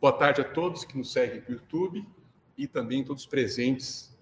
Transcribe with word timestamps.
Boa 0.00 0.12
tarde 0.12 0.40
a 0.40 0.44
todos 0.44 0.84
que 0.84 0.96
nos 0.96 1.12
seguem 1.12 1.42
no 1.48 1.56
YouTube 1.56 2.06
e 2.56 2.68
também 2.68 3.02
todos 3.02 3.26
presentes. 3.26 4.16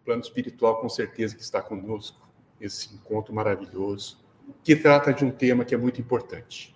O 0.00 0.04
plano 0.04 0.22
espiritual, 0.22 0.80
com 0.80 0.88
certeza, 0.88 1.34
que 1.34 1.42
está 1.42 1.60
conosco, 1.60 2.30
esse 2.60 2.94
encontro 2.94 3.34
maravilhoso, 3.34 4.24
que 4.62 4.76
trata 4.76 5.12
de 5.12 5.24
um 5.24 5.30
tema 5.32 5.64
que 5.64 5.74
é 5.74 5.76
muito 5.76 6.00
importante: 6.00 6.72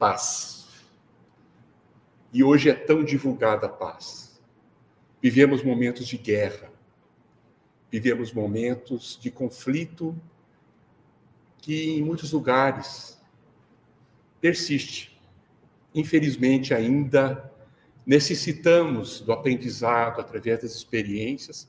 paz. 0.00 0.68
E 2.32 2.42
hoje 2.42 2.70
é 2.70 2.74
tão 2.74 3.04
divulgada 3.04 3.66
a 3.66 3.70
paz. 3.70 4.42
Vivemos 5.22 5.62
momentos 5.62 6.08
de 6.08 6.18
guerra, 6.18 6.72
vivemos 7.88 8.32
momentos 8.32 9.16
de 9.20 9.30
conflito 9.30 10.20
que 11.58 11.98
em 11.98 12.02
muitos 12.02 12.32
lugares 12.32 13.16
persiste. 14.40 15.17
Infelizmente, 15.98 16.72
ainda 16.72 17.52
necessitamos 18.06 19.20
do 19.20 19.32
aprendizado 19.32 20.20
através 20.20 20.62
das 20.62 20.76
experiências 20.76 21.68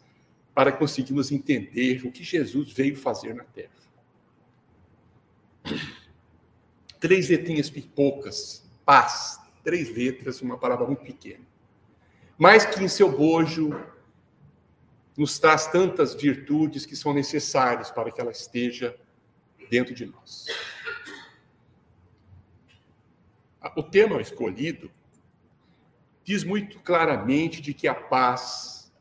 para 0.53 0.71
conseguirmos 0.71 1.31
entender 1.31 2.05
o 2.05 2.11
que 2.11 2.23
Jesus 2.23 2.71
veio 2.71 2.95
fazer 2.95 3.34
na 3.34 3.43
Terra. 3.43 3.71
Três 6.99 7.27
letrinhas 7.27 7.71
poucas, 7.95 8.70
paz, 8.85 9.39
três 9.63 9.89
letras, 9.89 10.43
uma 10.43 10.59
palavra 10.59 10.85
muito 10.85 11.01
pequena. 11.01 11.43
Mas 12.37 12.65
que 12.65 12.84
em 12.84 12.87
seu 12.87 13.11
bojo 13.11 13.84
nos 15.17 15.39
traz 15.39 15.65
tantas 15.65 16.13
virtudes 16.13 16.85
que 16.85 16.95
são 16.95 17.15
necessárias 17.15 17.89
para 17.89 18.11
que 18.11 18.21
ela 18.21 18.31
esteja 18.31 18.95
dentro 19.71 19.95
de 19.95 20.05
nós. 20.05 20.45
O 23.76 23.84
tema 23.84 24.22
escolhido 24.22 24.90
diz 26.24 26.43
muito 26.43 26.79
claramente 26.79 27.62
de 27.62 27.74
que 27.74 27.88
a 27.88 27.96
paz 27.96 28.91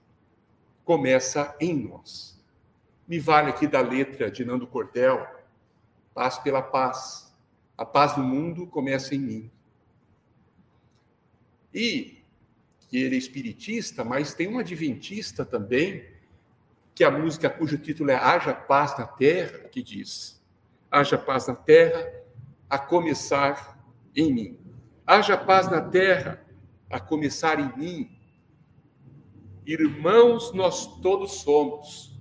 começa 0.85 1.55
em 1.61 1.75
nós. 1.75 2.43
Me 3.07 3.19
vale 3.19 3.51
aqui 3.51 3.67
da 3.67 3.81
letra 3.81 4.31
de 4.31 4.45
Nando 4.45 4.67
Cordel, 4.67 5.27
paz 6.13 6.39
pela 6.39 6.63
paz. 6.63 7.33
A 7.77 7.85
paz 7.85 8.15
do 8.15 8.23
mundo 8.23 8.67
começa 8.67 9.15
em 9.15 9.19
mim. 9.19 9.51
E 11.73 12.25
que 12.89 12.97
ele 12.97 13.15
é 13.15 13.19
espiritista, 13.19 14.03
mas 14.03 14.35
tem 14.35 14.49
um 14.49 14.59
adventista 14.59 15.45
também, 15.45 16.05
que 16.95 17.05
a 17.05 17.11
música 17.11 17.49
cujo 17.49 17.79
título 17.79 18.11
é 18.11 18.17
Haja 18.17 18.55
Paz 18.55 18.99
na 18.99 19.07
Terra, 19.07 19.69
que 19.69 19.83
diz: 19.83 20.43
haja 20.91 21.19
paz 21.19 21.47
na 21.47 21.55
terra, 21.55 22.11
a 22.69 22.79
começar 22.79 23.78
em 24.19 24.33
mim. 24.33 24.59
Haja 25.07 25.37
paz 25.37 25.71
na 25.71 25.81
terra, 25.81 26.45
a 26.91 26.99
começar 26.99 27.61
em 27.61 27.79
mim. 27.79 28.19
Irmãos, 29.65 30.53
nós 30.53 30.99
todos 31.01 31.41
somos 31.41 32.19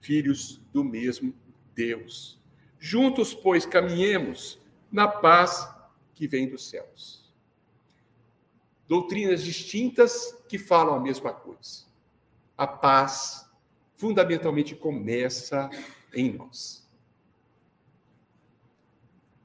filhos 0.00 0.60
do 0.72 0.82
mesmo 0.82 1.34
Deus. 1.74 2.40
Juntos, 2.78 3.34
pois, 3.34 3.66
caminhemos 3.66 4.58
na 4.90 5.06
paz 5.06 5.68
que 6.14 6.26
vem 6.26 6.48
dos 6.48 6.68
céus. 6.68 7.30
Doutrinas 8.88 9.42
distintas 9.42 10.42
que 10.48 10.58
falam 10.58 10.94
a 10.94 11.00
mesma 11.00 11.32
coisa. 11.32 11.84
A 12.56 12.66
paz 12.66 13.48
fundamentalmente 13.96 14.74
começa 14.74 15.68
em 16.14 16.32
nós. 16.32 16.88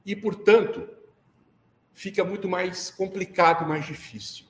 E, 0.04 0.16
portanto, 0.16 0.97
fica 1.98 2.22
muito 2.22 2.48
mais 2.48 2.92
complicado, 2.92 3.66
mais 3.66 3.84
difícil. 3.84 4.46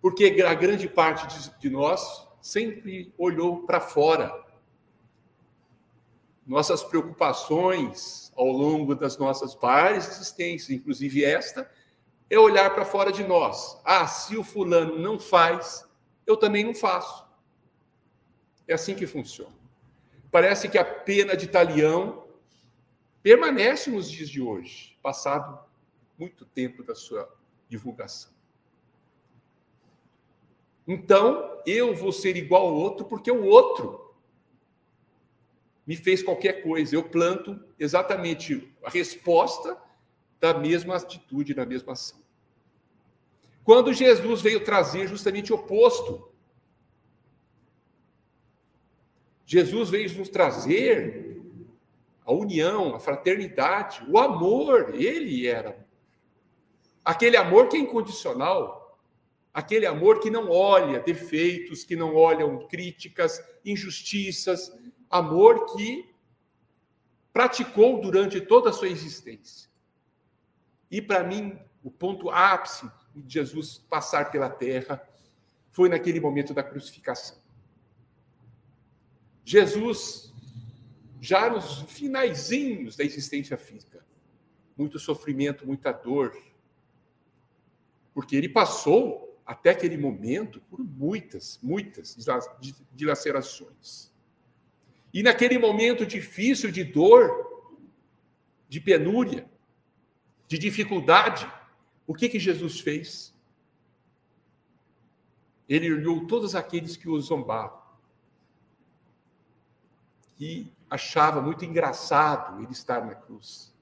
Porque 0.00 0.42
a 0.42 0.54
grande 0.54 0.88
parte 0.88 1.26
de 1.58 1.68
nós 1.68 2.26
sempre 2.40 3.12
olhou 3.18 3.66
para 3.66 3.80
fora. 3.80 4.42
Nossas 6.46 6.82
preocupações 6.82 8.32
ao 8.34 8.46
longo 8.46 8.94
das 8.94 9.18
nossas 9.18 9.54
várias 9.54 10.08
existências, 10.08 10.70
inclusive 10.70 11.22
esta, 11.22 11.70
é 12.30 12.38
olhar 12.38 12.74
para 12.74 12.86
fora 12.86 13.12
de 13.12 13.22
nós. 13.22 13.78
Ah, 13.84 14.06
se 14.06 14.34
o 14.34 14.42
fulano 14.42 14.98
não 14.98 15.20
faz, 15.20 15.86
eu 16.26 16.38
também 16.38 16.64
não 16.64 16.74
faço. 16.74 17.28
É 18.66 18.72
assim 18.72 18.94
que 18.94 19.06
funciona. 19.06 19.54
Parece 20.30 20.66
que 20.70 20.78
a 20.78 20.84
pena 20.84 21.36
de 21.36 21.46
talião 21.46 22.24
permanece 23.22 23.90
nos 23.90 24.10
dias 24.10 24.30
de 24.30 24.40
hoje, 24.40 24.98
passado 25.02 25.70
muito 26.22 26.44
tempo 26.44 26.84
da 26.84 26.94
sua 26.94 27.28
divulgação. 27.68 28.30
Então, 30.86 31.60
eu 31.66 31.96
vou 31.96 32.12
ser 32.12 32.36
igual 32.36 32.68
ao 32.68 32.74
outro 32.74 33.04
porque 33.06 33.30
o 33.30 33.44
outro 33.44 34.14
me 35.84 35.96
fez 35.96 36.22
qualquer 36.22 36.62
coisa. 36.62 36.94
Eu 36.94 37.02
planto 37.02 37.60
exatamente 37.76 38.72
a 38.84 38.88
resposta 38.88 39.76
da 40.40 40.54
mesma 40.54 40.96
atitude, 40.96 41.54
da 41.54 41.66
mesma 41.66 41.92
ação. 41.94 42.20
Quando 43.64 43.92
Jesus 43.92 44.40
veio 44.40 44.62
trazer 44.62 45.08
justamente 45.08 45.52
o 45.52 45.56
oposto. 45.56 46.30
Jesus 49.44 49.90
veio 49.90 50.16
nos 50.16 50.28
trazer 50.28 51.42
a 52.24 52.32
união, 52.32 52.94
a 52.94 53.00
fraternidade, 53.00 54.04
o 54.08 54.18
amor, 54.18 54.94
ele 54.94 55.48
era. 55.48 55.84
Aquele 57.04 57.36
amor 57.36 57.68
que 57.68 57.76
é 57.76 57.80
incondicional, 57.80 58.98
aquele 59.52 59.86
amor 59.86 60.20
que 60.20 60.30
não 60.30 60.50
olha 60.50 61.00
defeitos, 61.00 61.84
que 61.84 61.96
não 61.96 62.14
olham 62.14 62.66
críticas, 62.68 63.42
injustiças, 63.64 64.72
amor 65.10 65.74
que 65.74 66.12
praticou 67.32 68.00
durante 68.00 68.40
toda 68.40 68.70
a 68.70 68.72
sua 68.72 68.88
existência. 68.88 69.68
E 70.90 71.00
para 71.00 71.24
mim, 71.24 71.58
o 71.82 71.90
ponto 71.90 72.30
ápice 72.30 72.88
de 73.14 73.34
Jesus 73.34 73.78
passar 73.78 74.30
pela 74.30 74.48
terra 74.48 75.02
foi 75.70 75.88
naquele 75.88 76.20
momento 76.20 76.54
da 76.54 76.62
crucificação. 76.62 77.38
Jesus 79.44 80.32
já 81.20 81.48
nos 81.48 81.82
finaizinhos 81.82 82.96
da 82.96 83.04
existência 83.04 83.56
física. 83.56 84.04
Muito 84.76 84.98
sofrimento, 84.98 85.66
muita 85.66 85.92
dor. 85.92 86.36
Porque 88.14 88.36
ele 88.36 88.48
passou, 88.48 89.40
até 89.44 89.70
aquele 89.70 89.96
momento, 89.96 90.60
por 90.62 90.80
muitas, 90.80 91.58
muitas 91.62 92.16
dilacerações. 92.92 94.12
E 95.12 95.22
naquele 95.22 95.58
momento 95.58 96.06
difícil 96.06 96.70
de 96.70 96.84
dor, 96.84 97.30
de 98.68 98.80
penúria, 98.80 99.46
de 100.48 100.58
dificuldade, 100.58 101.50
o 102.06 102.14
que, 102.14 102.28
que 102.28 102.38
Jesus 102.38 102.80
fez? 102.80 103.34
Ele 105.68 105.92
olhou 105.92 106.26
todos 106.26 106.54
aqueles 106.54 106.96
que 106.96 107.08
o 107.08 107.20
zombavam. 107.20 107.80
E 110.38 110.72
achava 110.90 111.40
muito 111.40 111.64
engraçado 111.64 112.62
ele 112.62 112.72
estar 112.72 113.04
na 113.04 113.14
cruz. 113.14 113.72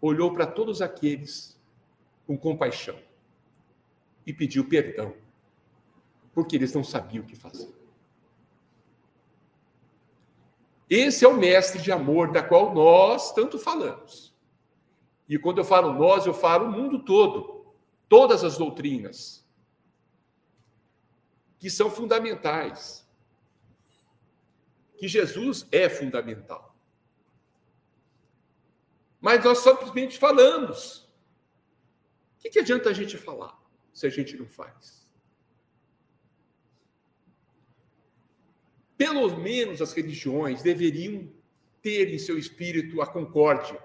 Olhou 0.00 0.32
para 0.32 0.46
todos 0.46 0.82
aqueles 0.82 1.53
com 2.26 2.36
compaixão 2.36 2.98
e 4.26 4.32
pediu 4.32 4.68
perdão, 4.68 5.14
porque 6.32 6.56
eles 6.56 6.72
não 6.72 6.82
sabiam 6.82 7.24
o 7.24 7.26
que 7.26 7.36
fazer. 7.36 7.72
Esse 10.88 11.24
é 11.24 11.28
o 11.28 11.36
mestre 11.36 11.80
de 11.80 11.90
amor 11.90 12.30
da 12.30 12.42
qual 12.42 12.74
nós 12.74 13.32
tanto 13.32 13.58
falamos. 13.58 14.34
E 15.28 15.38
quando 15.38 15.58
eu 15.58 15.64
falo 15.64 15.92
nós, 15.92 16.26
eu 16.26 16.34
falo 16.34 16.66
o 16.66 16.72
mundo 16.72 17.02
todo, 17.02 17.66
todas 18.08 18.44
as 18.44 18.58
doutrinas 18.58 19.44
que 21.58 21.70
são 21.70 21.90
fundamentais 21.90 23.08
que 24.98 25.08
Jesus 25.08 25.66
é 25.72 25.88
fundamental. 25.88 26.76
Mas 29.20 29.42
nós 29.42 29.58
simplesmente 29.58 30.18
falamos. 30.18 31.03
Que, 32.44 32.50
que 32.50 32.58
adianta 32.60 32.90
a 32.90 32.92
gente 32.92 33.16
falar 33.16 33.58
se 33.92 34.06
a 34.06 34.10
gente 34.10 34.36
não 34.36 34.46
faz? 34.46 35.10
Pelo 38.96 39.36
menos 39.38 39.80
as 39.80 39.94
religiões 39.94 40.62
deveriam 40.62 41.28
ter 41.80 42.12
em 42.12 42.18
seu 42.18 42.38
espírito 42.38 43.00
a 43.00 43.06
concórdia, 43.06 43.82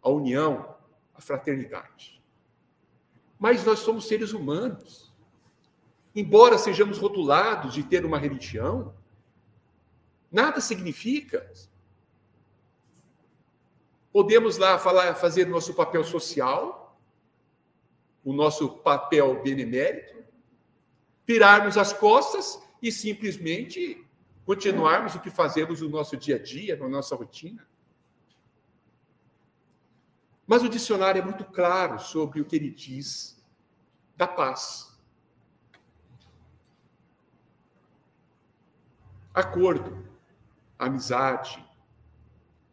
a 0.00 0.08
união, 0.08 0.76
a 1.14 1.20
fraternidade. 1.20 2.20
Mas 3.38 3.62
nós 3.64 3.80
somos 3.80 4.08
seres 4.08 4.32
humanos 4.32 5.06
embora 6.16 6.56
sejamos 6.56 6.96
rotulados 6.96 7.74
de 7.74 7.82
ter 7.82 8.06
uma 8.06 8.18
religião, 8.18 8.94
nada 10.32 10.62
significa. 10.62 11.52
Podemos 14.16 14.56
lá 14.56 14.78
falar, 14.78 15.14
fazer 15.14 15.46
nosso 15.46 15.74
papel 15.74 16.02
social, 16.02 16.98
o 18.24 18.32
nosso 18.32 18.78
papel 18.78 19.42
benemérito, 19.42 20.24
virarmos 21.26 21.76
as 21.76 21.92
costas 21.92 22.58
e 22.80 22.90
simplesmente 22.90 24.02
continuarmos 24.46 25.14
o 25.14 25.20
que 25.20 25.28
fazemos 25.28 25.82
no 25.82 25.90
nosso 25.90 26.16
dia 26.16 26.36
a 26.36 26.38
dia, 26.42 26.78
na 26.78 26.88
nossa 26.88 27.14
rotina. 27.14 27.68
Mas 30.46 30.62
o 30.62 30.68
dicionário 30.70 31.20
é 31.20 31.22
muito 31.22 31.44
claro 31.44 31.98
sobre 31.98 32.40
o 32.40 32.46
que 32.46 32.56
ele 32.56 32.70
diz 32.70 33.38
da 34.16 34.26
paz. 34.26 34.98
Acordo, 39.34 40.08
amizade, 40.78 41.62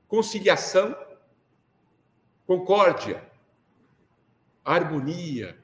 conciliação, 0.08 0.96
concórdia, 2.46 3.30
harmonia, 4.64 5.58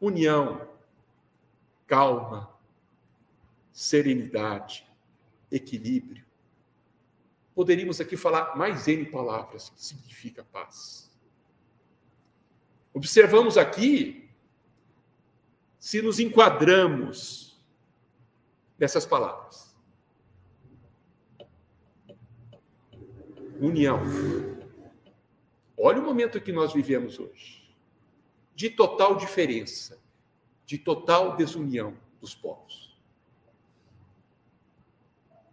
união, 0.00 0.68
calma, 1.86 2.52
serenidade, 3.72 4.86
equilíbrio. 5.50 6.24
Poderíamos 7.54 8.00
aqui 8.00 8.16
falar 8.16 8.56
mais 8.56 8.88
N 8.88 9.04
palavras 9.06 9.70
que 9.70 9.84
significa 9.84 10.44
paz. 10.44 11.10
Observamos 12.94 13.56
aqui 13.56 14.30
se 15.78 16.00
nos 16.00 16.18
enquadramos 16.18 17.62
nessas 18.78 19.06
palavras. 19.06 19.76
União. 23.60 24.51
Olha 25.84 26.00
o 26.00 26.04
momento 26.04 26.40
que 26.40 26.52
nós 26.52 26.72
vivemos 26.72 27.18
hoje. 27.18 27.60
De 28.54 28.70
total 28.70 29.16
diferença, 29.16 30.00
de 30.64 30.78
total 30.78 31.36
desunião 31.36 31.98
dos 32.20 32.36
povos. 32.36 32.96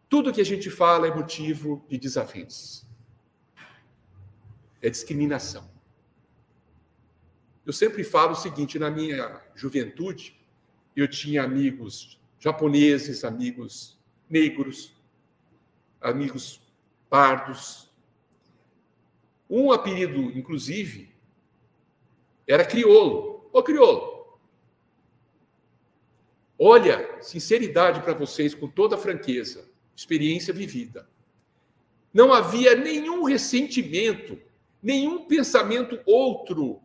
Tudo 0.07 0.31
que 0.31 0.39
a 0.39 0.45
gente 0.45 0.69
fala 0.69 1.07
é 1.07 1.15
motivo 1.15 1.83
de 1.89 1.97
desavença. 1.97 2.85
É 4.79 4.87
discriminação. 4.87 5.67
Eu 7.65 7.73
sempre 7.73 8.03
falo 8.03 8.33
o 8.33 8.35
seguinte: 8.35 8.77
na 8.77 8.91
minha 8.91 9.41
juventude, 9.55 10.39
eu 10.95 11.07
tinha 11.07 11.41
amigos 11.41 12.21
japoneses, 12.37 13.23
amigos 13.23 13.99
negros, 14.29 14.95
amigos 15.99 16.61
pardos. 17.09 17.88
Um 19.49 19.71
apelido, 19.71 20.37
inclusive, 20.37 21.13
era 22.47 22.63
criolo. 22.63 23.49
Ô 23.51 23.63
criolo. 23.63 24.37
Olha, 26.57 27.21
sinceridade 27.21 28.01
para 28.01 28.13
vocês, 28.13 28.53
com 28.53 28.67
toda 28.67 28.97
franqueza 28.97 29.69
experiência 29.95 30.53
vivida. 30.53 31.09
Não 32.13 32.33
havia 32.33 32.75
nenhum 32.75 33.23
ressentimento, 33.23 34.39
nenhum 34.81 35.25
pensamento 35.25 35.99
outro 36.05 36.81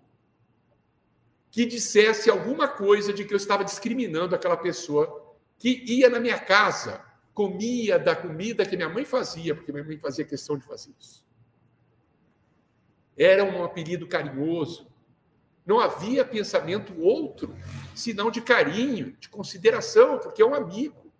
que 1.50 1.64
dissesse 1.64 2.28
alguma 2.28 2.66
coisa 2.66 3.12
de 3.12 3.24
que 3.24 3.32
eu 3.32 3.36
estava 3.36 3.64
discriminando 3.64 4.34
aquela 4.34 4.56
pessoa 4.56 5.36
que 5.56 5.84
ia 5.86 6.10
na 6.10 6.18
minha 6.18 6.38
casa, 6.38 7.00
comia 7.32 7.96
da 7.96 8.16
comida 8.16 8.66
que 8.66 8.76
minha 8.76 8.88
mãe 8.88 9.04
fazia, 9.04 9.54
porque 9.54 9.70
minha 9.70 9.84
mãe 9.84 9.96
fazia 9.96 10.24
questão 10.24 10.58
de 10.58 10.64
fazer 10.64 10.92
isso. 10.98 11.24
Era 13.16 13.44
um 13.44 13.64
apelido 13.64 14.06
carinhoso. 14.06 14.92
Não 15.64 15.80
havia 15.80 16.24
pensamento 16.24 17.00
outro, 17.00 17.56
senão 17.94 18.30
de 18.30 18.42
carinho, 18.42 19.12
de 19.12 19.28
consideração, 19.28 20.18
porque 20.18 20.42
é 20.42 20.46
um 20.46 20.54
amigo. 20.54 21.10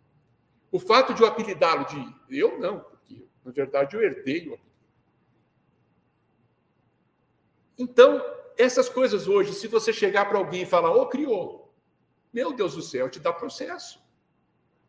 O 0.71 0.79
fato 0.79 1.15
de 1.15 1.23
eu 1.23 1.29
apelidá-lo 1.29 1.87
de. 1.87 2.15
Eu 2.29 2.59
não, 2.59 2.81
porque 2.81 3.27
na 3.45 3.53
verdade 3.53 3.97
eu 3.97 4.03
herdei 4.03 4.49
o 4.49 4.55
apelido. 4.55 4.75
Então, 7.79 8.23
essas 8.57 8.89
coisas 8.89 9.27
hoje, 9.27 9.53
se 9.53 9.67
você 9.67 9.93
chegar 9.93 10.27
para 10.29 10.39
alguém 10.39 10.63
e 10.63 10.67
falar, 10.67 10.93
ô 10.93 11.07
crioulo, 11.09 11.73
meu 12.33 12.53
Deus 12.53 12.75
do 12.75 12.83
céu, 12.83 13.09
te 13.09 13.19
dá 13.19 13.33
processo. 13.33 14.03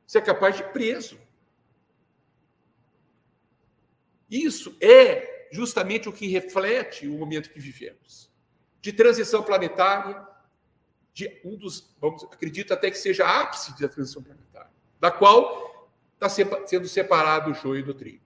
Você 0.06 0.20
é 0.20 0.22
capaz 0.22 0.56
de 0.56 0.64
preso. 0.64 1.18
Isso 4.30 4.76
é 4.82 5.35
justamente 5.52 6.10
o 6.10 6.14
que 6.14 6.28
reflete 6.28 7.08
o 7.08 7.18
momento 7.18 7.50
que 7.50 7.60
vivemos. 7.60 8.32
De 8.82 8.92
transição 8.94 9.44
planetária, 9.44 10.26
de 11.14 11.40
um 11.44 11.56
dos, 11.56 11.94
vamos, 12.00 12.24
acredito 12.24 12.74
até 12.74 12.92
que 12.92 12.98
seja 12.98 13.26
ápice 13.26 13.80
da 13.80 13.88
transição 13.88 14.22
planetária, 14.22 14.72
da 15.00 15.10
qual 15.10 15.90
está 16.14 16.30
sendo 16.30 16.88
separado 16.88 17.52
o 17.52 17.54
joio 17.54 17.86
do 17.86 17.94
trigo. 17.94 18.24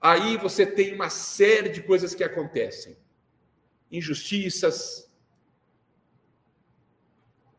Aí 0.00 0.36
você 0.36 0.64
tem 0.64 0.94
uma 0.94 1.10
série 1.10 1.68
de 1.68 1.82
coisas 1.82 2.14
que 2.14 2.22
acontecem. 2.22 2.96
Injustiças, 3.90 5.10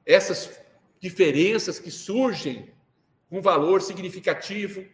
essas 0.05 0.61
diferenças 0.99 1.79
que 1.79 1.91
surgem 1.91 2.73
com 3.29 3.41
valor 3.41 3.81
significativo, 3.81 4.85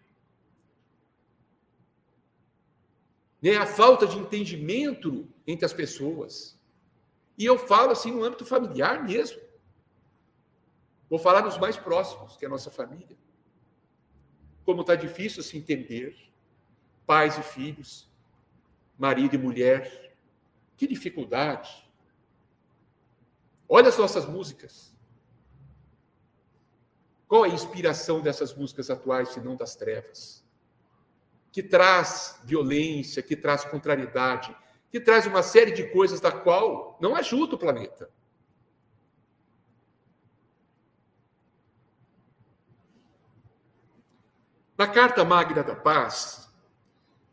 né? 3.52 3.58
a 3.58 3.66
falta 3.66 4.08
de 4.08 4.18
entendimento 4.18 5.28
entre 5.46 5.66
as 5.66 5.74
pessoas. 5.74 6.60
E 7.38 7.46
eu 7.46 7.58
falo 7.58 7.92
assim 7.92 8.12
no 8.12 8.24
âmbito 8.24 8.46
familiar 8.46 9.04
mesmo. 9.04 9.40
Vou 11.10 11.20
falar 11.20 11.42
dos 11.42 11.58
mais 11.58 11.78
próximos, 11.78 12.36
que 12.38 12.46
é 12.46 12.48
a 12.48 12.52
nossa 12.52 12.72
família. 12.72 13.16
Como 14.66 14.82
está 14.82 14.96
difícil 14.96 15.44
se 15.44 15.58
entender, 15.58 16.18
pais 17.06 17.38
e 17.38 17.44
filhos, 17.44 18.10
marido 18.98 19.36
e 19.36 19.38
mulher. 19.38 20.16
Que 20.76 20.88
dificuldade. 20.88 21.88
Olha 23.70 23.90
as 23.90 23.98
nossas 23.98 24.26
músicas. 24.26 24.96
Qual 27.28 27.46
é 27.46 27.50
a 27.50 27.54
inspiração 27.54 28.22
dessas 28.22 28.54
músicas 28.54 28.90
atuais, 28.90 29.30
se 29.30 29.40
não 29.40 29.56
das 29.56 29.76
trevas? 29.76 30.45
Que 31.56 31.64
traz 31.64 32.38
violência, 32.44 33.24
que 33.24 33.34
traz 33.34 33.64
contrariedade, 33.64 34.54
que 34.92 35.00
traz 35.00 35.26
uma 35.26 35.42
série 35.42 35.72
de 35.72 35.90
coisas 35.90 36.20
da 36.20 36.30
qual 36.30 36.98
não 37.00 37.16
ajuda 37.16 37.56
o 37.56 37.58
planeta. 37.58 38.12
Na 44.78 44.86
Carta 44.86 45.24
Magna 45.24 45.64
da 45.64 45.74
Paz, 45.74 46.54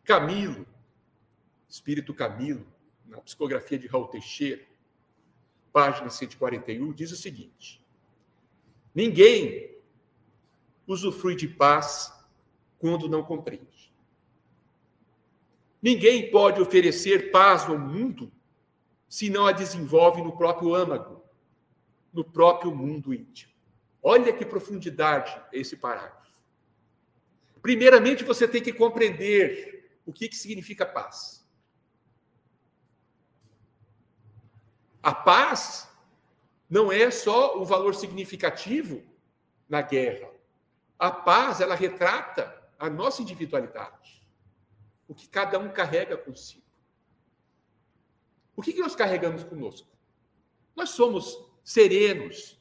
Camilo, 0.05 0.65
Espírito 1.69 2.15
Camilo, 2.15 2.65
na 3.05 3.21
psicografia 3.21 3.77
de 3.77 3.89
Raul 3.89 4.07
Teixeira, 4.07 4.65
página 5.73 6.09
141, 6.09 6.93
diz 6.93 7.11
o 7.11 7.17
seguinte: 7.17 7.85
Ninguém 8.95 9.83
usufrui 10.87 11.35
de 11.35 11.49
paz 11.49 12.25
quando 12.79 13.09
não 13.09 13.25
compreende. 13.25 13.82
Ninguém 15.83 16.31
pode 16.31 16.63
oferecer 16.63 17.33
paz 17.33 17.65
ao 17.65 17.77
mundo 17.77 18.33
se 19.09 19.29
não 19.29 19.47
a 19.47 19.53
desenvolve 19.53 20.23
no 20.23 20.37
próprio 20.37 20.75
âmago, 20.75 21.25
no 22.13 22.25
próprio 22.25 22.73
mundo 22.75 23.13
íntimo. 23.13 23.53
Olha 24.01 24.33
que 24.33 24.45
profundidade 24.45 25.39
esse 25.53 25.77
parágrafo. 25.77 26.33
Primeiramente, 27.61 28.25
você 28.25 28.47
tem 28.47 28.63
que 28.63 28.73
compreender 28.73 30.01
o 30.07 30.13
que, 30.13 30.29
que 30.29 30.37
significa 30.37 30.87
paz. 30.87 31.47
A 35.03 35.13
paz 35.13 35.89
não 36.71 36.93
é 36.93 37.11
só 37.11 37.61
o 37.61 37.65
valor 37.65 37.95
significativo 37.95 39.03
na 39.69 39.83
guerra. 39.83 40.31
A 40.99 41.11
paz, 41.11 41.61
ela 41.61 41.75
retrata 41.75 42.57
a 42.79 42.89
nossa 42.89 43.21
individualidade. 43.21 44.22
O 45.09 45.15
que 45.15 45.29
cada 45.29 45.59
um 45.59 45.71
carrega 45.71 46.17
consigo. 46.17 46.63
O 48.55 48.63
que, 48.63 48.73
que 48.73 48.81
nós 48.81 48.95
carregamos 48.95 49.45
conosco? 49.45 49.89
Nós 50.75 50.91
somos 50.91 51.51
serenos, 51.65 52.61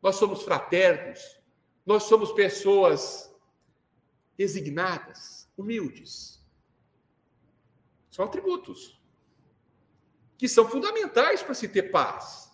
nós 0.00 0.16
somos 0.16 0.42
fraternos, 0.42 1.40
nós 1.84 2.04
somos 2.04 2.32
pessoas 2.32 3.34
resignadas, 4.38 5.48
humildes. 5.56 6.42
São 8.10 8.24
atributos 8.24 9.00
que 10.36 10.48
são 10.48 10.68
fundamentais 10.68 11.42
para 11.42 11.54
se 11.54 11.68
ter 11.68 11.84
paz. 11.90 12.52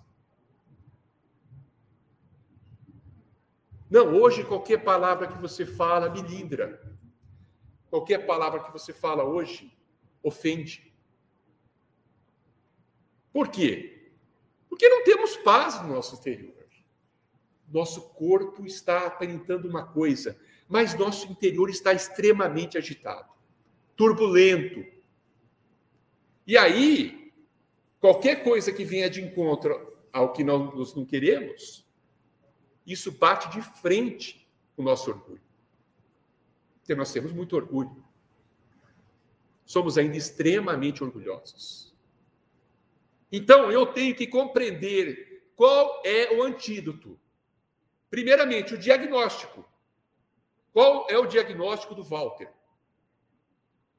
Não, 3.91 4.15
hoje 4.15 4.45
qualquer 4.45 4.85
palavra 4.85 5.27
que 5.27 5.39
você 5.39 5.67
fala 5.67 6.09
me 6.09 6.23
lindra. 6.23 6.90
Qualquer 7.91 8.25
palavra 8.25 8.63
que 8.63 8.73
você 8.73 8.93
fala 8.93 9.25
hoje 9.25 9.77
ofende. 10.23 10.91
Por 13.33 13.49
quê? 13.49 14.13
Porque 14.69 14.89
não 14.89 15.05
temos 15.05 15.37
paz 15.39 15.83
no 15.83 15.89
nosso 15.89 16.15
interior. 16.15 16.55
Nosso 17.69 18.11
corpo 18.11 18.65
está 18.67 19.07
aparentando 19.07 19.69
uma 19.69 19.87
coisa, 19.87 20.37
mas 20.69 20.95
nosso 20.95 21.31
interior 21.31 21.71
está 21.71 21.93
extremamente 21.93 22.77
agitado, 22.77 23.33
turbulento. 23.97 24.85
E 26.45 26.57
aí, 26.57 27.33
qualquer 28.01 28.43
coisa 28.43 28.73
que 28.73 28.85
venha 28.85 29.09
de 29.09 29.23
encontro 29.23 29.97
ao 30.13 30.33
que 30.33 30.43
nós 30.43 30.95
não 30.95 31.05
queremos, 31.05 31.87
isso 32.85 33.13
bate 33.13 33.49
de 33.51 33.63
frente 33.63 34.51
com 34.75 34.83
o 34.83 34.85
nosso 34.85 35.11
orgulho. 35.11 35.50
Nós 36.95 37.13
temos 37.13 37.33
muito 37.33 37.57
orgulho. 37.57 38.05
Somos 39.65 39.97
ainda 39.97 40.17
extremamente 40.17 41.03
orgulhosos. 41.03 41.95
Então, 43.31 43.71
eu 43.71 43.87
tenho 43.87 44.15
que 44.15 44.27
compreender 44.27 45.53
qual 45.55 46.03
é 46.05 46.35
o 46.37 46.43
antídoto. 46.43 47.19
Primeiramente, 48.11 48.75
o 48.75 48.79
diagnóstico. 48.79 49.65
Qual 50.73 51.07
é 51.09 51.17
o 51.17 51.27
diagnóstico 51.27 51.95
do 51.95 52.03
Walter? 52.03 52.53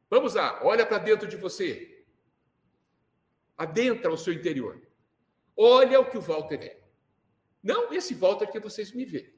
Vamos 0.09 0.33
lá, 0.33 0.59
olha 0.63 0.85
para 0.85 0.97
dentro 0.97 1.27
de 1.27 1.37
você. 1.37 2.03
Adentra 3.57 4.11
o 4.11 4.17
seu 4.17 4.33
interior. 4.33 4.81
Olha 5.55 5.99
o 5.99 6.09
que 6.09 6.17
o 6.17 6.21
Walter 6.21 6.61
é. 6.61 6.81
Não 7.63 7.93
esse 7.93 8.13
Walter 8.13 8.51
que 8.51 8.59
vocês 8.59 8.91
me 8.91 9.05
veem, 9.05 9.31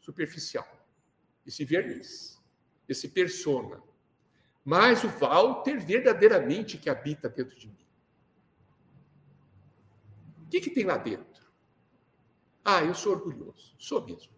superficial, 0.00 0.68
esse 1.46 1.64
verniz, 1.64 2.35
esse 2.88 3.08
persona, 3.08 3.82
mas 4.64 5.04
o 5.04 5.08
Walter 5.08 5.78
verdadeiramente 5.78 6.78
que 6.78 6.90
habita 6.90 7.28
dentro 7.28 7.56
de 7.58 7.68
mim. 7.68 7.86
O 10.44 10.48
que, 10.48 10.60
que 10.60 10.70
tem 10.70 10.84
lá 10.84 10.96
dentro? 10.96 11.46
Ah, 12.64 12.82
eu 12.82 12.94
sou 12.94 13.12
orgulhoso, 13.12 13.74
sou 13.78 14.04
mesmo. 14.04 14.32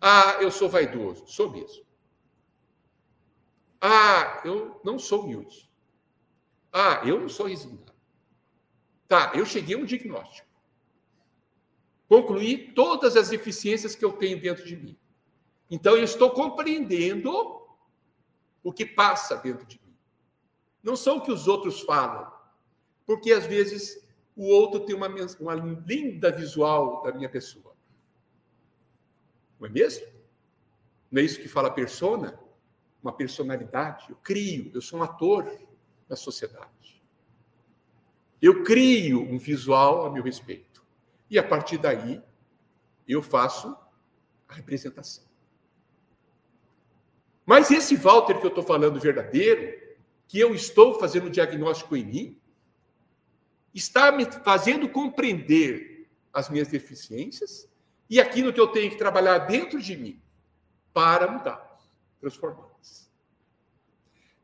Ah, 0.00 0.38
eu 0.40 0.50
sou 0.50 0.68
vaidoso, 0.68 1.26
sou 1.26 1.50
mesmo. 1.50 1.84
Ah, 3.80 4.42
eu 4.44 4.80
não 4.84 4.98
sou 4.98 5.22
humilde. 5.22 5.70
Ah, 6.72 7.02
eu 7.04 7.20
não 7.20 7.28
sou 7.28 7.46
resignado. 7.46 7.94
Tá, 9.06 9.32
eu 9.34 9.46
cheguei 9.46 9.76
a 9.76 9.78
um 9.78 9.84
diagnóstico. 9.84 10.48
Concluí 12.08 12.72
todas 12.72 13.16
as 13.16 13.28
deficiências 13.28 13.94
que 13.94 14.04
eu 14.04 14.12
tenho 14.12 14.40
dentro 14.40 14.64
de 14.64 14.76
mim. 14.76 14.98
Então, 15.74 15.96
eu 15.96 16.04
estou 16.04 16.30
compreendendo 16.30 17.60
o 18.62 18.72
que 18.72 18.86
passa 18.86 19.34
dentro 19.34 19.66
de 19.66 19.80
mim. 19.84 19.92
Não 20.80 20.94
são 20.94 21.16
o 21.16 21.20
que 21.20 21.32
os 21.32 21.48
outros 21.48 21.80
falam, 21.80 22.32
porque 23.04 23.32
às 23.32 23.44
vezes 23.44 24.06
o 24.36 24.46
outro 24.46 24.86
tem 24.86 24.94
uma, 24.94 25.08
uma 25.40 25.54
linda 25.54 26.30
visual 26.30 27.02
da 27.02 27.10
minha 27.10 27.28
pessoa. 27.28 27.74
Não 29.58 29.66
é 29.66 29.70
mesmo? 29.70 30.06
Não 31.10 31.20
é 31.20 31.24
isso 31.24 31.40
que 31.40 31.48
fala 31.48 31.68
persona? 31.72 32.38
Uma 33.02 33.12
personalidade. 33.12 34.06
Eu 34.10 34.16
crio, 34.22 34.70
eu 34.72 34.80
sou 34.80 35.00
um 35.00 35.02
ator 35.02 35.58
da 36.08 36.14
sociedade. 36.14 37.02
Eu 38.40 38.62
crio 38.62 39.22
um 39.22 39.38
visual 39.38 40.06
a 40.06 40.10
meu 40.10 40.22
respeito. 40.22 40.84
E 41.28 41.36
a 41.36 41.42
partir 41.42 41.78
daí, 41.78 42.22
eu 43.08 43.20
faço 43.20 43.76
a 44.46 44.54
representação. 44.54 45.33
Mas 47.46 47.70
esse 47.70 47.94
Walter 47.96 48.38
que 48.38 48.46
eu 48.46 48.48
estou 48.48 48.64
falando 48.64 48.98
verdadeiro, 48.98 49.78
que 50.26 50.38
eu 50.40 50.54
estou 50.54 50.98
fazendo 50.98 51.30
diagnóstico 51.30 51.96
em 51.96 52.04
mim, 52.04 52.40
está 53.74 54.10
me 54.10 54.24
fazendo 54.24 54.88
compreender 54.88 56.08
as 56.32 56.48
minhas 56.48 56.68
deficiências 56.68 57.68
e 58.08 58.20
aquilo 58.20 58.52
que 58.52 58.60
eu 58.60 58.68
tenho 58.68 58.90
que 58.90 58.96
trabalhar 58.96 59.38
dentro 59.38 59.80
de 59.80 59.96
mim 59.96 60.20
para 60.92 61.30
mudá-las, 61.30 61.82
transformá-las. 62.20 63.10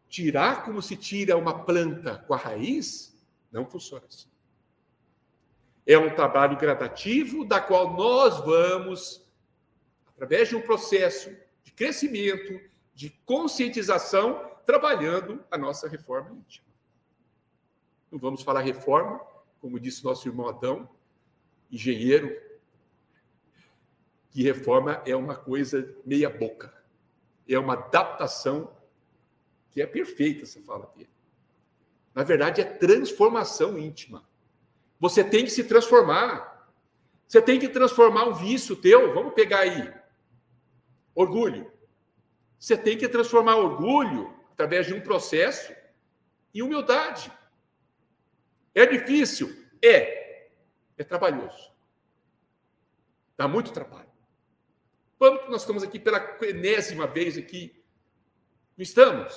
Tirar 0.09 0.64
como 0.64 0.83
se 0.83 0.97
tira 0.97 1.37
uma 1.37 1.64
planta 1.64 2.19
com 2.26 2.35
a 2.35 2.37
raiz 2.37 3.16
não 3.50 3.64
funciona 3.64 4.04
assim. 4.07 4.28
É 5.87 5.97
um 5.97 6.14
trabalho 6.14 6.57
gradativo 6.57 7.45
da 7.45 7.61
qual 7.61 7.95
nós 7.95 8.38
vamos, 8.45 9.25
através 10.09 10.49
de 10.49 10.57
um 10.57 10.62
processo 10.62 11.30
de 11.62 11.73
crescimento, 11.73 12.61
de 12.95 13.11
conscientização, 13.25 14.51
trabalhando 14.65 15.45
a 15.51 15.57
nossa 15.57 15.89
reforma 15.89 16.33
íntima. 16.33 16.67
Não 18.11 18.19
vamos 18.19 18.43
falar 18.43 18.61
reforma, 18.61 19.21
como 19.61 19.79
disse 19.79 20.05
nosso 20.05 20.29
irmão 20.29 20.49
Adão, 20.49 20.89
engenheiro, 21.71 22.35
que 24.31 24.43
reforma 24.43 25.03
é 25.07 25.15
uma 25.15 25.37
coisa 25.37 25.95
meia 26.05 26.31
boca. 26.31 26.73
É 27.49 27.59
uma 27.59 27.75
adaptação 27.75 28.73
que 29.71 29.83
é 29.83 29.87
perfeita, 29.87 30.43
essa 30.43 30.61
fala 30.61 30.91
dele. 30.97 31.11
Na 32.15 32.23
verdade, 32.23 32.61
é 32.61 32.65
transformação 32.65 33.79
íntima. 33.79 34.25
Você 34.99 35.25
tem 35.25 35.45
que 35.45 35.51
se 35.51 35.65
transformar. 35.65 36.69
Você 37.27 37.41
tem 37.41 37.59
que 37.59 37.69
transformar 37.69 38.25
um 38.25 38.35
vício 38.35 38.77
teu. 38.77 39.15
Vamos 39.15 39.35
pegar 39.35 39.61
aí. 39.61 39.93
Orgulho. 41.15 41.73
Você 42.61 42.76
tem 42.76 42.97
que 42.97 43.09
transformar 43.09 43.57
orgulho 43.57 44.33
através 44.52 44.87
de 44.87 44.95
um 44.95 45.00
processo 45.00 45.75
em 46.55 46.62
humildade. 46.62 47.33
É 48.73 48.87
difícil? 48.87 49.67
É. 49.83 50.49
É 50.97 51.02
trabalhoso. 51.02 51.73
Dá 53.37 53.49
muito 53.49 53.73
trabalho. 53.73 54.11
Quando 55.19 55.50
nós 55.50 55.62
estamos 55.62 55.83
aqui 55.83 55.99
pela 55.99 56.38
enésima 56.43 57.09
vez 57.09 57.37
aqui, 57.37 57.83
não 58.76 58.83
estamos? 58.83 59.35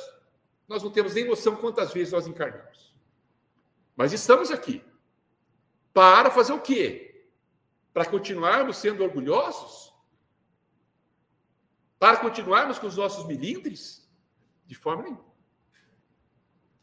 nós 0.68 0.82
não 0.82 0.92
temos 0.92 1.13
nem 1.13 1.25
noção 1.25 1.56
quantas 1.56 1.94
vezes 1.94 2.12
nós 2.12 2.27
encarnamos. 2.27 2.94
Mas 3.96 4.12
estamos 4.12 4.50
aqui. 4.50 4.84
Para 5.94 6.32
fazer 6.32 6.53
o 6.53 6.62
quê? 6.62 7.27
Para 7.94 8.06
continuarmos 8.06 8.77
sendo 8.77 9.03
orgulhosos? 9.03 9.93
Para 12.04 12.18
continuarmos 12.18 12.78
com 12.78 12.88
os 12.88 12.98
nossos 12.98 13.26
milindres? 13.26 14.06
De 14.66 14.76
forma 14.76 15.04
nenhuma. 15.04 15.24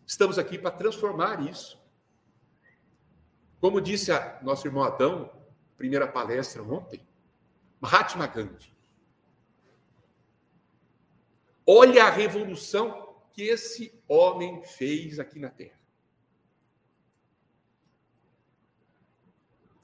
Estamos 0.06 0.38
aqui 0.38 0.58
para 0.58 0.70
transformar 0.70 1.46
isso. 1.46 1.78
Como 3.60 3.82
disse 3.82 4.10
a 4.12 4.40
nosso 4.40 4.66
irmão 4.66 4.82
Adão, 4.82 5.30
primeira 5.76 6.08
palestra 6.08 6.62
ontem, 6.62 7.06
Mahatma 7.78 8.26
Gandhi. 8.26 8.74
Olha 11.66 12.04
a 12.04 12.10
revolução 12.10 13.14
que 13.34 13.42
esse 13.42 14.02
homem 14.08 14.64
fez 14.64 15.18
aqui 15.18 15.38
na 15.38 15.50
terra. 15.50 15.78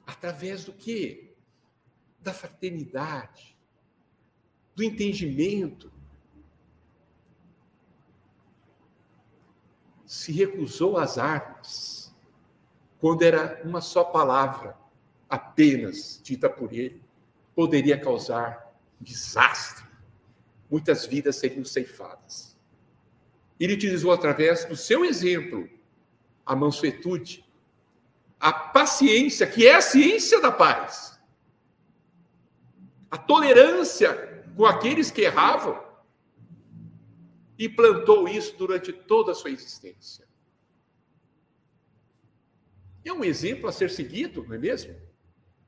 Através 0.06 0.64
do 0.64 0.72
que? 0.72 1.36
Da 2.20 2.32
fraternidade, 2.32 3.55
do 4.76 4.84
entendimento. 4.84 5.90
Se 10.04 10.30
recusou 10.30 10.98
às 10.98 11.16
armas, 11.16 12.14
quando 13.00 13.22
era 13.22 13.62
uma 13.64 13.80
só 13.80 14.04
palavra, 14.04 14.76
apenas 15.28 16.20
dita 16.22 16.48
por 16.48 16.72
ele, 16.72 17.02
poderia 17.54 17.98
causar 17.98 18.72
desastre. 19.00 19.86
Muitas 20.70 21.06
vidas 21.06 21.36
seriam 21.36 21.64
ceifadas. 21.64 22.56
Ele 23.58 23.72
utilizou 23.72 24.12
através 24.12 24.66
do 24.66 24.76
seu 24.76 25.04
exemplo 25.04 25.68
a 26.44 26.54
mansuetude, 26.54 27.44
a 28.38 28.52
paciência, 28.52 29.46
que 29.46 29.66
é 29.66 29.76
a 29.76 29.80
ciência 29.80 30.40
da 30.40 30.52
paz, 30.52 31.18
a 33.10 33.16
tolerância 33.16 34.35
com 34.56 34.64
aqueles 34.64 35.10
que 35.10 35.20
erravam, 35.20 35.84
e 37.58 37.68
plantou 37.68 38.28
isso 38.28 38.56
durante 38.56 38.92
toda 38.92 39.32
a 39.32 39.34
sua 39.34 39.50
existência. 39.50 40.26
É 43.04 43.12
um 43.12 43.24
exemplo 43.24 43.68
a 43.68 43.72
ser 43.72 43.90
seguido, 43.90 44.44
não 44.44 44.54
é 44.54 44.58
mesmo? 44.58 44.94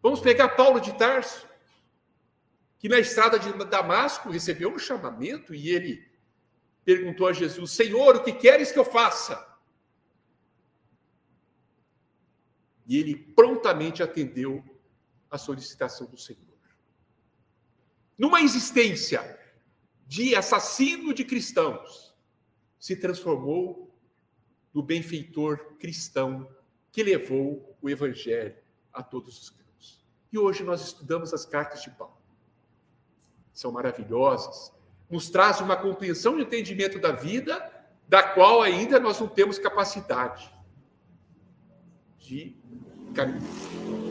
Vamos 0.03 0.21
pegar 0.21 0.51
Paulo 0.51 0.81
de 0.81 0.93
Tarso, 0.99 1.47
que 2.79 2.89
na 2.89 2.99
estrada 2.99 3.39
de 3.39 3.53
Damasco 3.65 4.31
recebeu 4.31 4.73
um 4.73 4.79
chamamento 4.79 5.55
e 5.55 5.71
ele 5.71 6.07
perguntou 6.85 7.27
a 7.27 7.33
Jesus: 7.33 7.71
Senhor, 7.73 8.17
o 8.17 8.25
que 8.25 8.33
queres 8.33 8.73
que 8.73 8.79
eu 8.79 8.85
faça? 8.85 9.47
E 12.87 12.99
ele 12.99 13.17
prontamente 13.17 14.03
atendeu 14.03 14.65
a 15.31 15.39
solicitação 15.39 16.07
do 16.07 16.19
Senhor. 16.19 16.48
Numa 18.19 18.41
existência 18.41 19.39
de 20.07 20.35
assassino 20.35 21.15
de 21.15 21.25
cristãos, 21.25 22.15
se 22.79 22.97
transformou 22.97 23.95
no 24.73 24.83
benfeitor 24.83 25.77
cristão 25.79 26.49
que 26.91 27.03
levou 27.03 27.77
o 27.81 27.89
evangelho 27.89 28.57
a 28.93 29.03
todos 29.03 29.41
os 29.41 29.51
cantos. 29.51 30.05
E 30.33 30.39
hoje 30.39 30.65
nós 30.65 30.81
estudamos 30.83 31.33
as 31.33 31.45
cartas 31.45 31.83
de 31.83 31.91
Paulo. 31.91 32.17
São 33.53 33.73
maravilhosas, 33.73 34.73
nos 35.11 35.31
traz 35.31 35.61
uma 35.61 35.77
compreensão 35.77 36.39
e 36.39 36.43
entendimento 36.43 36.99
da 36.99 37.13
vida 37.13 37.73
da 38.09 38.23
qual 38.23 38.63
ainda 38.63 38.99
nós 38.99 39.21
não 39.21 39.29
temos 39.29 39.59
capacidade 39.59 40.51
de 42.19 42.57
caminhar. 43.15 44.08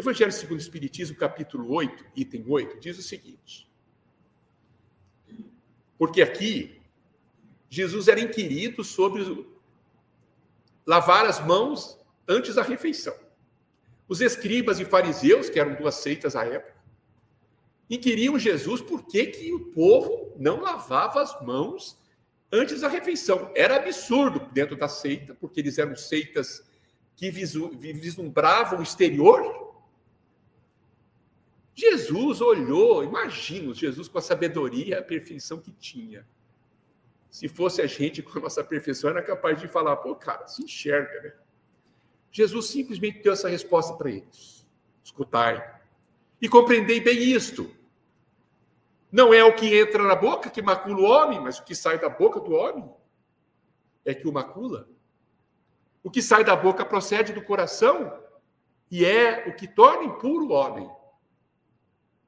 Evangelho 0.00 0.32
segundo 0.32 0.56
o 0.56 0.62
Espiritismo, 0.62 1.14
capítulo 1.14 1.70
8, 1.74 2.06
item 2.16 2.42
8, 2.48 2.80
diz 2.80 2.98
o 2.98 3.02
seguinte: 3.02 3.70
Porque 5.98 6.22
aqui 6.22 6.80
Jesus 7.68 8.08
era 8.08 8.18
inquirido 8.18 8.82
sobre 8.82 9.46
lavar 10.86 11.26
as 11.26 11.44
mãos 11.44 11.98
antes 12.26 12.54
da 12.54 12.62
refeição. 12.62 13.14
Os 14.08 14.22
escribas 14.22 14.80
e 14.80 14.86
fariseus, 14.86 15.50
que 15.50 15.60
eram 15.60 15.74
duas 15.74 15.96
seitas 15.96 16.34
à 16.34 16.46
época, 16.46 16.80
inquiriam 17.90 18.38
Jesus 18.38 18.80
por 18.80 19.06
que, 19.06 19.26
que 19.26 19.52
o 19.52 19.66
povo 19.66 20.34
não 20.38 20.62
lavava 20.62 21.20
as 21.20 21.38
mãos 21.42 21.98
antes 22.50 22.80
da 22.80 22.88
refeição. 22.88 23.52
Era 23.54 23.76
absurdo 23.76 24.48
dentro 24.50 24.76
da 24.76 24.88
seita, 24.88 25.34
porque 25.34 25.60
eles 25.60 25.76
eram 25.76 25.94
seitas 25.94 26.66
que 27.14 27.30
vislumbravam 27.30 28.78
o 28.78 28.82
exterior 28.82 29.69
Jesus 31.74 32.40
olhou, 32.40 33.02
imagina 33.04 33.72
Jesus 33.72 34.08
com 34.08 34.18
a 34.18 34.22
sabedoria 34.22 34.98
a 34.98 35.02
perfeição 35.02 35.58
que 35.58 35.72
tinha. 35.72 36.26
Se 37.30 37.48
fosse 37.48 37.80
a 37.80 37.86
gente 37.86 38.22
com 38.22 38.38
a 38.38 38.42
nossa 38.42 38.62
perfeição, 38.62 39.10
era 39.10 39.22
capaz 39.22 39.60
de 39.60 39.68
falar, 39.68 39.96
pô, 39.96 40.16
cara, 40.16 40.46
se 40.46 40.64
enxerga, 40.64 41.22
né? 41.22 41.32
Jesus 42.32 42.66
simplesmente 42.66 43.22
deu 43.22 43.32
essa 43.32 43.48
resposta 43.48 43.94
para 43.94 44.10
eles. 44.10 44.66
Escutai. 45.02 45.80
E 46.40 46.48
compreendei 46.48 47.00
bem 47.00 47.18
isto. 47.18 47.74
Não 49.10 49.34
é 49.34 49.42
o 49.42 49.54
que 49.54 49.76
entra 49.76 50.02
na 50.02 50.14
boca 50.14 50.50
que 50.50 50.62
macula 50.62 51.00
o 51.00 51.04
homem, 51.04 51.40
mas 51.40 51.58
o 51.58 51.64
que 51.64 51.74
sai 51.74 51.98
da 51.98 52.08
boca 52.08 52.40
do 52.40 52.52
homem 52.52 52.88
é 54.04 54.14
que 54.14 54.28
o 54.28 54.32
macula. 54.32 54.88
O 56.02 56.10
que 56.10 56.22
sai 56.22 56.44
da 56.44 56.54
boca 56.54 56.84
procede 56.84 57.32
do 57.32 57.42
coração 57.42 58.20
e 58.90 59.04
é 59.04 59.48
o 59.48 59.54
que 59.54 59.68
torna 59.68 60.04
impuro 60.04 60.46
o 60.46 60.52
homem 60.52 60.90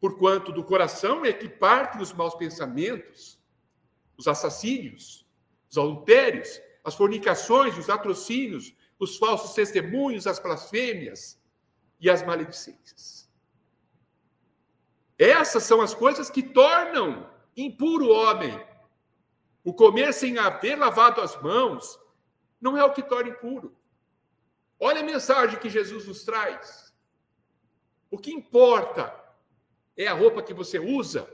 porquanto 0.03 0.51
do 0.51 0.65
coração 0.65 1.25
é 1.25 1.33
que 1.33 1.49
partem 1.49 2.03
os 2.03 2.13
maus 2.13 2.35
pensamentos, 2.35 3.39
os 4.17 4.27
assassínios, 4.27 5.25
os 5.71 5.79
adultérios, 5.79 6.61
as 6.83 6.97
fornicações, 6.97 7.79
os 7.79 7.89
atrocínios, 7.89 8.75
os 8.99 9.17
falsos 9.17 9.55
testemunhos, 9.55 10.27
as 10.27 10.41
blasfêmias 10.41 11.41
e 12.01 12.11
as 12.11 12.21
maledicências. 12.25 13.31
Essas 15.17 15.63
são 15.63 15.81
as 15.81 15.95
coisas 15.95 16.29
que 16.29 16.43
tornam 16.43 17.31
impuro 17.57 18.07
o 18.07 18.13
homem. 18.13 18.61
O 19.63 19.73
comer 19.73 20.13
sem 20.13 20.37
haver 20.37 20.75
lavado 20.75 21.21
as 21.21 21.41
mãos 21.41 21.97
não 22.61 22.77
é 22.77 22.85
o 22.85 22.93
que 22.93 23.05
torna 23.05 23.31
impuro. 23.31 23.73
Olha 24.81 25.01
a 25.01 25.05
mensagem 25.05 25.61
que 25.61 25.71
Jesus 25.71 26.09
nos 26.09 26.25
traz. 26.25 26.93
O 28.11 28.19
que 28.19 28.33
importa 28.33 29.22
é 30.05 30.09
a 30.09 30.15
roupa 30.15 30.43
que 30.43 30.55
você 30.55 30.79
usa. 30.79 31.29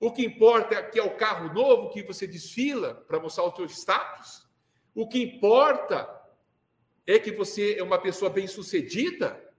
O 0.00 0.12
que 0.12 0.24
importa 0.24 0.74
é 0.74 0.82
que 0.82 0.98
é 0.98 1.02
o 1.02 1.16
carro 1.16 1.52
novo 1.52 1.90
que 1.90 2.02
você 2.02 2.26
desfila 2.26 2.94
para 2.94 3.20
mostrar 3.20 3.44
o 3.44 3.54
seu 3.54 3.64
status. 3.66 4.48
O 4.94 5.08
que 5.08 5.22
importa 5.22 6.08
é 7.06 7.18
que 7.18 7.32
você 7.32 7.74
é 7.78 7.82
uma 7.82 7.98
pessoa 7.98 8.30
bem-sucedida, 8.30 9.52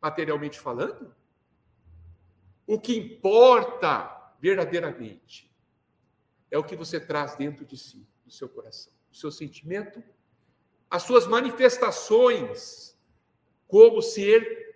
materialmente 0.00 0.58
falando. 0.58 1.14
O 2.66 2.78
que 2.80 2.96
importa 2.96 4.34
verdadeiramente 4.40 5.52
é 6.50 6.58
o 6.58 6.64
que 6.64 6.76
você 6.76 7.00
traz 7.00 7.34
dentro 7.36 7.64
de 7.64 7.76
si, 7.76 8.06
do 8.24 8.30
seu 8.30 8.48
coração, 8.48 8.92
o 9.10 9.14
seu 9.14 9.30
sentimento, 9.30 10.02
as 10.90 11.02
suas 11.02 11.26
manifestações 11.26 12.98
como 13.66 14.02
ser 14.02 14.71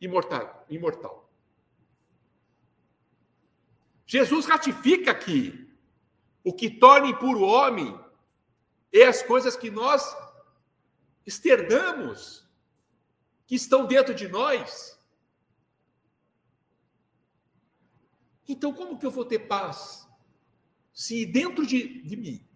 imortal. 0.00 0.66
imortal. 0.68 1.30
Jesus 4.06 4.46
ratifica 4.46 5.10
aqui 5.10 5.70
o 6.42 6.52
que 6.52 6.70
torna 6.70 7.08
impuro 7.08 7.40
o 7.40 7.46
homem 7.46 7.98
é 8.92 9.04
as 9.04 9.22
coisas 9.22 9.56
que 9.56 9.70
nós 9.70 10.16
externamos, 11.26 12.48
que 13.46 13.54
estão 13.54 13.86
dentro 13.86 14.14
de 14.14 14.26
nós. 14.26 14.98
Então, 18.48 18.72
como 18.72 18.98
que 18.98 19.06
eu 19.06 19.10
vou 19.10 19.24
ter 19.24 19.40
paz 19.40 20.08
se 20.92 21.24
dentro 21.24 21.64
de, 21.64 22.02
de 22.02 22.16
mim 22.16 22.48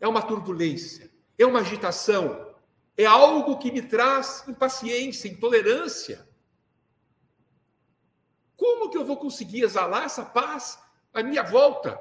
é 0.00 0.08
uma 0.08 0.22
turbulência, 0.22 1.12
é 1.36 1.44
uma 1.44 1.60
agitação, 1.60 2.54
é 2.96 3.04
algo 3.04 3.58
que 3.58 3.70
me 3.70 3.82
traz 3.82 4.46
impaciência, 4.48 5.28
intolerância? 5.28 6.27
Como 8.58 8.90
que 8.90 8.98
eu 8.98 9.04
vou 9.04 9.16
conseguir 9.16 9.62
exalar 9.62 10.04
essa 10.04 10.24
paz 10.24 10.82
à 11.14 11.22
minha 11.22 11.44
volta? 11.44 11.96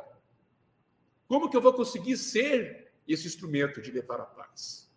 Como 1.27 1.51
que 1.51 1.55
eu 1.55 1.61
vou 1.61 1.71
conseguir 1.71 2.17
ser 2.17 2.91
esse 3.07 3.27
instrumento 3.27 3.79
de 3.79 3.91
levar 3.91 4.19
a 4.19 4.25
paz? 4.25 4.91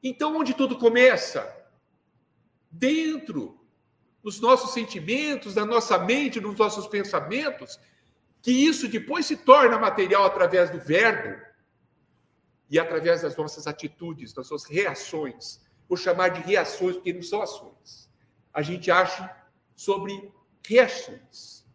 Então, 0.00 0.36
onde 0.36 0.54
tudo 0.54 0.78
começa? 0.78 1.44
Dentro 2.70 3.60
dos 4.22 4.40
nossos 4.40 4.72
sentimentos, 4.72 5.54
da 5.54 5.66
nossa 5.66 5.98
mente, 5.98 6.38
dos 6.38 6.56
nossos 6.56 6.86
pensamentos, 6.86 7.80
que 8.40 8.52
isso 8.52 8.86
depois 8.86 9.26
se 9.26 9.36
torna 9.36 9.80
material 9.80 10.24
através 10.24 10.70
do 10.70 10.78
verbo 10.78 11.44
e 12.70 12.78
através 12.78 13.22
das 13.22 13.36
nossas 13.36 13.66
atitudes, 13.66 14.32
das 14.32 14.48
nossas 14.48 14.70
reações. 14.70 15.60
Vou 15.88 15.96
chamar 15.96 16.28
de 16.28 16.40
reações, 16.40 16.94
porque 16.94 17.12
não 17.12 17.22
são 17.22 17.42
ações. 17.42 18.08
A 18.54 18.62
gente 18.62 18.92
acha 18.92 19.39
sobre 19.80 20.30
reações. 20.62 21.66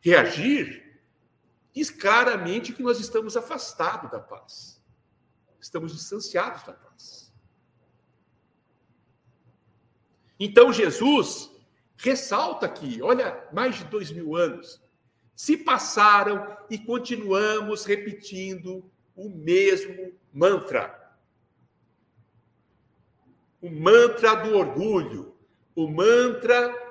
Reagir 0.00 0.98
diz 1.70 1.90
claramente 1.90 2.72
que 2.72 2.82
nós 2.82 2.98
estamos 2.98 3.36
afastados 3.36 4.10
da 4.10 4.18
paz. 4.18 4.82
Estamos 5.60 5.92
distanciados 5.92 6.62
da 6.62 6.72
paz. 6.72 7.30
Então 10.40 10.72
Jesus 10.72 11.50
ressalta 11.98 12.64
aqui, 12.64 13.02
olha, 13.02 13.46
mais 13.52 13.76
de 13.76 13.84
dois 13.84 14.10
mil 14.10 14.34
anos 14.34 14.82
se 15.36 15.58
passaram 15.58 16.56
e 16.70 16.78
continuamos 16.78 17.84
repetindo 17.84 18.90
o 19.14 19.28
mesmo 19.28 20.10
mantra. 20.32 21.12
O 23.60 23.68
mantra 23.68 24.36
do 24.36 24.56
orgulho, 24.56 25.36
o 25.76 25.86
mantra 25.86 26.83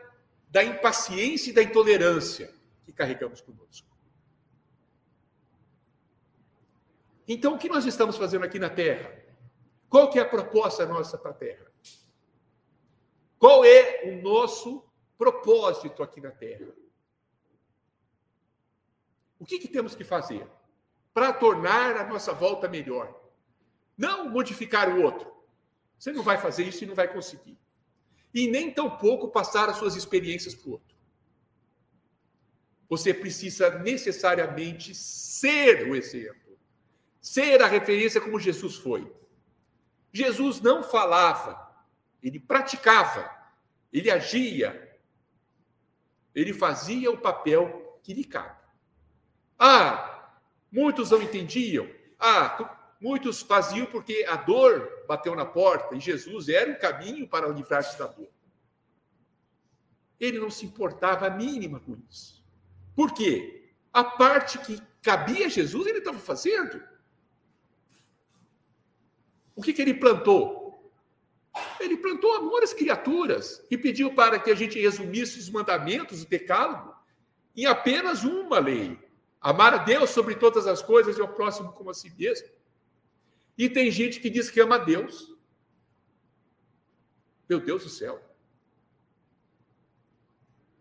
da 0.53 0.63
impaciência 0.63 1.49
e 1.49 1.53
da 1.53 1.63
intolerância 1.63 2.53
que 2.85 2.93
carregamos 2.93 3.41
conosco. 3.41 3.87
Então, 7.27 7.55
o 7.55 7.57
que 7.57 7.67
nós 7.67 7.85
estamos 7.85 8.17
fazendo 8.17 8.45
aqui 8.45 8.59
na 8.59 8.69
Terra? 8.69 9.11
Qual 9.89 10.11
que 10.11 10.19
é 10.19 10.21
a 10.21 10.29
proposta 10.29 10.85
nossa 10.85 11.17
para 11.17 11.31
a 11.31 11.33
Terra? 11.33 11.65
Qual 13.39 13.65
é 13.65 14.03
o 14.05 14.21
nosso 14.21 14.87
propósito 15.17 16.03
aqui 16.03 16.21
na 16.21 16.29
Terra? 16.29 16.71
O 19.39 19.45
que, 19.45 19.57
que 19.57 19.67
temos 19.67 19.95
que 19.95 20.03
fazer 20.03 20.47
para 21.15 21.33
tornar 21.33 21.97
a 21.97 22.07
nossa 22.07 22.31
volta 22.31 22.69
melhor? 22.69 23.19
Não 23.97 24.29
modificar 24.29 24.87
o 24.95 25.01
outro. 25.01 25.33
Você 25.97 26.11
não 26.11 26.21
vai 26.21 26.37
fazer 26.37 26.63
isso 26.65 26.83
e 26.83 26.87
não 26.87 26.93
vai 26.93 27.11
conseguir 27.11 27.57
e 28.33 28.47
nem 28.47 28.71
tampouco 28.71 29.29
passar 29.29 29.69
as 29.69 29.77
suas 29.77 29.95
experiências 29.95 30.55
para 30.55 30.69
o 30.69 30.71
outro. 30.73 30.95
Você 32.89 33.13
precisa 33.13 33.79
necessariamente 33.79 34.93
ser 34.93 35.87
o 35.89 35.95
exemplo, 35.95 36.57
ser 37.21 37.61
a 37.61 37.67
referência 37.67 38.19
como 38.19 38.39
Jesus 38.39 38.75
foi. 38.75 39.11
Jesus 40.11 40.61
não 40.61 40.83
falava, 40.83 41.59
ele 42.21 42.39
praticava, 42.39 43.29
ele 43.91 44.09
agia, 44.11 44.99
ele 46.33 46.53
fazia 46.53 47.11
o 47.11 47.17
papel 47.17 47.99
que 48.03 48.13
lhe 48.13 48.23
cabe. 48.23 48.59
Ah, 49.57 50.33
muitos 50.71 51.11
não 51.11 51.21
entendiam. 51.21 51.89
Ah, 52.19 52.82
muitos 53.03 53.41
faziam 53.41 53.85
porque 53.85 54.25
a 54.29 54.37
dor 54.37 55.03
bateu 55.05 55.35
na 55.35 55.45
porta 55.45 55.93
e 55.93 55.99
Jesus 55.99 56.47
era 56.47 56.71
o 56.71 56.79
caminho 56.79 57.27
para 57.27 57.49
livrar-se 57.49 57.99
da 57.99 58.07
dor. 58.07 58.29
Ele 60.17 60.39
não 60.39 60.49
se 60.49 60.65
importava 60.65 61.27
a 61.27 61.29
mínima 61.29 61.81
com 61.81 61.97
isso. 62.09 62.41
Por 62.95 63.13
quê? 63.13 63.73
A 63.91 64.05
parte 64.05 64.57
que 64.59 64.81
cabia 65.01 65.47
a 65.47 65.49
Jesus, 65.49 65.85
ele 65.85 65.97
estava 65.97 66.17
fazendo. 66.17 66.81
O 69.53 69.61
que, 69.61 69.73
que 69.73 69.81
ele 69.81 69.95
plantou? 69.95 70.63
Ele 71.81 71.97
plantou 71.97 72.33
amor 72.35 72.63
às 72.63 72.73
criaturas 72.73 73.63
e 73.69 73.77
pediu 73.77 74.15
para 74.15 74.39
que 74.39 74.49
a 74.49 74.55
gente 74.55 74.79
resumisse 74.79 75.37
os 75.37 75.49
mandamentos 75.49 76.23
do 76.23 76.29
decálogo 76.29 76.95
em 77.55 77.65
apenas 77.65 78.23
uma 78.23 78.59
lei: 78.59 78.97
amar 79.41 79.73
a 79.73 79.77
Deus 79.77 80.09
sobre 80.09 80.35
todas 80.35 80.65
as 80.67 80.81
coisas 80.81 81.17
e 81.17 81.21
ao 81.21 81.27
próximo 81.27 81.73
como 81.73 81.89
a 81.89 81.93
si 81.93 82.09
mesmo. 82.17 82.47
E 83.57 83.69
tem 83.69 83.91
gente 83.91 84.19
que 84.19 84.29
diz 84.29 84.49
que 84.49 84.59
ama 84.59 84.77
Deus. 84.79 85.35
Meu 87.47 87.59
Deus 87.59 87.83
do 87.83 87.89
céu. 87.89 88.21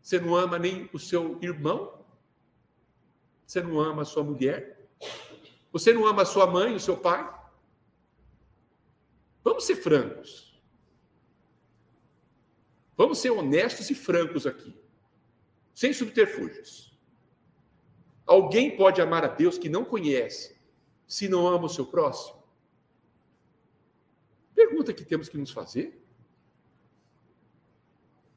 Você 0.02 0.18
não 0.18 0.35
ama 0.35 0.58
nem 0.58 0.88
o 0.92 0.98
seu 0.98 1.38
irmão? 1.42 2.04
Você 3.46 3.62
não 3.62 3.80
ama 3.80 4.02
a 4.02 4.04
sua 4.04 4.24
mulher? 4.24 4.88
Você 5.72 5.92
não 5.92 6.06
ama 6.06 6.22
a 6.22 6.26
sua 6.26 6.46
mãe, 6.46 6.74
o 6.74 6.80
seu 6.80 6.96
pai? 6.96 7.42
Vamos 9.44 9.64
ser 9.64 9.76
francos. 9.76 10.52
Vamos 12.96 13.18
ser 13.18 13.30
honestos 13.30 13.90
e 13.90 13.94
francos 13.94 14.46
aqui, 14.46 14.74
sem 15.74 15.92
subterfúgios. 15.92 16.96
Alguém 18.26 18.76
pode 18.76 19.00
amar 19.00 19.24
a 19.24 19.28
Deus 19.28 19.58
que 19.58 19.68
não 19.68 19.85
conhece, 19.85 20.56
se 21.06 21.28
não 21.28 21.46
ama 21.46 21.64
o 21.64 21.70
seu 21.70 21.87
próximo? 21.87 22.41
Pergunta 24.54 24.92
que 24.92 25.04
temos 25.04 25.28
que 25.28 25.38
nos 25.38 25.50
fazer. 25.50 26.00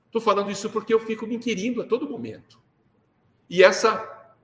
Estou 0.08 0.22
falando 0.22 0.50
isso 0.50 0.70
porque 0.70 0.94
eu 0.94 1.00
fico 1.00 1.28
me 1.28 1.36
inquirindo 1.36 1.82
a 1.82 1.86
todo 1.86 2.10
momento. 2.10 2.62
E 3.50 3.64
essa, 3.64 4.36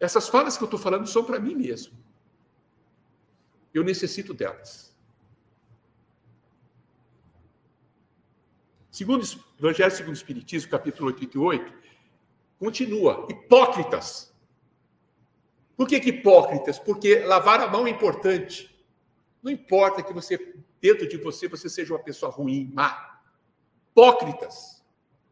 essas 0.00 0.28
falas 0.28 0.56
que 0.56 0.64
eu 0.64 0.66
estou 0.66 0.80
falando 0.80 1.06
são 1.06 1.24
para 1.24 1.38
mim 1.38 1.54
mesmo. 1.54 1.96
Eu 3.72 3.84
necessito 3.84 4.32
delas. 4.32 4.96
Segundo 8.90 9.24
Evangelho 9.58 9.90
segundo 9.90 10.14
o 10.14 10.16
Espiritismo, 10.16 10.70
capítulo 10.70 11.08
88, 11.08 11.72
continua, 12.58 13.26
hipócritas. 13.30 14.32
Por 15.76 15.86
que, 15.86 16.00
que 16.00 16.10
hipócritas? 16.10 16.78
Porque 16.78 17.20
lavar 17.20 17.60
a 17.60 17.68
mão 17.68 17.86
é 17.86 17.90
importante. 17.90 18.71
Não 19.42 19.50
importa 19.50 20.02
que 20.02 20.12
você, 20.12 20.54
dentro 20.80 21.08
de 21.08 21.16
você, 21.16 21.48
você 21.48 21.68
seja 21.68 21.92
uma 21.92 22.02
pessoa 22.02 22.30
ruim, 22.30 22.70
má. 22.72 23.20
Hipócritas. 23.90 24.82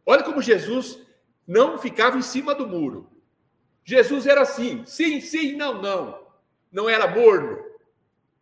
Olha 0.05 0.23
como 0.23 0.43
Jesus 0.43 0.99
não 1.47 1.79
ficava 1.79 2.19
em 2.19 2.23
cima 2.23 2.55
do 2.55 2.67
muro. 2.67 3.11
Jesus 3.85 4.27
era 4.27 4.43
assim, 4.43 4.85
sim, 4.85 5.21
sim, 5.21 5.57
não, 5.57 5.81
não. 5.81 6.27
Não 6.71 6.89
era 6.89 7.09
morno, 7.09 7.59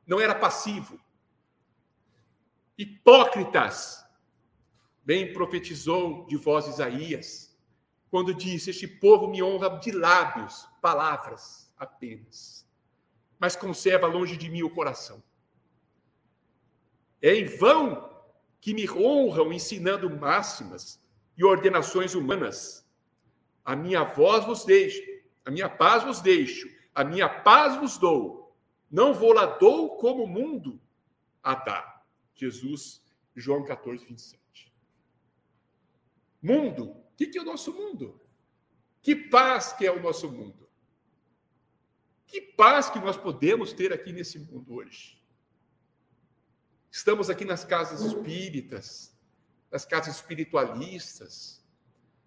não 0.07 0.21
era 0.21 0.35
passivo. 0.35 0.99
Hipócritas 2.77 4.09
Bem 5.09 5.33
profetizou 5.33 6.27
de 6.27 6.37
voz 6.37 6.67
Isaías, 6.67 7.59
quando 8.11 8.35
disse: 8.35 8.69
Este 8.69 8.87
povo 8.87 9.27
me 9.27 9.43
honra 9.43 9.79
de 9.79 9.91
lábios, 9.91 10.69
palavras 10.83 11.73
apenas, 11.79 12.69
mas 13.39 13.57
conserva 13.57 14.07
longe 14.07 14.37
de 14.37 14.51
mim 14.51 14.63
o 14.63 14.69
coração. 14.69 15.23
É 17.21 17.35
em 17.35 17.45
vão 17.45 18.09
que 18.61 18.75
me 18.75 18.89
honram 18.91 19.53
ensinando 19.53 20.09
máximas 20.11 21.01
e 21.37 21.45
ordenações 21.45 22.15
humanas. 22.15 22.89
A 23.65 23.77
minha 23.77 24.03
voz 24.03 24.45
vos 24.45 24.65
deixo, 24.65 25.03
a 25.45 25.51
minha 25.51 25.69
paz 25.69 26.05
vos 26.05 26.21
deixo, 26.21 26.69
a 26.95 27.05
minha 27.05 27.29
paz 27.29 27.77
vos 27.77 27.99
dou. 27.99 28.57
Não 28.91 29.13
vou 29.13 29.33
lá 29.33 29.47
dou 29.47 29.97
como 29.97 30.25
o 30.25 30.29
mundo 30.29 30.81
a 31.43 31.55
dar. 31.55 32.07
Jesus, 32.35 33.05
João 33.35 33.65
14, 33.65 34.05
27. 34.05 34.73
Mundo. 36.41 36.91
O 36.91 37.17
que 37.17 37.37
é 37.37 37.43
o 37.43 37.45
nosso 37.45 37.73
mundo? 37.73 38.21
Que 39.03 39.15
paz 39.15 39.73
que 39.73 39.87
é 39.87 39.91
o 39.91 40.01
nosso 40.01 40.31
mundo? 40.31 40.69
Que 42.27 42.41
paz 42.41 42.89
que 42.89 42.99
nós 42.99 43.17
podemos 43.17 43.73
ter 43.73 43.93
aqui 43.93 44.13
nesse 44.13 44.39
mundo 44.39 44.75
hoje? 44.75 45.18
Estamos 46.91 47.29
aqui 47.29 47.45
nas 47.45 47.65
casas 47.65 48.01
espíritas, 48.01 49.15
nas 49.71 49.85
casas 49.85 50.17
espiritualistas, 50.17 51.63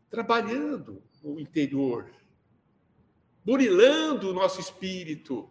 trabalhando 0.10 1.02
no 1.24 1.40
interior, 1.40 2.12
burilando 3.44 4.30
o 4.30 4.34
nosso 4.34 4.60
espírito, 4.60 5.50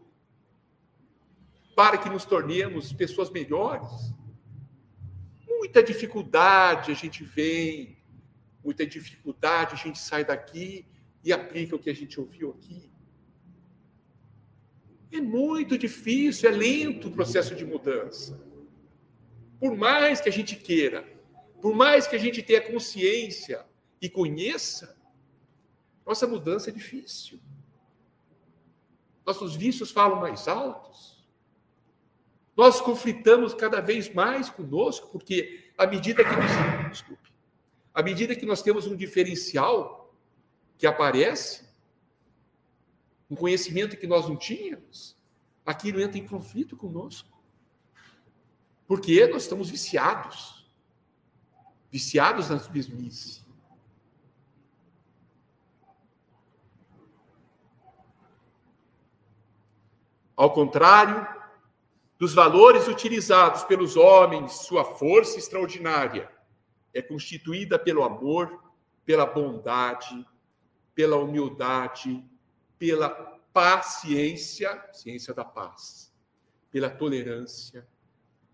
para 1.74 1.98
que 1.98 2.08
nos 2.08 2.24
tornemos 2.24 2.92
pessoas 2.92 3.30
melhores. 3.30 4.14
Muita 5.46 5.82
dificuldade 5.82 6.92
a 6.92 6.94
gente 6.94 7.24
vem, 7.24 7.98
muita 8.62 8.86
dificuldade, 8.86 9.74
a 9.74 9.76
gente 9.76 9.98
sai 9.98 10.24
daqui 10.24 10.86
e 11.24 11.32
aplica 11.32 11.74
o 11.74 11.78
que 11.78 11.90
a 11.90 11.94
gente 11.94 12.20
ouviu 12.20 12.50
aqui. 12.50 12.90
É 15.12 15.20
muito 15.20 15.76
difícil, 15.76 16.48
é 16.48 16.52
lento 16.52 17.08
o 17.08 17.10
processo 17.10 17.56
de 17.56 17.64
mudança. 17.64 18.49
Por 19.60 19.76
mais 19.76 20.20
que 20.20 20.28
a 20.28 20.32
gente 20.32 20.56
queira, 20.56 21.06
por 21.60 21.74
mais 21.74 22.08
que 22.08 22.16
a 22.16 22.18
gente 22.18 22.42
tenha 22.42 22.60
consciência 22.60 23.64
e 24.00 24.08
conheça, 24.08 24.96
nossa 26.04 26.26
mudança 26.26 26.70
é 26.70 26.72
difícil. 26.72 27.38
Nossos 29.24 29.54
vícios 29.54 29.92
falam 29.92 30.18
mais 30.18 30.48
altos. 30.48 31.22
Nós 32.56 32.80
conflitamos 32.80 33.54
cada 33.54 33.80
vez 33.80 34.12
mais 34.12 34.50
conosco, 34.50 35.08
porque 35.08 35.70
à 35.78 35.86
medida 35.86 36.24
que 36.24 36.30
nos. 36.30 36.90
Desculpe 36.90 37.30
à 37.92 38.02
medida 38.02 38.34
que 38.34 38.46
nós 38.46 38.62
temos 38.62 38.86
um 38.86 38.96
diferencial 38.96 40.14
que 40.78 40.86
aparece, 40.86 41.68
um 43.28 43.36
conhecimento 43.36 43.96
que 43.96 44.06
nós 44.06 44.28
não 44.28 44.36
tínhamos, 44.36 45.16
aquilo 45.64 46.00
entra 46.00 46.18
em 46.18 46.26
conflito 46.26 46.76
conosco. 46.76 47.39
Porque 48.90 49.24
nós 49.28 49.44
estamos 49.44 49.70
viciados. 49.70 50.68
Viciados 51.92 52.50
nas 52.50 52.68
mesmice. 52.68 53.40
Ao 60.34 60.52
contrário 60.52 61.24
dos 62.18 62.34
valores 62.34 62.88
utilizados 62.88 63.62
pelos 63.62 63.96
homens, 63.96 64.54
sua 64.66 64.84
força 64.84 65.38
extraordinária, 65.38 66.28
é 66.92 67.00
constituída 67.00 67.78
pelo 67.78 68.02
amor, 68.02 68.60
pela 69.04 69.24
bondade, 69.24 70.26
pela 70.96 71.14
humildade, 71.14 72.28
pela 72.76 73.08
paciência, 73.52 74.84
ciência 74.92 75.32
da 75.32 75.44
paz, 75.44 76.12
pela 76.72 76.90
tolerância, 76.90 77.88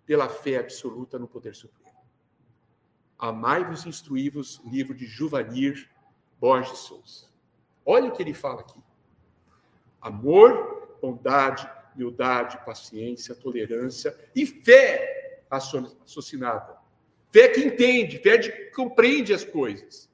pela 0.07 0.29
fé 0.29 0.59
absoluta 0.59 1.19
no 1.19 1.29
poder 1.29 1.55
supremo. 1.55 1.97
Amai-vos 3.19 3.85
e 3.85 3.88
instruí-vos, 3.88 4.61
livro 4.64 4.95
de 4.95 5.07
Juvanir 5.07 5.90
Borges 6.38 6.79
Souza. 6.79 7.27
Olha 7.85 8.09
o 8.09 8.12
que 8.12 8.23
ele 8.23 8.33
fala 8.33 8.61
aqui. 8.61 8.81
Amor, 10.01 10.99
bondade, 11.03 11.69
humildade, 11.95 12.64
paciência, 12.64 13.35
tolerância 13.35 14.16
e 14.35 14.47
fé 14.47 15.45
assassinada 15.51 16.77
Fé 17.37 17.49
que 17.49 17.61
entende, 17.61 18.19
fé 18.19 18.38
que 18.38 18.51
compreende 18.71 19.35
as 19.35 19.45
coisas. 19.45 20.09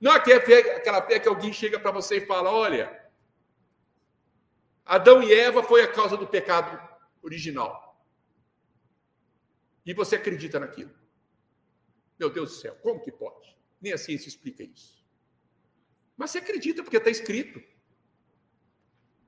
Não 0.00 0.12
é 0.12 0.16
aquela 0.16 0.40
fé, 0.40 0.76
aquela 0.76 1.02
fé 1.02 1.20
que 1.20 1.28
alguém 1.28 1.52
chega 1.52 1.78
para 1.78 1.92
você 1.92 2.16
e 2.16 2.26
fala: 2.26 2.50
olha, 2.50 3.00
Adão 4.84 5.22
e 5.22 5.32
Eva 5.32 5.62
foi 5.62 5.82
a 5.82 5.92
causa 5.92 6.16
do 6.16 6.26
pecado 6.26 6.76
original. 7.22 7.83
E 9.84 9.92
você 9.92 10.16
acredita 10.16 10.58
naquilo. 10.58 10.94
Meu 12.18 12.30
Deus 12.30 12.50
do 12.50 12.56
céu, 12.56 12.74
como 12.76 13.00
que 13.00 13.12
pode? 13.12 13.56
Nem 13.80 13.92
a 13.92 13.98
ciência 13.98 14.28
explica 14.28 14.62
isso. 14.62 15.04
Mas 16.16 16.30
você 16.30 16.38
acredita 16.38 16.82
porque 16.82 16.96
está 16.96 17.10
escrito. 17.10 17.60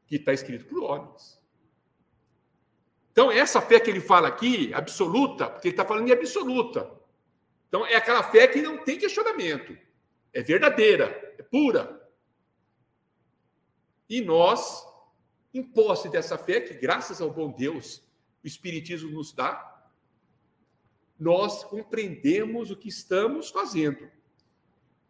Que 0.06 0.16
está 0.16 0.32
escrito 0.32 0.66
por 0.66 0.82
homens. 0.82 1.42
Então, 3.10 3.32
essa 3.32 3.60
fé 3.60 3.80
que 3.80 3.90
ele 3.90 4.00
fala 4.00 4.28
aqui, 4.28 4.72
absoluta, 4.72 5.48
porque 5.48 5.68
ele 5.68 5.72
está 5.72 5.84
falando 5.84 6.08
em 6.08 6.12
absoluta. 6.12 6.90
Então, 7.66 7.84
é 7.86 7.96
aquela 7.96 8.22
fé 8.22 8.46
que 8.46 8.62
não 8.62 8.84
tem 8.84 8.98
questionamento. 8.98 9.76
É 10.32 10.42
verdadeira, 10.42 11.34
é 11.38 11.42
pura. 11.42 12.08
E 14.08 14.20
nós, 14.20 14.86
em 15.52 15.62
posse 15.62 16.08
dessa 16.08 16.38
fé, 16.38 16.60
que 16.60 16.74
graças 16.74 17.20
ao 17.20 17.30
bom 17.30 17.50
Deus 17.50 18.02
o 18.44 18.46
Espiritismo 18.46 19.10
nos 19.10 19.32
dá, 19.32 19.75
nós 21.18 21.64
compreendemos 21.64 22.70
o 22.70 22.76
que 22.76 22.88
estamos 22.88 23.50
fazendo, 23.50 24.11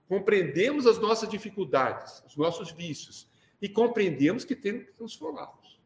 compreendemos 0.09 0.87
as 0.87 0.99
nossas 0.99 1.29
dificuldades, 1.29 2.23
os 2.27 2.37
nossos 2.37 2.71
vícios, 2.71 3.29
e 3.61 3.69
compreendemos 3.69 4.45
que 4.45 4.55
temos 4.55 4.85
que 4.85 4.93
transformá-los. 4.93 5.81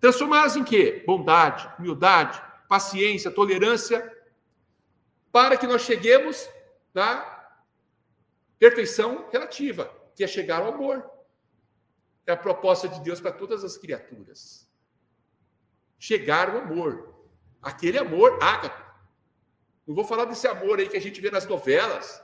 Transformá-los 0.00 0.56
em 0.56 0.64
quê? 0.64 1.04
Bondade, 1.06 1.70
humildade, 1.78 2.42
paciência, 2.68 3.30
tolerância, 3.30 4.10
para 5.30 5.56
que 5.56 5.66
nós 5.66 5.82
cheguemos 5.82 6.48
na 6.92 7.56
perfeição 8.58 9.28
relativa, 9.30 9.92
que 10.16 10.24
é 10.24 10.26
chegar 10.26 10.62
ao 10.62 10.74
amor. 10.74 11.08
É 12.26 12.32
a 12.32 12.36
proposta 12.36 12.88
de 12.88 13.00
Deus 13.00 13.20
para 13.20 13.32
todas 13.32 13.64
as 13.64 13.76
criaturas. 13.76 14.68
Chegar 15.98 16.50
ao 16.50 16.58
amor. 16.58 17.14
Aquele 17.60 17.98
amor 17.98 18.38
ágape. 18.42 18.91
Não 19.86 19.94
vou 19.94 20.04
falar 20.04 20.24
desse 20.26 20.46
amor 20.46 20.78
aí 20.78 20.88
que 20.88 20.96
a 20.96 21.00
gente 21.00 21.20
vê 21.20 21.30
nas 21.30 21.46
novelas, 21.46 22.22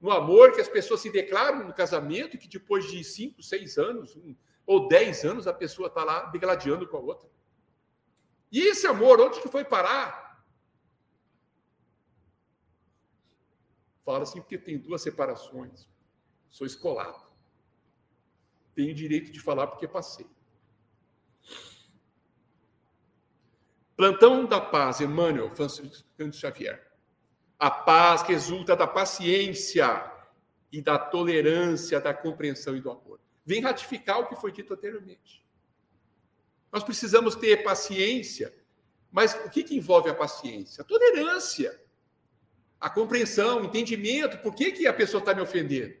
no 0.00 0.10
amor 0.10 0.52
que 0.52 0.60
as 0.60 0.68
pessoas 0.68 1.00
se 1.00 1.10
declaram 1.10 1.66
no 1.66 1.74
casamento, 1.74 2.38
que 2.38 2.48
depois 2.48 2.90
de 2.90 3.02
cinco, 3.04 3.42
seis 3.42 3.76
anos, 3.76 4.16
um, 4.16 4.34
ou 4.66 4.88
dez 4.88 5.24
anos, 5.24 5.46
a 5.46 5.52
pessoa 5.52 5.88
está 5.88 6.04
lá 6.04 6.26
degladiando 6.26 6.88
com 6.88 6.96
a 6.96 7.00
outra. 7.00 7.28
E 8.50 8.60
esse 8.60 8.86
amor, 8.86 9.20
onde 9.20 9.40
que 9.40 9.48
foi 9.48 9.64
parar? 9.64 10.44
Fala 14.02 14.22
assim, 14.22 14.40
porque 14.40 14.58
tem 14.58 14.78
duas 14.78 15.02
separações. 15.02 15.88
Sou 16.48 16.66
escolado. 16.66 17.30
Tenho 18.74 18.94
direito 18.94 19.30
de 19.30 19.40
falar 19.40 19.66
porque 19.66 19.86
passei. 19.86 20.26
Plantão 23.96 24.46
da 24.46 24.60
Paz, 24.60 25.00
Emmanuel 25.00 25.50
Francisco 25.50 26.08
Xavier. 26.32 26.89
A 27.60 27.70
paz 27.70 28.22
resulta 28.22 28.74
da 28.74 28.86
paciência 28.86 30.10
e 30.72 30.80
da 30.80 30.98
tolerância, 30.98 32.00
da 32.00 32.14
compreensão 32.14 32.74
e 32.74 32.80
do 32.80 32.90
amor. 32.90 33.20
Vem 33.44 33.60
ratificar 33.60 34.18
o 34.18 34.26
que 34.26 34.34
foi 34.34 34.50
dito 34.50 34.72
anteriormente. 34.72 35.44
Nós 36.72 36.82
precisamos 36.82 37.34
ter 37.34 37.62
paciência, 37.62 38.54
mas 39.12 39.34
o 39.44 39.50
que, 39.50 39.62
que 39.62 39.76
envolve 39.76 40.08
a 40.08 40.14
paciência? 40.14 40.80
A 40.80 40.84
tolerância, 40.84 41.78
a 42.80 42.88
compreensão, 42.88 43.60
o 43.60 43.64
entendimento. 43.66 44.38
Por 44.38 44.54
que, 44.54 44.72
que 44.72 44.86
a 44.86 44.92
pessoa 44.94 45.18
está 45.18 45.34
me 45.34 45.42
ofendendo? 45.42 45.94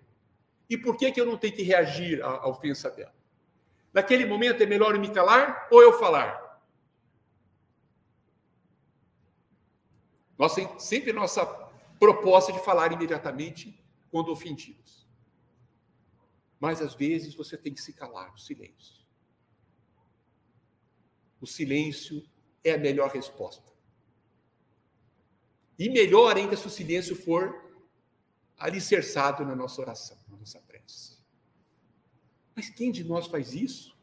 E 0.70 0.78
por 0.78 0.96
que, 0.96 1.12
que 1.12 1.20
eu 1.20 1.26
não 1.26 1.36
tenho 1.36 1.54
que 1.54 1.62
reagir 1.62 2.22
à, 2.22 2.28
à 2.28 2.48
ofensa 2.48 2.90
dela? 2.90 3.14
Naquele 3.92 4.24
momento 4.24 4.62
é 4.62 4.66
melhor 4.66 4.94
eu 4.94 5.00
me 5.00 5.10
calar 5.10 5.68
ou 5.70 5.82
eu 5.82 5.92
falar? 5.98 6.39
Nós 10.40 10.54
sempre 10.78 11.12
nossa 11.12 11.44
proposta 11.98 12.50
de 12.50 12.64
falar 12.64 12.90
imediatamente 12.94 13.78
quando 14.10 14.32
ofendidos. 14.32 15.06
Mas 16.58 16.80
às 16.80 16.94
vezes 16.94 17.34
você 17.34 17.58
tem 17.58 17.74
que 17.74 17.82
se 17.82 17.92
calar, 17.92 18.32
o 18.32 18.38
silêncio. 18.38 19.04
O 21.42 21.46
silêncio 21.46 22.26
é 22.64 22.72
a 22.72 22.78
melhor 22.78 23.10
resposta. 23.10 23.70
E 25.78 25.90
melhor 25.90 26.34
ainda 26.38 26.56
se 26.56 26.66
o 26.66 26.70
silêncio 26.70 27.14
for 27.14 27.70
alicerçado 28.56 29.44
na 29.44 29.54
nossa 29.54 29.78
oração, 29.82 30.16
na 30.26 30.38
nossa 30.38 30.58
prece. 30.60 31.18
Mas 32.56 32.70
quem 32.70 32.90
de 32.90 33.04
nós 33.04 33.26
faz 33.26 33.52
isso? 33.52 33.94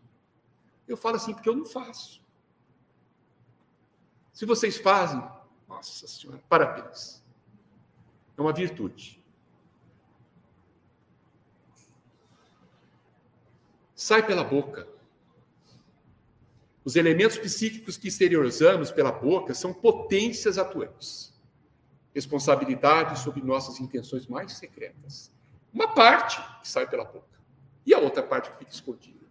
Eu 0.88 0.98
falo 0.98 1.16
assim 1.16 1.34
porque 1.34 1.50
eu 1.50 1.56
não 1.56 1.66
faço. 1.66 2.24
Se 4.32 4.46
vocês 4.46 4.78
fazem, 4.78 5.20
nossa 5.68 6.08
Senhora, 6.08 6.42
parabéns. 6.50 7.24
É 8.38 8.42
uma 8.42 8.54
virtude. 8.54 9.24
Sai 13.96 14.26
pela 14.26 14.44
boca. 14.44 14.88
Os 16.86 16.96
elementos 16.96 17.38
psíquicos 17.38 17.98
que 17.98 18.08
exteriorizamos 18.08 18.92
pela 18.92 19.12
boca 19.12 19.54
são 19.54 19.74
potências 19.74 20.58
atuantes. 20.58 21.34
Responsabilidade 22.14 23.20
sobre 23.20 23.42
nossas 23.42 23.80
intenções 23.80 24.26
mais 24.28 24.54
secretas. 24.54 25.32
Uma 25.74 25.94
parte 25.94 26.42
que 26.62 26.68
sai 26.68 26.88
pela 26.90 27.04
boca 27.04 27.38
e 27.86 27.94
a 27.94 28.00
outra 28.00 28.24
parte 28.24 28.52
que 28.52 28.60
fica 28.60 28.72
escondida. 28.72 29.26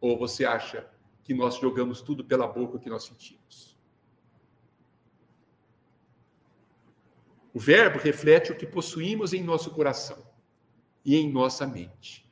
Ou 0.00 0.18
você 0.18 0.44
acha 0.44 0.88
que 1.22 1.34
nós 1.34 1.56
jogamos 1.56 2.00
tudo 2.00 2.24
pela 2.24 2.46
boca 2.46 2.78
que 2.78 2.90
nós 2.90 3.04
sentimos. 3.04 3.78
O 7.52 7.58
verbo 7.58 7.98
reflete 7.98 8.52
o 8.52 8.56
que 8.56 8.66
possuímos 8.66 9.32
em 9.32 9.42
nosso 9.42 9.70
coração 9.70 10.24
e 11.04 11.16
em 11.16 11.30
nossa 11.30 11.66
mente. 11.66 12.28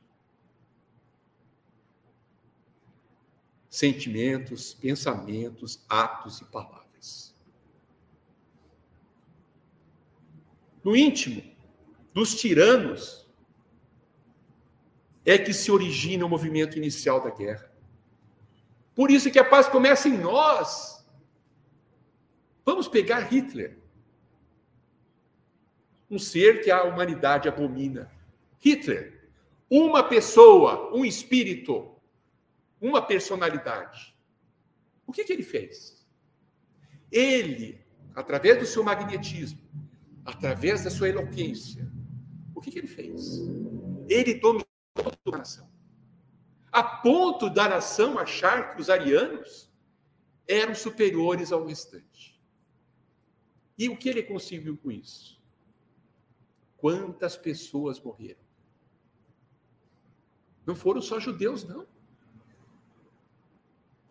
Sentimentos, 3.68 4.74
pensamentos, 4.74 5.84
atos 5.88 6.40
e 6.40 6.44
palavras. 6.44 7.34
No 10.82 10.96
íntimo 10.96 11.42
dos 12.14 12.34
tiranos 12.34 13.28
é 15.24 15.36
que 15.36 15.52
se 15.52 15.70
origina 15.70 16.24
o 16.24 16.28
movimento 16.28 16.78
inicial 16.78 17.22
da 17.22 17.30
guerra. 17.30 17.67
Por 18.98 19.12
isso 19.12 19.30
que 19.30 19.38
a 19.38 19.44
paz 19.44 19.68
começa 19.68 20.08
em 20.08 20.18
nós. 20.18 21.06
Vamos 22.64 22.88
pegar 22.88 23.20
Hitler. 23.20 23.78
Um 26.10 26.18
ser 26.18 26.64
que 26.64 26.68
a 26.68 26.82
humanidade 26.82 27.48
abomina. 27.48 28.10
Hitler. 28.58 29.30
Uma 29.70 30.02
pessoa, 30.02 30.92
um 30.92 31.04
espírito, 31.04 31.94
uma 32.80 33.00
personalidade. 33.00 34.16
O 35.06 35.12
que, 35.12 35.22
que 35.22 35.32
ele 35.32 35.44
fez? 35.44 36.04
Ele, 37.12 37.80
através 38.16 38.58
do 38.58 38.66
seu 38.66 38.82
magnetismo, 38.82 39.60
através 40.24 40.82
da 40.82 40.90
sua 40.90 41.08
eloquência, 41.08 41.88
o 42.52 42.60
que, 42.60 42.72
que 42.72 42.80
ele 42.80 42.88
fez? 42.88 43.38
Ele 44.08 44.34
dominou 44.34 44.66
a 45.32 45.38
nação 45.38 45.67
a 46.70 46.82
ponto 46.82 47.48
da 47.48 47.68
nação 47.68 48.18
achar 48.18 48.74
que 48.74 48.80
os 48.80 48.90
arianos 48.90 49.70
eram 50.46 50.74
superiores 50.74 51.52
ao 51.52 51.64
restante. 51.64 52.40
E 53.76 53.88
o 53.88 53.96
que 53.96 54.08
ele 54.08 54.22
conseguiu 54.22 54.76
com 54.76 54.90
isso? 54.90 55.40
Quantas 56.76 57.36
pessoas 57.36 58.00
morreram? 58.00 58.40
Não 60.66 60.74
foram 60.74 61.00
só 61.00 61.18
judeus, 61.18 61.64
não. 61.64 61.86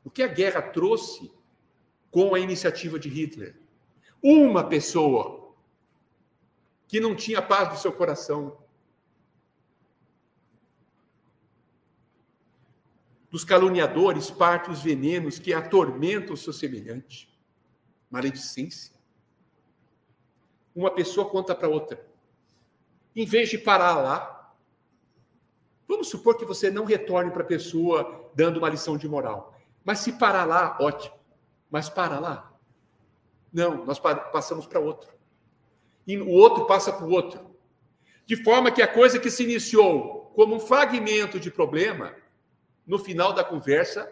O 0.04 0.10
que 0.10 0.24
a 0.24 0.28
guerra 0.28 0.62
trouxe 0.62 1.32
com 2.10 2.34
a 2.34 2.40
iniciativa 2.40 2.98
de 2.98 3.10
Hitler? 3.10 3.60
Uma 4.24 4.64
pessoa 4.64 5.54
que 6.88 7.00
não 7.00 7.16
tinha 7.16 7.42
paz 7.42 7.70
do 7.70 7.78
seu 7.78 7.92
coração, 7.92 8.58
dos 13.38 13.44
caluniadores 13.44 14.32
parte 14.32 14.72
os 14.72 14.82
venenos 14.82 15.38
que 15.38 15.54
atormentam 15.54 16.34
o 16.34 16.38
seu 16.38 16.52
semelhante. 16.52 17.32
Maledicência. 18.10 18.96
Uma 20.76 20.90
pessoa 20.90 21.30
conta 21.30 21.54
para 21.54 21.68
outra. 21.68 22.04
Em 23.16 23.28
vez 23.28 23.48
de 23.50 23.60
parar 23.60 23.96
lá, 23.98 24.56
vamos 25.88 26.10
supor 26.10 26.36
que 26.36 26.46
você 26.46 26.72
não 26.72 26.84
retorne 26.84 27.30
para 27.30 27.44
a 27.44 27.46
pessoa 27.46 28.32
dando 28.34 28.58
uma 28.58 28.70
lição 28.70 28.98
de 28.98 29.08
moral. 29.08 29.56
Mas 29.86 30.00
se 30.00 30.14
parar 30.14 30.46
lá, 30.46 30.76
ótimo. 30.82 31.14
Mas 31.70 31.88
para 31.88 32.18
lá. 32.18 32.52
Não, 33.54 33.86
nós 33.86 34.00
passamos 34.00 34.66
para 34.66 34.80
outro. 34.80 35.14
E 36.08 36.18
o 36.18 36.28
outro 36.28 36.66
passa 36.66 36.92
para 36.92 37.06
o 37.06 37.12
outro. 37.12 37.56
De 38.26 38.36
forma 38.44 38.72
que 38.72 38.82
a 38.82 38.92
coisa 38.92 39.20
que 39.20 39.30
se 39.30 39.44
iniciou 39.44 40.32
como 40.34 40.56
um 40.56 40.60
fragmento 40.60 41.40
de 41.40 41.52
problema 41.52 42.16
no 42.88 42.98
final 42.98 43.34
da 43.34 43.44
conversa, 43.44 44.10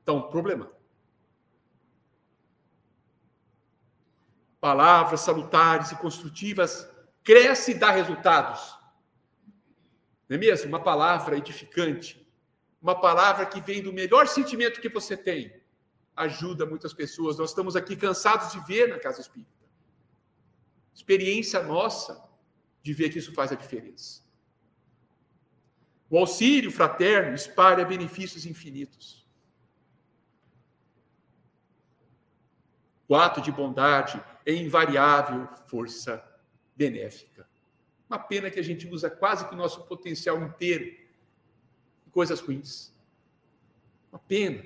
está 0.00 0.12
um 0.12 0.22
problema. 0.22 0.72
Palavras 4.58 5.20
salutares 5.20 5.92
e 5.92 5.96
construtivas 5.96 6.90
cresce 7.22 7.72
e 7.72 7.74
dá 7.74 7.90
resultados. 7.90 8.78
Não 10.26 10.36
é 10.36 10.38
mesmo? 10.38 10.68
Uma 10.68 10.82
palavra 10.82 11.36
edificante, 11.36 12.26
uma 12.80 12.98
palavra 12.98 13.44
que 13.44 13.60
vem 13.60 13.82
do 13.82 13.92
melhor 13.92 14.26
sentimento 14.26 14.80
que 14.80 14.88
você 14.88 15.16
tem, 15.16 15.62
ajuda 16.16 16.64
muitas 16.64 16.94
pessoas. 16.94 17.36
Nós 17.36 17.50
estamos 17.50 17.76
aqui 17.76 17.94
cansados 17.94 18.52
de 18.52 18.60
ver 18.60 18.88
na 18.88 18.98
casa 18.98 19.20
espírita. 19.20 19.52
Experiência 20.94 21.62
nossa 21.62 22.22
de 22.82 22.94
ver 22.94 23.10
que 23.10 23.18
isso 23.18 23.34
faz 23.34 23.52
a 23.52 23.54
diferença. 23.54 24.23
O 26.14 26.18
auxílio 26.18 26.70
fraterno 26.70 27.34
espalha 27.34 27.84
benefícios 27.84 28.46
infinitos. 28.46 29.26
O 33.08 33.16
ato 33.16 33.40
de 33.40 33.50
bondade 33.50 34.22
é 34.46 34.54
invariável 34.54 35.48
força 35.66 36.24
benéfica. 36.76 37.48
Uma 38.08 38.20
pena 38.20 38.48
que 38.48 38.60
a 38.60 38.62
gente 38.62 38.86
usa 38.86 39.10
quase 39.10 39.48
que 39.48 39.56
o 39.56 39.58
nosso 39.58 39.86
potencial 39.86 40.40
inteiro 40.40 40.84
em 40.84 42.10
coisas 42.12 42.38
ruins. 42.38 42.94
Uma 44.12 44.20
pena. 44.20 44.62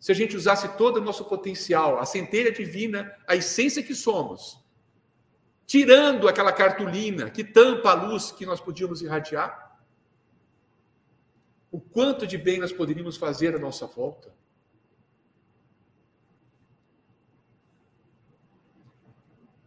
Se 0.00 0.12
a 0.12 0.14
gente 0.14 0.34
usasse 0.34 0.66
todo 0.78 0.96
o 0.96 1.04
nosso 1.04 1.26
potencial, 1.26 1.98
a 1.98 2.06
centelha 2.06 2.50
divina, 2.50 3.14
a 3.28 3.36
essência 3.36 3.82
que 3.82 3.94
somos, 3.94 4.58
tirando 5.66 6.26
aquela 6.26 6.54
cartolina 6.54 7.28
que 7.28 7.44
tampa 7.44 7.90
a 7.90 7.94
luz 8.06 8.32
que 8.32 8.46
nós 8.46 8.62
podíamos 8.62 9.02
irradiar, 9.02 9.61
o 11.72 11.80
quanto 11.80 12.26
de 12.26 12.36
bem 12.36 12.58
nós 12.58 12.70
poderíamos 12.70 13.16
fazer 13.16 13.56
à 13.56 13.58
nossa 13.58 13.86
volta. 13.86 14.30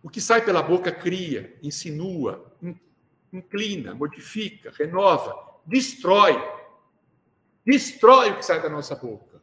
O 0.03 0.09
que 0.09 0.21
sai 0.21 0.45
pela 0.45 0.61
boca 0.61 0.91
cria, 0.91 1.57
insinua, 1.63 2.55
inclina, 3.33 3.95
modifica, 3.95 4.71
renova, 4.77 5.59
destrói. 5.65 6.35
Destrói 7.65 8.29
o 8.29 8.37
que 8.37 8.45
sai 8.45 8.61
da 8.61 8.69
nossa 8.69 8.95
boca. 8.95 9.41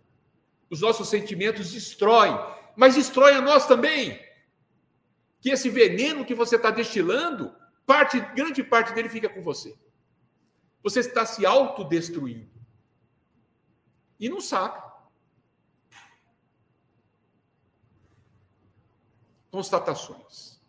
Os 0.70 0.80
nossos 0.80 1.08
sentimentos 1.08 1.72
destroem, 1.72 2.38
mas 2.76 2.94
destrói 2.94 3.34
a 3.34 3.40
nós 3.40 3.66
também. 3.66 4.24
Que 5.40 5.50
esse 5.50 5.68
veneno 5.68 6.24
que 6.24 6.32
você 6.32 6.54
está 6.54 6.70
destilando, 6.70 7.52
parte, 7.84 8.20
grande 8.36 8.62
parte 8.62 8.94
dele 8.94 9.08
fica 9.08 9.28
com 9.28 9.42
você. 9.42 9.76
Você 10.80 11.00
está 11.00 11.26
se 11.26 11.44
autodestruindo. 11.44 12.51
E 14.22 14.28
não 14.28 14.40
sabe. 14.40 14.80
Constatações. 19.50 20.62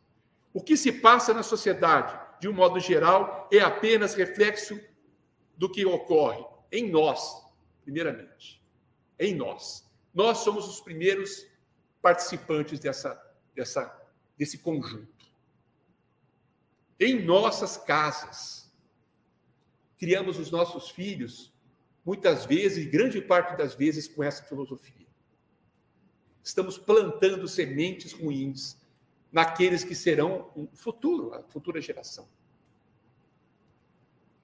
O 0.52 0.60
que 0.60 0.76
se 0.76 0.92
passa 0.92 1.36
na 1.36 1.44
sociedade, 1.44 2.20
de 2.40 2.50
um 2.50 2.54
modo 2.54 2.80
geral, 2.80 3.48
é 3.54 3.60
apenas 3.60 4.16
reflexo 4.16 4.82
do 5.56 5.70
que 5.70 5.86
ocorre 5.86 6.44
em 6.72 6.90
nós, 6.90 7.46
primeiramente. 7.84 8.60
Em 9.20 9.36
nós. 9.36 9.88
Nós 10.12 10.40
somos 10.40 10.68
os 10.68 10.82
primeiros 10.82 11.46
participantes 12.02 12.80
dessa, 12.80 13.22
dessa, 13.54 14.04
desse 14.36 14.58
conjunto. 14.58 15.28
Em 17.00 17.24
nossas 17.24 17.78
casas. 17.78 18.74
Criamos 20.00 20.40
os 20.40 20.50
nossos 20.50 20.90
filhos, 20.90 21.53
muitas 22.06 22.46
vezes, 22.46 22.86
grande 22.90 23.22
parte 23.22 23.58
das 23.58 23.74
vezes, 23.74 24.08
com 24.08 24.24
essa 24.24 24.44
filosofia. 24.44 25.08
Estamos 26.44 26.78
plantando 26.78 27.48
sementes 27.48 28.12
ruins 28.12 28.78
naqueles 29.32 29.84
que 29.84 29.96
serão 29.96 30.52
o 30.56 30.68
futuro, 30.74 31.34
a 31.34 31.42
futura 31.44 31.82
geração. 31.82 32.28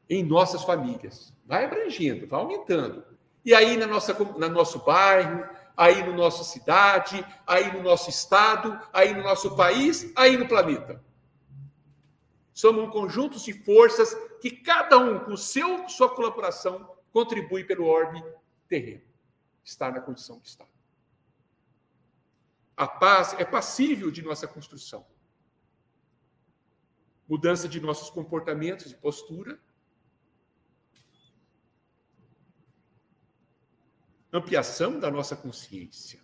Em 0.10 0.24
nossas 0.24 0.64
famílias. 0.64 1.34
Vai 1.46 1.66
abrangendo, 1.66 2.26
vai 2.26 2.40
aumentando. 2.40 3.04
E 3.44 3.54
aí 3.54 3.78
na 3.78 3.86
nossa, 3.86 4.14
no 4.14 4.50
nosso 4.50 4.80
bairro, 4.80 5.48
aí 5.76 6.04
no 6.04 6.14
nossa 6.14 6.44
cidade, 6.44 7.26
aí 7.46 7.72
no 7.72 7.84
nosso 7.84 8.10
estado, 8.10 8.80
aí 8.92 9.14
no 9.14 9.24
nosso 9.24 9.56
país, 9.56 10.12
aí 10.16 10.38
no 10.38 10.48
planeta. 10.48 11.04
Somos 12.54 12.84
um 12.84 12.90
conjunto 12.90 13.40
de 13.40 13.54
forças 13.64 14.14
que 14.42 14.52
cada 14.52 14.98
um, 14.98 15.20
com 15.20 15.38
seu, 15.38 15.88
sua 15.88 16.10
colaboração, 16.10 16.99
contribui 17.12 17.64
pelo 17.64 17.86
orbe 17.86 18.24
terreno. 18.68 19.04
Está 19.64 19.92
na 19.92 20.02
condição 20.02 20.40
que 20.40 20.48
está. 20.48 20.66
A 22.76 22.88
paz 22.88 23.34
é 23.34 23.44
passível 23.44 24.10
de 24.10 24.22
nossa 24.22 24.48
construção. 24.48 25.06
Mudança 27.28 27.68
de 27.68 27.80
nossos 27.80 28.10
comportamentos 28.10 28.92
e 28.92 28.96
postura. 28.96 29.60
Ampliação 34.32 35.00
da 35.00 35.12
nossa 35.12 35.36
consciência. 35.36 36.22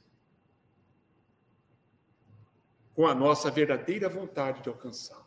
Com 2.93 3.06
a 3.06 3.13
nossa 3.13 3.52
verdadeira 3.52 4.08
vontade 4.08 4.62
de 4.62 4.69
alcançá-la. 4.69 5.26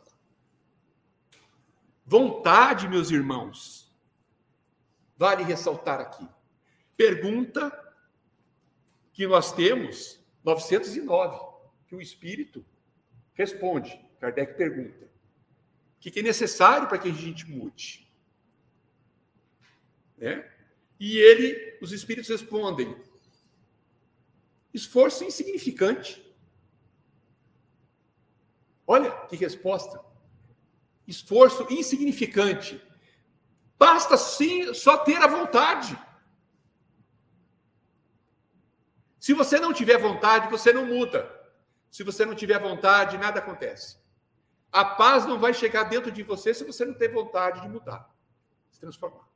Vontade, 2.05 2.87
meus 2.87 3.11
irmãos. 3.11 3.88
Vale 5.19 5.43
ressaltar 5.43 5.99
aqui. 5.99 6.25
Pergunta 6.95 7.69
que 9.11 9.27
nós 9.27 9.51
temos 9.51 10.17
909, 10.45 11.57
que 11.87 11.93
o 11.93 12.01
espírito 12.01 12.65
responde. 13.33 13.99
Kardec 14.17 14.55
pergunta: 14.55 15.11
o 15.97 15.99
que 15.99 16.17
é 16.17 16.23
necessário 16.23 16.87
para 16.87 16.97
que 16.97 17.09
a 17.09 17.13
gente 17.13 17.45
mude? 17.49 18.09
Né? 20.17 20.49
E 20.97 21.17
ele, 21.17 21.77
os 21.81 21.91
espíritos 21.91 22.29
respondem: 22.29 22.95
esforço 24.73 25.25
insignificante. 25.25 26.25
Olha 28.87 29.11
que 29.27 29.35
resposta. 29.35 30.01
Esforço 31.05 31.67
insignificante. 31.69 32.81
Basta 33.79 34.17
sim 34.17 34.73
só 34.73 34.97
ter 34.97 35.15
a 35.15 35.27
vontade. 35.27 35.97
Se 39.17 39.33
você 39.33 39.57
não 39.57 39.71
tiver 39.71 39.97
vontade, 39.97 40.49
você 40.49 40.73
não 40.73 40.85
muda. 40.85 41.19
Se 41.89 42.03
você 42.03 42.25
não 42.25 42.35
tiver 42.35 42.59
vontade, 42.59 43.17
nada 43.17 43.39
acontece. 43.39 43.97
A 44.71 44.83
paz 44.83 45.25
não 45.25 45.39
vai 45.39 45.53
chegar 45.53 45.83
dentro 45.85 46.11
de 46.11 46.21
você 46.21 46.53
se 46.53 46.65
você 46.65 46.83
não 46.85 46.93
ter 46.93 47.07
vontade 47.07 47.61
de 47.61 47.69
mudar, 47.69 48.13
se 48.69 48.79
transformar. 48.79 49.27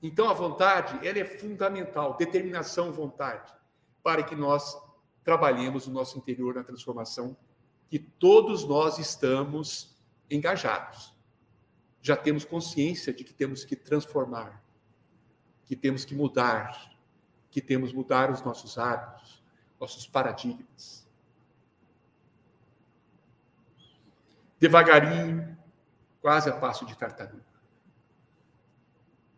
Então 0.00 0.30
a 0.30 0.32
vontade, 0.32 1.06
ela 1.06 1.18
é 1.18 1.24
fundamental, 1.24 2.16
determinação, 2.16 2.92
vontade, 2.92 3.52
para 4.02 4.22
que 4.22 4.36
nós 4.36 4.80
trabalhemos 5.24 5.86
o 5.86 5.90
nosso 5.90 6.16
interior 6.16 6.54
na 6.54 6.62
transformação 6.62 7.36
que 7.90 7.98
todos 7.98 8.64
nós 8.64 8.98
estamos 8.98 9.97
engajados. 10.30 11.14
Já 12.00 12.16
temos 12.16 12.44
consciência 12.44 13.12
de 13.12 13.24
que 13.24 13.34
temos 13.34 13.64
que 13.64 13.76
transformar 13.76 14.62
que 15.68 15.76
temos 15.76 16.02
que 16.02 16.14
mudar, 16.14 16.98
que 17.50 17.60
temos 17.60 17.90
que 17.90 17.96
mudar 17.96 18.30
os 18.30 18.42
nossos 18.42 18.78
hábitos, 18.78 19.44
nossos 19.78 20.06
paradigmas. 20.06 21.06
Devagarinho, 24.58 25.58
quase 26.22 26.48
a 26.48 26.56
passo 26.56 26.86
de 26.86 26.96
tartaruga. 26.96 27.44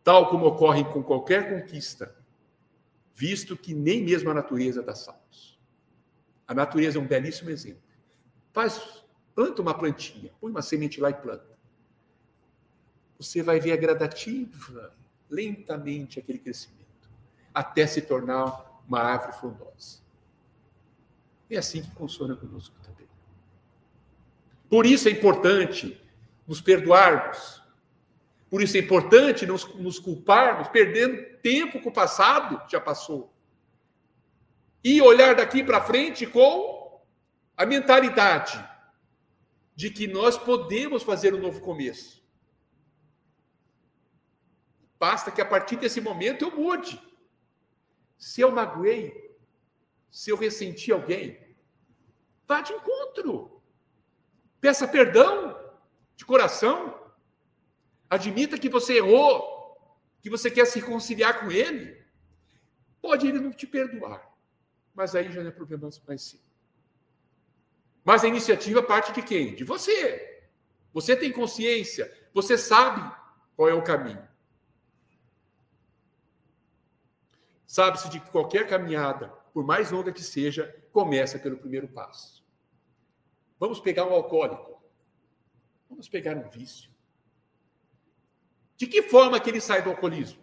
Tal 0.04 0.30
como 0.30 0.46
ocorre 0.46 0.84
com 0.84 1.02
qualquer 1.02 1.50
conquista, 1.50 2.14
visto 3.12 3.56
que 3.56 3.74
nem 3.74 4.04
mesmo 4.04 4.30
a 4.30 4.34
natureza 4.34 4.84
dá 4.84 4.94
saltos. 4.94 5.58
A 6.46 6.54
natureza 6.54 6.96
é 6.96 7.00
um 7.00 7.08
belíssimo 7.08 7.50
exemplo. 7.50 7.82
Faz, 8.52 8.99
planta 9.34 9.62
uma 9.62 9.74
plantinha, 9.74 10.30
põe 10.40 10.50
uma 10.50 10.62
semente 10.62 11.00
lá 11.00 11.10
e 11.10 11.14
planta. 11.14 11.58
Você 13.18 13.42
vai 13.42 13.60
ver 13.60 13.72
a 13.72 13.76
gradativa 13.76 14.92
lentamente 15.28 16.18
aquele 16.18 16.38
crescimento, 16.38 17.08
até 17.54 17.86
se 17.86 18.02
tornar 18.02 18.82
uma 18.86 19.00
árvore 19.00 19.32
frondosa. 19.32 20.00
É 21.48 21.56
assim 21.56 21.82
que 21.82 21.90
funciona 21.90 22.34
conosco 22.34 22.74
também. 22.82 23.06
Por 24.68 24.86
isso 24.86 25.08
é 25.08 25.10
importante 25.10 26.00
nos 26.46 26.60
perdoarmos. 26.60 27.62
Por 28.48 28.62
isso 28.62 28.76
é 28.76 28.80
importante 28.80 29.46
nos, 29.46 29.64
nos 29.74 29.98
culparmos, 29.98 30.68
perdendo 30.68 31.38
tempo 31.38 31.80
com 31.80 31.88
o 31.88 31.92
passado, 31.92 32.58
que 32.64 32.72
já 32.72 32.80
passou. 32.80 33.32
E 34.82 35.00
olhar 35.02 35.34
daqui 35.36 35.62
para 35.62 35.80
frente 35.80 36.26
com 36.26 37.00
a 37.56 37.66
mentalidade 37.66 38.69
de 39.80 39.88
que 39.90 40.06
nós 40.06 40.36
podemos 40.36 41.02
fazer 41.02 41.32
um 41.32 41.40
novo 41.40 41.62
começo. 41.62 42.22
Basta 44.98 45.30
que 45.30 45.40
a 45.40 45.46
partir 45.46 45.76
desse 45.76 46.02
momento 46.02 46.44
eu 46.44 46.54
mude. 46.54 47.00
Se 48.18 48.42
eu 48.42 48.50
magoei, 48.50 49.34
se 50.10 50.28
eu 50.28 50.36
ressenti 50.36 50.92
alguém, 50.92 51.56
vá 52.46 52.60
de 52.60 52.74
encontro. 52.74 53.62
Peça 54.60 54.86
perdão 54.86 55.58
de 56.14 56.26
coração. 56.26 56.76
Admita 58.10 58.58
que 58.58 58.68
você 58.68 58.98
errou, 58.98 59.32
que 60.20 60.28
você 60.28 60.50
quer 60.50 60.66
se 60.66 60.78
reconciliar 60.78 61.40
com 61.40 61.50
ele. 61.50 62.04
Pode 63.00 63.26
ele 63.26 63.40
não 63.40 63.50
te 63.50 63.66
perdoar, 63.66 64.30
mas 64.94 65.14
aí 65.14 65.32
já 65.32 65.40
não 65.40 65.48
é 65.48 65.52
problema 65.54 65.88
mais 66.06 66.20
seu. 66.20 66.49
Mas 68.10 68.24
a 68.24 68.26
iniciativa 68.26 68.82
parte 68.82 69.12
de 69.12 69.22
quem? 69.22 69.54
De 69.54 69.62
você. 69.62 70.42
Você 70.92 71.14
tem 71.14 71.30
consciência, 71.30 72.12
você 72.34 72.58
sabe 72.58 73.08
qual 73.54 73.68
é 73.68 73.72
o 73.72 73.84
caminho. 73.84 74.26
Sabe-se 77.64 78.10
de 78.10 78.18
que 78.18 78.28
qualquer 78.28 78.66
caminhada, 78.66 79.28
por 79.54 79.64
mais 79.64 79.92
longa 79.92 80.12
que 80.12 80.24
seja, 80.24 80.76
começa 80.90 81.38
pelo 81.38 81.56
primeiro 81.56 81.86
passo. 81.86 82.44
Vamos 83.60 83.78
pegar 83.78 84.04
um 84.04 84.12
alcoólico. 84.12 84.82
Vamos 85.88 86.08
pegar 86.08 86.36
um 86.36 86.48
vício. 86.48 86.90
De 88.76 88.88
que 88.88 89.02
forma 89.02 89.38
que 89.38 89.50
ele 89.50 89.60
sai 89.60 89.82
do 89.82 89.90
alcoolismo? 89.90 90.42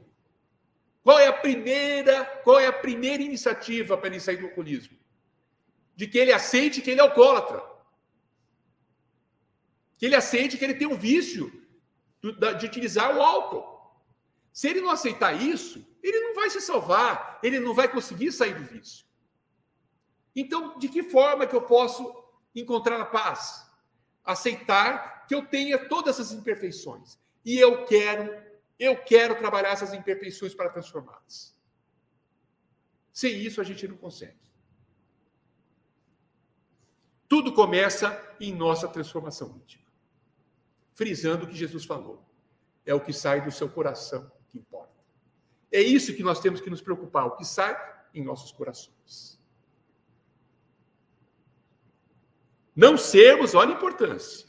Qual 1.03 1.19
é 1.19 1.27
a 1.27 1.33
primeira, 1.33 2.23
qual 2.45 2.61
é 2.61 2.67
a 2.67 2.71
primeira 2.71 3.21
iniciativa 3.21 3.97
para 3.97 4.07
ele 4.07 4.21
sair 4.21 4.37
do 4.37 4.45
alcoolismo? 4.45 4.96
De 5.97 6.07
que 6.07 6.17
ele 6.17 6.31
aceite 6.31 6.81
que 6.81 6.91
ele 6.91 7.01
é 7.01 7.03
alcoólatra. 7.03 7.61
Que 9.97 10.05
ele 10.05 10.15
aceite 10.15 10.57
que 10.57 10.63
ele 10.63 10.75
tem 10.75 10.87
um 10.87 10.95
vício 10.95 11.45
de 12.59 12.65
utilizar 12.65 13.13
o 13.15 13.21
álcool. 13.21 13.65
Se 14.53 14.69
ele 14.69 14.79
não 14.79 14.91
aceitar 14.91 15.33
isso, 15.33 15.85
ele 16.01 16.19
não 16.19 16.35
vai 16.35 16.49
se 16.49 16.61
salvar, 16.61 17.39
ele 17.43 17.59
não 17.59 17.73
vai 17.73 17.87
conseguir 17.87 18.31
sair 18.31 18.53
do 18.53 18.63
vício. 18.63 19.05
Então, 20.35 20.77
de 20.77 20.87
que 20.87 21.01
forma 21.01 21.47
que 21.47 21.55
eu 21.55 21.63
posso 21.63 22.03
encontrar 22.55 23.01
a 23.01 23.05
paz? 23.05 23.67
Aceitar 24.23 25.25
que 25.27 25.33
eu 25.33 25.45
tenha 25.47 25.89
todas 25.89 26.19
essas 26.19 26.31
imperfeições 26.31 27.17
e 27.43 27.57
eu 27.57 27.85
quero, 27.85 28.23
eu 28.77 28.95
quero 29.03 29.35
trabalhar 29.35 29.69
essas 29.69 29.93
imperfeições 29.93 30.53
para 30.53 30.69
transformá-las. 30.69 31.57
Sem 33.11 33.33
isso 33.39 33.59
a 33.59 33.63
gente 33.63 33.87
não 33.87 33.97
consegue. 33.97 34.46
Tudo 37.27 37.53
começa 37.53 38.35
em 38.39 38.53
nossa 38.53 38.87
transformação 38.87 39.55
íntima. 39.57 39.85
Frisando 40.93 41.45
o 41.45 41.47
que 41.47 41.55
Jesus 41.55 41.85
falou. 41.85 42.23
É 42.85 42.93
o 42.93 43.01
que 43.01 43.11
sai 43.11 43.43
do 43.43 43.51
seu 43.51 43.69
coração 43.69 44.31
que 44.47 44.57
importa. 44.57 44.93
É 45.71 45.81
isso 45.81 46.15
que 46.15 46.23
nós 46.23 46.39
temos 46.39 46.61
que 46.61 46.69
nos 46.69 46.81
preocupar, 46.81 47.25
o 47.25 47.35
que 47.35 47.43
sai 47.43 47.75
em 48.13 48.23
nossos 48.23 48.51
corações. 48.51 49.37
Não 52.73 52.97
sermos, 52.97 53.55
olha 53.55 53.71
a 53.73 53.75
importância, 53.75 54.47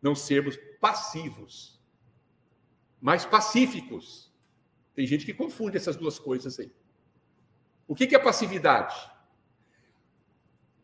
não 0.00 0.14
sermos 0.14 0.56
passivos, 0.80 1.78
mas 3.00 3.24
pacíficos. 3.24 4.32
Tem 4.94 5.06
gente 5.06 5.24
que 5.24 5.34
confunde 5.34 5.76
essas 5.76 5.94
duas 5.94 6.18
coisas 6.18 6.58
aí. 6.58 6.72
O 7.86 7.94
que 7.94 8.14
é 8.14 8.18
passividade? 8.18 8.96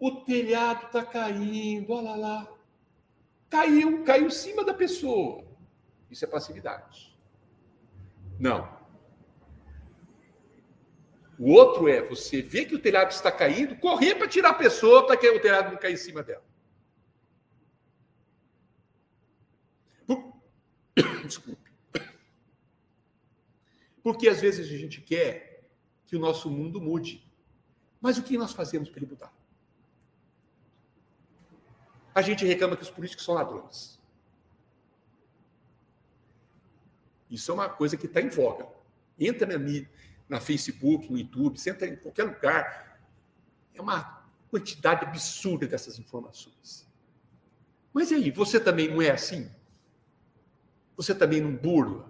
O 0.05 0.23
telhado 0.23 0.85
está 0.85 1.03
caindo, 1.03 1.91
olha 1.95 2.15
lá. 2.15 2.47
Caiu, 3.49 4.05
caiu 4.05 4.27
em 4.27 4.31
cima 4.31 4.63
da 4.63 4.75
pessoa. 4.75 5.43
Isso 6.11 6.23
é 6.27 6.29
passividade. 6.29 7.19
Não. 8.39 8.69
O 11.39 11.53
outro 11.53 11.89
é 11.89 12.03
você 12.03 12.43
ver 12.43 12.67
que 12.67 12.75
o 12.75 12.79
telhado 12.79 13.13
está 13.13 13.33
caindo, 13.33 13.77
correr 13.77 14.15
para 14.17 14.29
tirar 14.29 14.51
a 14.51 14.55
pessoa 14.55 15.07
para 15.07 15.17
que 15.17 15.27
o 15.27 15.41
telhado 15.41 15.71
não 15.71 15.79
caia 15.79 15.95
em 15.95 15.97
cima 15.97 16.23
dela. 16.23 16.45
Desculpe. 21.25 21.73
Porque 24.03 24.29
às 24.29 24.39
vezes 24.39 24.71
a 24.71 24.77
gente 24.77 25.01
quer 25.01 25.67
que 26.05 26.15
o 26.15 26.21
nosso 26.21 26.51
mundo 26.51 26.79
mude. 26.79 27.27
Mas 28.03 28.19
o 28.19 28.23
que 28.23 28.37
nós 28.37 28.53
fazemos 28.53 28.91
para 28.91 28.99
ele 28.99 29.11
mudar? 29.11 29.44
A 32.15 32.23
gente 32.23 32.45
reclama 32.45 32.77
que 32.77 32.83
os 32.83 32.91
políticos 32.91 33.25
são 33.25 33.35
ladrões. 33.35 33.99
Isso 37.31 37.51
é 37.51 37.55
uma 37.55 37.69
coisa 37.69 37.97
que 37.97 38.07
está 38.07 38.21
em 38.21 38.29
voga. 38.29 38.69
Entra 39.19 39.47
na, 39.47 39.65
na 40.29 40.41
Facebook, 40.41 41.11
no 41.11 41.19
YouTube, 41.19 41.59
você 41.59 41.71
entra 41.71 41.89
em 41.89 41.97
qualquer 41.97 42.25
lugar. 42.25 43.01
É 43.75 43.83
uma 43.83 44.25
quantidade 44.51 45.05
absurda 45.05 45.67
dessas 45.67 45.99
informações. 45.99 46.89
Mas 47.93 48.11
e 48.11 48.15
aí, 48.15 48.31
você 48.31 48.61
também 48.61 48.89
não 48.89 49.03
é 49.03 49.11
assim? 49.11 49.51
Você 50.97 51.15
também 51.15 51.41
não 51.41 51.55
burla? 51.57 52.09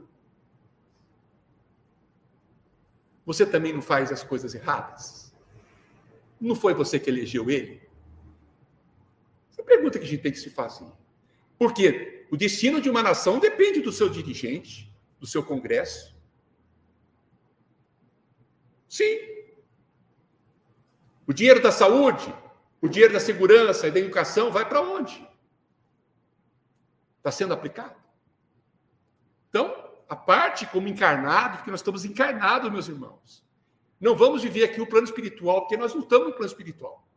Você 3.24 3.46
também 3.46 3.72
não 3.72 3.80
faz 3.80 4.12
as 4.12 4.22
coisas 4.22 4.54
erradas? 4.54 5.32
Não 6.38 6.54
foi 6.54 6.74
você 6.74 7.00
que 7.00 7.08
elegeu 7.08 7.50
ele? 7.50 7.83
Pergunta 9.64 9.98
que 9.98 10.04
a 10.04 10.08
gente 10.08 10.22
tem 10.22 10.32
que 10.32 10.38
se 10.38 10.50
fazer. 10.50 10.86
Porque 11.58 12.26
o 12.30 12.36
destino 12.36 12.80
de 12.80 12.90
uma 12.90 13.02
nação 13.02 13.38
depende 13.38 13.80
do 13.80 13.92
seu 13.92 14.08
dirigente 14.08 14.92
do 15.24 15.26
seu 15.26 15.42
Congresso? 15.42 16.14
Sim. 18.86 19.18
O 21.26 21.32
dinheiro 21.32 21.62
da 21.62 21.72
saúde, 21.72 22.32
o 22.78 22.88
dinheiro 22.88 23.14
da 23.14 23.20
segurança 23.20 23.88
e 23.88 23.90
da 23.90 23.98
educação 24.00 24.52
vai 24.52 24.68
para 24.68 24.82
onde? 24.82 25.26
Está 27.16 27.30
sendo 27.30 27.54
aplicado? 27.54 27.96
Então, 29.48 29.74
a 30.06 30.14
parte 30.14 30.66
como 30.66 30.88
encarnado, 30.88 31.56
porque 31.56 31.70
nós 31.70 31.80
estamos 31.80 32.04
encarnados, 32.04 32.70
meus 32.70 32.86
irmãos. 32.86 33.42
Não 33.98 34.14
vamos 34.14 34.42
viver 34.42 34.64
aqui 34.64 34.78
o 34.80 34.86
plano 34.86 35.06
espiritual, 35.06 35.62
porque 35.62 35.78
nós 35.78 35.94
não 35.94 36.02
estamos 36.02 36.26
no 36.28 36.34
plano 36.34 36.50
espiritual. 36.50 37.08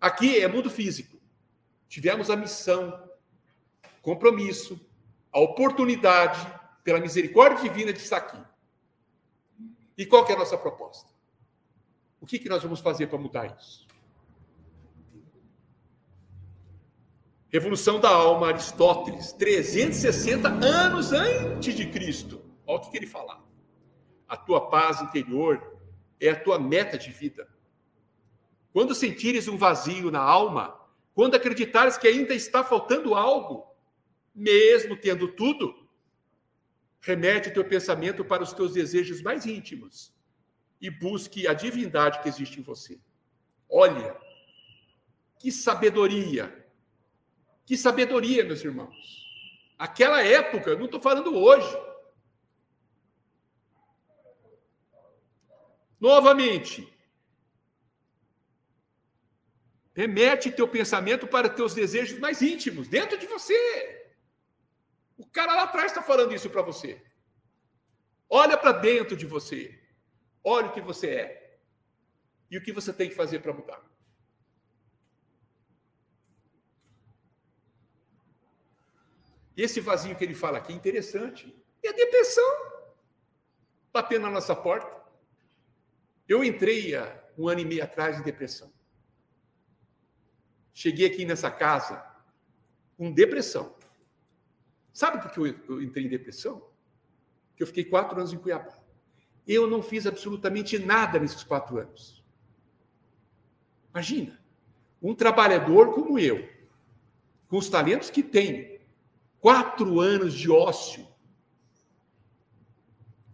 Aqui 0.00 0.40
é 0.40 0.48
mundo 0.48 0.68
físico. 0.68 1.17
Tivemos 1.88 2.30
a 2.30 2.36
missão, 2.36 3.10
compromisso, 4.02 4.78
a 5.32 5.40
oportunidade 5.40 6.46
pela 6.84 7.00
misericórdia 7.00 7.62
divina 7.68 7.92
de 7.92 7.98
estar 8.00 8.18
aqui. 8.18 8.42
E 9.96 10.06
qual 10.06 10.26
é 10.28 10.32
a 10.32 10.38
nossa 10.38 10.56
proposta? 10.56 11.10
O 12.20 12.26
que, 12.26 12.38
que 12.38 12.48
nós 12.48 12.62
vamos 12.62 12.80
fazer 12.80 13.06
para 13.06 13.18
mudar 13.18 13.46
isso? 13.58 13.86
Revolução 17.50 17.98
da 17.98 18.10
Alma, 18.10 18.48
Aristóteles, 18.48 19.32
360 19.32 20.48
anos 20.48 21.12
antes 21.12 21.74
de 21.74 21.86
Cristo. 21.86 22.44
Olha 22.66 22.78
o 22.78 22.80
que, 22.82 22.90
que 22.90 22.96
ele 22.98 23.06
fala. 23.06 23.42
A 24.28 24.36
tua 24.36 24.68
paz 24.68 25.00
interior 25.00 25.80
é 26.20 26.28
a 26.28 26.38
tua 26.38 26.58
meta 26.58 26.98
de 26.98 27.10
vida. 27.10 27.48
Quando 28.70 28.94
sentires 28.94 29.48
um 29.48 29.56
vazio 29.56 30.10
na 30.10 30.20
alma, 30.20 30.78
quando 31.18 31.34
acreditares 31.34 31.98
que 31.98 32.06
ainda 32.06 32.32
está 32.32 32.62
faltando 32.62 33.12
algo, 33.12 33.66
mesmo 34.32 34.96
tendo 34.96 35.26
tudo, 35.26 35.88
Remete 37.00 37.48
o 37.48 37.52
teu 37.52 37.64
pensamento 37.64 38.24
para 38.24 38.44
os 38.44 38.52
teus 38.52 38.72
desejos 38.72 39.20
mais 39.20 39.44
íntimos 39.44 40.14
e 40.80 40.88
busque 40.88 41.48
a 41.48 41.54
divindade 41.54 42.20
que 42.20 42.28
existe 42.28 42.60
em 42.60 42.62
você. 42.62 43.00
Olha, 43.68 44.16
que 45.40 45.50
sabedoria! 45.50 46.70
Que 47.66 47.76
sabedoria, 47.76 48.44
meus 48.44 48.62
irmãos. 48.62 49.26
Aquela 49.76 50.22
época, 50.22 50.76
não 50.76 50.84
estou 50.84 51.00
falando 51.00 51.36
hoje. 51.36 51.76
Novamente, 55.98 56.86
remete 59.98 60.52
teu 60.52 60.68
pensamento 60.68 61.26
para 61.26 61.48
teus 61.48 61.74
desejos 61.74 62.20
mais 62.20 62.40
íntimos, 62.40 62.86
dentro 62.86 63.18
de 63.18 63.26
você. 63.26 64.06
O 65.16 65.26
cara 65.26 65.56
lá 65.56 65.64
atrás 65.64 65.86
está 65.86 66.00
falando 66.00 66.32
isso 66.32 66.48
para 66.48 66.62
você. 66.62 67.02
Olha 68.30 68.56
para 68.56 68.70
dentro 68.70 69.16
de 69.16 69.26
você. 69.26 69.76
Olha 70.44 70.68
o 70.68 70.72
que 70.72 70.80
você 70.80 71.08
é. 71.08 71.58
E 72.48 72.56
o 72.56 72.62
que 72.62 72.70
você 72.70 72.92
tem 72.92 73.08
que 73.08 73.16
fazer 73.16 73.40
para 73.40 73.52
mudar. 73.52 73.82
Esse 79.56 79.80
vazio 79.80 80.14
que 80.14 80.22
ele 80.22 80.34
fala 80.34 80.58
aqui 80.58 80.72
é 80.72 80.76
interessante. 80.76 81.52
É 81.82 81.88
a 81.88 81.92
depressão 81.92 82.52
batendo 83.92 84.22
na 84.22 84.30
nossa 84.30 84.54
porta. 84.54 84.96
Eu 86.28 86.44
entrei 86.44 86.94
há 86.94 87.20
um 87.36 87.48
ano 87.48 87.62
e 87.62 87.64
meio 87.64 87.82
atrás 87.82 88.16
em 88.16 88.22
depressão. 88.22 88.77
Cheguei 90.78 91.08
aqui 91.08 91.24
nessa 91.24 91.50
casa 91.50 92.06
com 92.96 93.10
depressão. 93.10 93.74
Sabe 94.92 95.20
por 95.20 95.28
que 95.32 95.40
eu, 95.40 95.46
eu 95.68 95.82
entrei 95.82 96.06
em 96.06 96.08
depressão? 96.08 96.68
Que 97.56 97.64
eu 97.64 97.66
fiquei 97.66 97.84
quatro 97.84 98.16
anos 98.16 98.32
em 98.32 98.38
Cuiabá. 98.38 98.78
Eu 99.44 99.66
não 99.66 99.82
fiz 99.82 100.06
absolutamente 100.06 100.78
nada 100.78 101.18
nesses 101.18 101.42
quatro 101.42 101.78
anos. 101.78 102.24
Imagina, 103.90 104.40
um 105.02 105.16
trabalhador 105.16 105.94
como 105.94 106.16
eu, 106.16 106.48
com 107.48 107.56
os 107.56 107.68
talentos 107.68 108.08
que 108.08 108.22
tenho, 108.22 108.78
quatro 109.40 109.98
anos 109.98 110.32
de 110.32 110.48
ócio, 110.48 111.08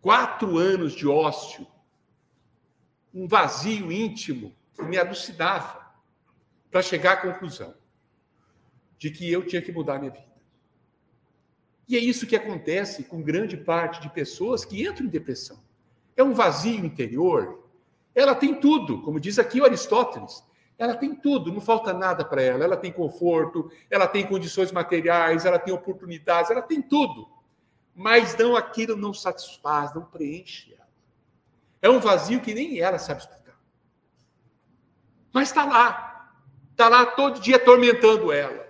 quatro 0.01 0.57
anos 0.57 0.95
de 0.95 1.07
ócio, 1.07 1.67
um 3.13 3.29
vazio 3.29 3.93
íntimo 3.93 4.57
que 4.73 4.83
me 4.83 4.97
alucinava 4.97 5.84
para 6.75 6.83
chegar 6.83 7.13
à 7.13 7.17
conclusão 7.19 7.73
de 8.99 9.09
que 9.09 9.31
eu 9.31 9.47
tinha 9.47 9.63
que 9.63 9.71
mudar 9.71 10.01
minha 10.01 10.11
vida. 10.11 10.27
E 11.87 11.97
é 11.97 12.01
isso 12.01 12.27
que 12.27 12.35
acontece 12.35 13.05
com 13.05 13.23
grande 13.23 13.57
parte 13.57 14.01
de 14.01 14.11
pessoas 14.11 14.65
que 14.65 14.85
entram 14.85 15.07
em 15.07 15.09
depressão. 15.09 15.63
é 16.17 16.25
um 16.25 16.35
vazio 16.35 16.85
interior. 16.85 17.65
Ela 18.13 18.35
tem 18.35 18.59
tudo, 18.59 19.01
como 19.03 19.21
diz 19.21 19.39
aqui 19.39 19.61
o 19.61 19.65
Aristóteles. 19.65 20.43
Ela 20.77 20.97
tem 20.97 21.15
tudo, 21.15 21.53
não 21.53 21.61
falta 21.61 21.93
nada 21.93 22.25
para 22.25 22.43
ela. 22.43 22.65
Ela 22.65 22.77
tem 22.77 22.91
conforto, 22.91 23.71
ela 23.89 24.09
tem 24.09 24.27
condições 24.27 24.73
materiais, 24.73 25.47
ela 25.47 25.61
tem 25.61 25.73
oportunidades, 25.73 26.51
ela 26.51 26.63
tem 26.63 26.83
tudo. 26.83 27.29
Mas 27.95 28.37
não 28.37 28.57
aquilo 28.57 28.97
não 28.97 29.15
satisfaz, 29.15 29.95
não 29.95 30.05
preenche 30.05 30.75
ela. 30.75 30.89
É 31.81 31.89
um 31.89 32.01
vazio 32.01 32.41
que 32.41 32.53
nem 32.53 32.81
ela 32.81 32.99
sabe 32.99 33.21
explicar. 33.21 33.57
Mas 35.33 35.51
está 35.51 35.65
lá. 35.65 36.14
Está 36.75 36.89
lá 36.89 37.07
todo 37.07 37.41
dia 37.41 37.55
atormentando 37.55 38.33
ela. 38.33 38.69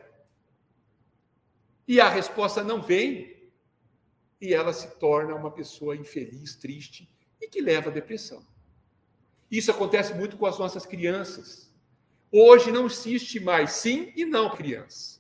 E 1.88 1.98
a 1.98 2.06
resposta 2.06 2.62
não 2.62 2.82
vem. 2.82 3.50
E 4.38 4.52
ela 4.52 4.74
se 4.74 4.98
torna 4.98 5.34
uma 5.34 5.50
pessoa 5.50 5.96
infeliz, 5.96 6.54
triste 6.54 7.10
e 7.40 7.48
que 7.48 7.62
leva 7.62 7.88
à 7.88 7.92
depressão. 7.92 8.46
Isso 9.50 9.70
acontece 9.70 10.12
muito 10.12 10.36
com 10.36 10.44
as 10.44 10.58
nossas 10.58 10.84
crianças. 10.84 11.72
Hoje 12.30 12.70
não 12.70 12.84
existe 12.84 13.40
mais 13.40 13.72
sim 13.72 14.12
e 14.14 14.26
não 14.26 14.54
criança. 14.54 15.18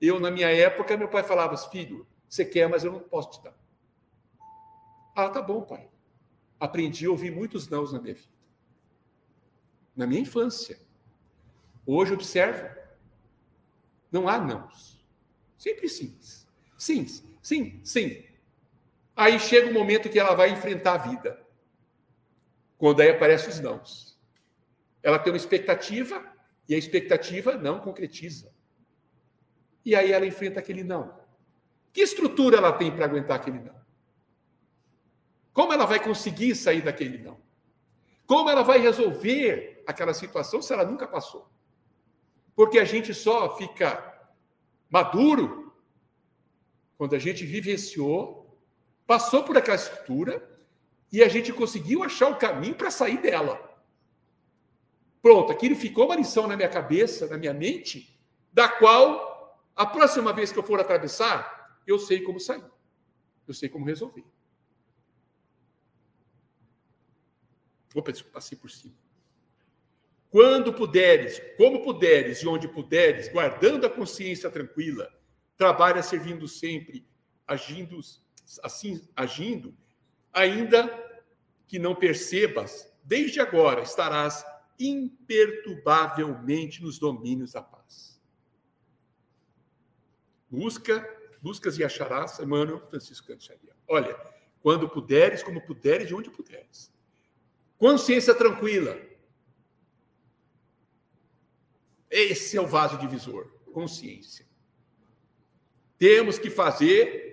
Eu, 0.00 0.18
na 0.18 0.32
minha 0.32 0.50
época, 0.50 0.96
meu 0.96 1.08
pai 1.08 1.22
falava, 1.22 1.56
filho, 1.56 2.04
você 2.28 2.44
quer, 2.44 2.68
mas 2.68 2.82
eu 2.82 2.90
não 2.90 2.98
posso 2.98 3.30
te 3.30 3.44
dar. 3.44 3.56
Ah, 5.14 5.28
tá 5.28 5.40
bom, 5.40 5.62
pai. 5.62 5.88
Aprendi 6.58 7.06
a 7.06 7.10
ouvir 7.10 7.30
muitos 7.30 7.68
nãos 7.68 7.92
na 7.92 8.00
minha 8.00 8.14
vida. 8.14 8.34
Na 9.94 10.08
minha 10.08 10.22
infância. 10.22 10.83
Hoje 11.86 12.14
observo. 12.14 12.68
Não 14.10 14.28
há 14.28 14.38
nãos. 14.38 15.04
Sempre 15.58 15.88
sim. 15.88 16.18
Sim, 16.78 17.06
sim, 17.42 17.80
sim. 17.84 18.24
Aí 19.16 19.38
chega 19.38 19.70
o 19.70 19.74
momento 19.74 20.08
que 20.08 20.18
ela 20.18 20.34
vai 20.34 20.50
enfrentar 20.50 20.94
a 20.94 20.98
vida. 20.98 21.40
Quando 22.76 23.00
aí 23.00 23.10
aparecem 23.10 23.48
os 23.48 23.60
nãos. 23.60 24.18
Ela 25.02 25.18
tem 25.18 25.32
uma 25.32 25.36
expectativa 25.36 26.24
e 26.68 26.74
a 26.74 26.78
expectativa 26.78 27.56
não 27.56 27.78
concretiza. 27.80 28.52
E 29.84 29.94
aí 29.94 30.12
ela 30.12 30.26
enfrenta 30.26 30.60
aquele 30.60 30.82
não. 30.82 31.18
Que 31.92 32.00
estrutura 32.00 32.56
ela 32.56 32.72
tem 32.72 32.90
para 32.90 33.04
aguentar 33.04 33.36
aquele 33.36 33.58
não? 33.58 33.74
Como 35.52 35.72
ela 35.72 35.84
vai 35.84 36.02
conseguir 36.02 36.54
sair 36.56 36.82
daquele 36.82 37.18
não? 37.18 37.38
Como 38.26 38.50
ela 38.50 38.62
vai 38.62 38.78
resolver 38.78 39.84
aquela 39.86 40.14
situação 40.14 40.60
se 40.60 40.72
ela 40.72 40.84
nunca 40.84 41.06
passou? 41.06 41.48
Porque 42.54 42.78
a 42.78 42.84
gente 42.84 43.12
só 43.12 43.56
fica 43.56 44.28
maduro 44.88 45.72
quando 46.96 47.14
a 47.14 47.18
gente 47.18 47.44
vivenciou, 47.44 48.58
passou 49.06 49.42
por 49.42 49.56
aquela 49.58 49.76
estrutura 49.76 50.48
e 51.10 51.22
a 51.22 51.28
gente 51.28 51.52
conseguiu 51.52 52.02
achar 52.02 52.30
o 52.30 52.38
caminho 52.38 52.74
para 52.74 52.90
sair 52.90 53.20
dela. 53.20 53.60
Pronto, 55.20 55.50
aquilo 55.50 55.74
ficou 55.74 56.06
uma 56.06 56.16
lição 56.16 56.46
na 56.46 56.56
minha 56.56 56.68
cabeça, 56.68 57.26
na 57.26 57.36
minha 57.36 57.54
mente, 57.54 58.20
da 58.52 58.68
qual 58.68 59.34
a 59.74 59.84
próxima 59.84 60.32
vez 60.32 60.52
que 60.52 60.58
eu 60.58 60.62
for 60.62 60.80
atravessar, 60.80 61.80
eu 61.86 61.98
sei 61.98 62.22
como 62.22 62.38
sair. 62.38 62.64
Eu 63.46 63.54
sei 63.54 63.68
como 63.68 63.84
resolver. 63.84 64.24
Opa, 67.94 68.12
passei 68.32 68.56
por 68.56 68.70
cima. 68.70 69.03
Quando 70.34 70.74
puderes, 70.74 71.40
como 71.56 71.84
puderes 71.84 72.42
e 72.42 72.48
onde 72.48 72.66
puderes, 72.66 73.28
guardando 73.28 73.86
a 73.86 73.88
consciência 73.88 74.50
tranquila, 74.50 75.08
trabalha 75.56 76.02
servindo 76.02 76.48
sempre, 76.48 77.06
agindo 77.46 78.00
assim, 78.60 79.08
agindo, 79.14 79.72
ainda 80.32 80.90
que 81.68 81.78
não 81.78 81.94
percebas, 81.94 82.92
desde 83.04 83.38
agora 83.38 83.82
estarás 83.82 84.44
imperturbavelmente 84.76 86.82
nos 86.82 86.98
domínios 86.98 87.52
da 87.52 87.62
paz. 87.62 88.20
Busca, 90.50 91.08
buscas 91.40 91.78
e 91.78 91.84
acharás, 91.84 92.40
Emmanuel 92.40 92.84
Francisco 92.88 93.28
Canto. 93.28 93.56
Olha, 93.86 94.18
quando 94.60 94.88
puderes, 94.88 95.44
como 95.44 95.64
puderes, 95.64 96.08
de 96.08 96.14
onde 96.16 96.28
puderes. 96.28 96.92
Consciência 97.78 98.34
tranquila. 98.34 99.13
Esse 102.16 102.56
é 102.56 102.60
o 102.60 102.66
vaso 102.66 102.96
divisor, 102.96 103.50
consciência. 103.72 104.46
Temos 105.98 106.38
que 106.38 106.48
fazer 106.48 107.24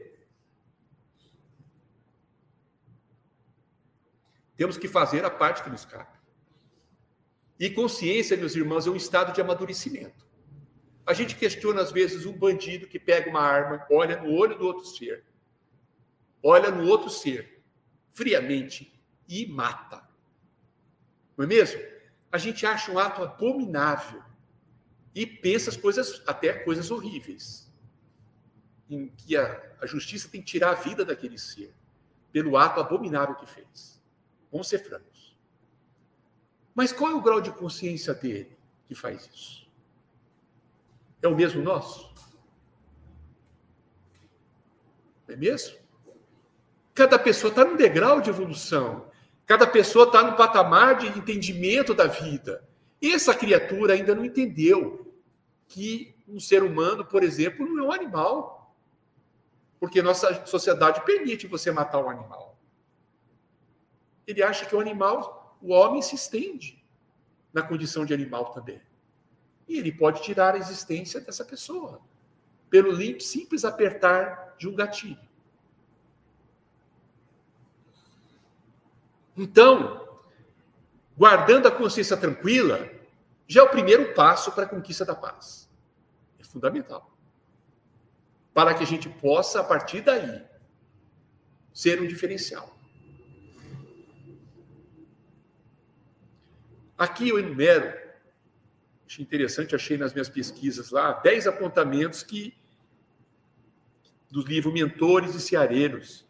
Temos 4.58 4.78
que 4.78 4.88
fazer 4.88 5.26
a 5.26 5.30
parte 5.30 5.64
que 5.64 5.70
nos 5.72 5.86
cabe. 5.86 6.20
E 7.60 7.68
consciência, 7.70 8.38
meus 8.38 8.56
irmãos, 8.56 8.86
é 8.86 8.92
um 8.92 8.96
estado 8.96 9.34
de 9.34 9.42
amadurecimento. 9.42 10.24
A 11.04 11.14
gente 11.14 11.36
questiona, 11.36 11.82
às 11.82 11.92
vezes, 11.92 12.28
um 12.28 12.38
bandido 12.38 12.88
que 12.88 13.00
pega 13.00 13.28
uma 13.28 13.42
arma, 13.42 13.86
olha 13.90 14.22
no 14.22 14.32
olho 14.32 14.56
do 14.58 14.66
outro 14.66 14.86
ser, 14.86 15.24
olha 16.44 16.70
no 16.70 16.88
outro 16.88 17.10
ser, 17.10 17.64
friamente, 18.12 19.00
e 19.28 19.48
mata. 19.48 20.08
Não 21.36 21.46
é 21.46 21.48
mesmo? 21.48 21.82
A 22.32 22.38
gente 22.38 22.64
acha 22.64 22.92
um 22.92 23.00
ato 23.00 23.24
abominável 23.24 24.22
e 25.14 25.26
pensa 25.26 25.70
as 25.70 25.78
coisas, 25.78 26.22
até 26.26 26.54
coisas 26.54 26.90
horríveis, 26.90 27.72
em 28.90 29.08
que 29.10 29.36
a, 29.36 29.76
a 29.80 29.86
justiça 29.86 30.30
tem 30.30 30.42
que 30.42 30.48
tirar 30.48 30.72
a 30.72 30.76
vida 30.76 31.04
daquele 31.04 31.38
ser, 31.38 31.74
pelo 32.32 32.58
ato 32.58 32.80
abominável 32.80 33.36
que 33.36 33.46
fez. 33.46 34.02
Vamos 34.52 34.68
ser 34.68 34.80
francos. 34.80 35.36
Mas 36.74 36.92
qual 36.92 37.12
é 37.12 37.16
o 37.16 37.22
grau 37.22 37.42
de 37.42 37.52
consciência 37.52 38.14
dele 38.14 38.58
que 38.88 38.96
faz 38.96 39.30
isso? 39.34 39.70
É 41.22 41.28
o 41.28 41.36
mesmo 41.36 41.62
nosso? 41.62 42.12
É 45.28 45.36
mesmo? 45.36 45.78
Cada 46.94 47.18
pessoa 47.18 47.50
está 47.50 47.64
num 47.64 47.76
degrau 47.76 48.22
de 48.22 48.30
evolução. 48.30 49.10
Cada 49.46 49.68
pessoa 49.68 50.06
está 50.06 50.24
num 50.24 50.36
patamar 50.36 50.98
de 50.98 51.08
entendimento 51.08 51.94
da 51.94 52.08
vida. 52.08 52.68
Essa 53.02 53.34
criatura 53.34 53.94
ainda 53.94 54.14
não 54.14 54.24
entendeu 54.24 55.14
que 55.68 56.16
um 56.28 56.40
ser 56.40 56.64
humano, 56.64 57.04
por 57.06 57.24
exemplo, 57.24 57.66
não 57.66 57.86
é 57.86 57.88
um 57.88 57.92
animal. 57.92 58.76
Porque 59.80 60.02
nossa 60.02 60.46
sociedade 60.46 61.04
permite 61.04 61.48
você 61.48 61.72
matar 61.72 62.00
um 62.04 62.10
animal 62.10 62.52
ele 64.32 64.42
acha 64.42 64.66
que 64.66 64.76
o 64.76 64.80
animal, 64.80 65.58
o 65.62 65.72
homem 65.72 66.02
se 66.02 66.16
estende 66.16 66.84
na 67.54 67.62
condição 67.62 68.06
de 68.06 68.14
animal 68.14 68.52
também. 68.52 68.82
E 69.68 69.78
ele 69.78 69.92
pode 69.92 70.22
tirar 70.24 70.56
a 70.56 70.58
existência 70.58 71.20
dessa 71.22 71.46
pessoa 71.46 72.02
pelo 72.70 72.96
simples 73.20 73.66
apertar 73.66 74.56
de 74.58 74.68
um 74.68 74.76
gatilho. 74.76 75.20
Então, 79.36 80.01
guardando 81.18 81.68
a 81.68 81.72
consciência 81.72 82.18
tranquila, 82.18 82.90
já 83.48 83.62
é 83.62 83.64
o 83.64 83.70
primeiro 83.70 84.14
passo 84.14 84.52
para 84.52 84.64
a 84.64 84.70
conquista 84.70 85.04
da 85.04 85.16
paz. 85.16 85.70
É 86.40 86.44
fundamental. 86.44 87.16
Para 88.54 88.74
que 88.74 88.84
a 88.84 88.88
gente 88.88 89.10
possa, 89.10 89.62
a 89.62 89.64
partir 89.64 90.02
daí, 90.02 90.44
ser 91.74 92.02
um 92.02 92.08
diferencial. 92.08 92.78
Aqui 96.98 97.30
eu 97.30 97.40
enumero, 97.40 97.98
achei 99.08 99.24
interessante, 99.24 99.76
achei 99.76 99.98
nas 99.98 100.14
minhas 100.14 100.30
pesquisas 100.30 100.92
lá, 100.92 101.14
10 101.14 101.48
apontamentos 101.48 102.22
que 102.22 102.54
do 104.30 104.42
livro 104.42 104.72
Mentores 104.72 105.36
e 105.36 105.42
Ceareiros, 105.42 106.26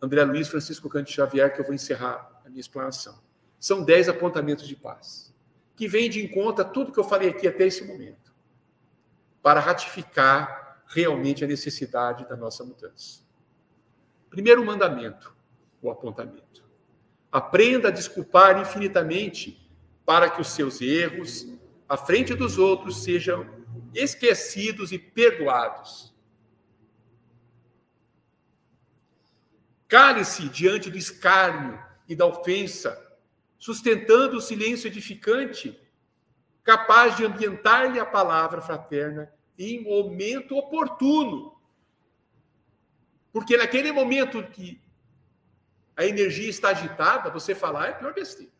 André 0.00 0.24
Luiz 0.24 0.48
Francisco 0.48 0.88
Cante 0.88 1.12
Xavier, 1.12 1.52
que 1.54 1.60
eu 1.60 1.64
vou 1.64 1.74
encerrar 1.74 2.40
a 2.44 2.48
minha 2.48 2.60
explanação. 2.60 3.25
São 3.66 3.82
10 3.82 4.10
apontamentos 4.10 4.68
de 4.68 4.76
paz, 4.76 5.34
que 5.74 5.88
vêm 5.88 6.08
de 6.08 6.24
encontro 6.24 6.64
a 6.64 6.68
tudo 6.68 6.92
que 6.92 7.00
eu 7.00 7.02
falei 7.02 7.30
aqui 7.30 7.48
até 7.48 7.66
esse 7.66 7.84
momento, 7.84 8.32
para 9.42 9.58
ratificar 9.58 10.84
realmente 10.86 11.42
a 11.42 11.48
necessidade 11.48 12.28
da 12.28 12.36
nossa 12.36 12.62
mudança. 12.62 13.22
Primeiro 14.30 14.64
mandamento, 14.64 15.34
o 15.82 15.90
apontamento. 15.90 16.64
Aprenda 17.32 17.88
a 17.88 17.90
desculpar 17.90 18.56
infinitamente 18.60 19.68
para 20.04 20.30
que 20.30 20.40
os 20.40 20.50
seus 20.50 20.80
erros, 20.80 21.48
à 21.88 21.96
frente 21.96 22.34
dos 22.34 22.58
outros, 22.58 23.02
sejam 23.02 23.50
esquecidos 23.92 24.92
e 24.92 24.98
perdoados. 25.00 26.14
Cale-se 29.88 30.48
diante 30.50 30.88
do 30.88 30.96
escárnio 30.96 31.84
e 32.08 32.14
da 32.14 32.26
ofensa, 32.26 33.04
sustentando 33.58 34.36
o 34.36 34.40
silêncio 34.40 34.88
edificante, 34.88 35.78
capaz 36.62 37.16
de 37.16 37.24
ambientar-lhe 37.24 37.98
a 37.98 38.06
palavra 38.06 38.60
fraterna 38.60 39.32
em 39.58 39.82
momento 39.82 40.56
oportuno. 40.56 41.58
Porque 43.32 43.56
naquele 43.56 43.92
momento 43.92 44.42
que 44.48 44.82
a 45.96 46.04
energia 46.04 46.50
está 46.50 46.70
agitada, 46.70 47.30
você 47.30 47.54
falar 47.54 47.88
é 47.88 47.92
pior 47.92 48.12
besteira. 48.12 48.52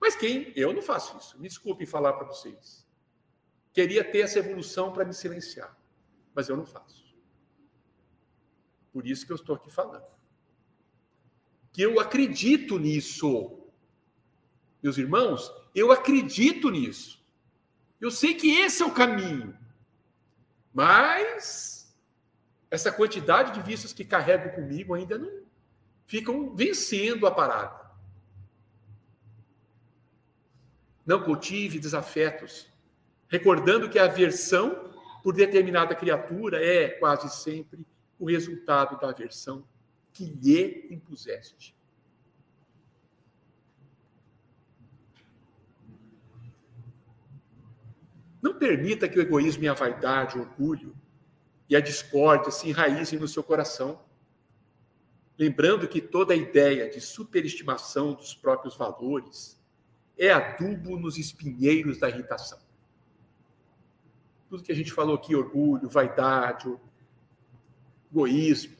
Mas 0.00 0.16
quem? 0.16 0.52
Eu 0.56 0.72
não 0.72 0.82
faço 0.82 1.16
isso. 1.18 1.38
Me 1.38 1.46
desculpe 1.46 1.84
falar 1.86 2.14
para 2.14 2.26
vocês. 2.26 2.86
Queria 3.72 4.02
ter 4.02 4.20
essa 4.20 4.38
evolução 4.38 4.92
para 4.92 5.04
me 5.04 5.12
silenciar, 5.12 5.76
mas 6.34 6.48
eu 6.48 6.56
não 6.56 6.66
faço. 6.66 7.14
Por 8.92 9.06
isso 9.06 9.24
que 9.24 9.32
eu 9.32 9.36
estou 9.36 9.54
aqui 9.54 9.70
falando. 9.70 10.19
Que 11.72 11.82
eu 11.82 12.00
acredito 12.00 12.78
nisso. 12.78 13.58
Meus 14.82 14.98
irmãos, 14.98 15.52
eu 15.74 15.92
acredito 15.92 16.70
nisso. 16.70 17.20
Eu 18.00 18.10
sei 18.10 18.34
que 18.34 18.50
esse 18.58 18.82
é 18.82 18.86
o 18.86 18.94
caminho. 18.94 19.56
Mas 20.72 21.94
essa 22.70 22.92
quantidade 22.92 23.52
de 23.52 23.60
vícios 23.60 23.92
que 23.92 24.04
carrego 24.04 24.54
comigo 24.54 24.94
ainda 24.94 25.18
não 25.18 25.42
ficam 26.06 26.54
vencendo 26.54 27.26
a 27.26 27.30
parada. 27.30 27.90
Não 31.04 31.22
cultive 31.22 31.78
desafetos, 31.78 32.68
recordando 33.28 33.88
que 33.88 33.98
a 33.98 34.04
aversão 34.04 34.90
por 35.22 35.34
determinada 35.34 35.94
criatura 35.94 36.64
é 36.64 36.88
quase 36.88 37.28
sempre 37.30 37.84
o 38.18 38.28
resultado 38.28 38.98
da 38.98 39.10
aversão 39.10 39.64
que 40.12 40.24
lhe 40.24 40.88
impuseste. 40.90 41.74
Não 48.42 48.58
permita 48.58 49.08
que 49.08 49.18
o 49.18 49.22
egoísmo 49.22 49.64
e 49.64 49.68
a 49.68 49.74
vaidade, 49.74 50.38
o 50.38 50.40
orgulho 50.40 50.96
e 51.68 51.76
a 51.76 51.80
discórdia 51.80 52.50
se 52.50 52.68
enraizem 52.68 53.18
no 53.18 53.28
seu 53.28 53.42
coração. 53.42 54.02
Lembrando 55.38 55.86
que 55.86 56.00
toda 56.00 56.34
ideia 56.34 56.90
de 56.90 57.00
superestimação 57.00 58.14
dos 58.14 58.34
próprios 58.34 58.76
valores 58.76 59.60
é 60.16 60.30
adubo 60.30 60.98
nos 60.98 61.16
espinheiros 61.16 61.98
da 61.98 62.08
irritação. 62.08 62.58
Tudo 64.48 64.62
que 64.62 64.72
a 64.72 64.74
gente 64.74 64.92
falou 64.92 65.14
aqui, 65.14 65.34
orgulho, 65.34 65.88
vaidade, 65.88 66.76
egoísmo, 68.10 68.76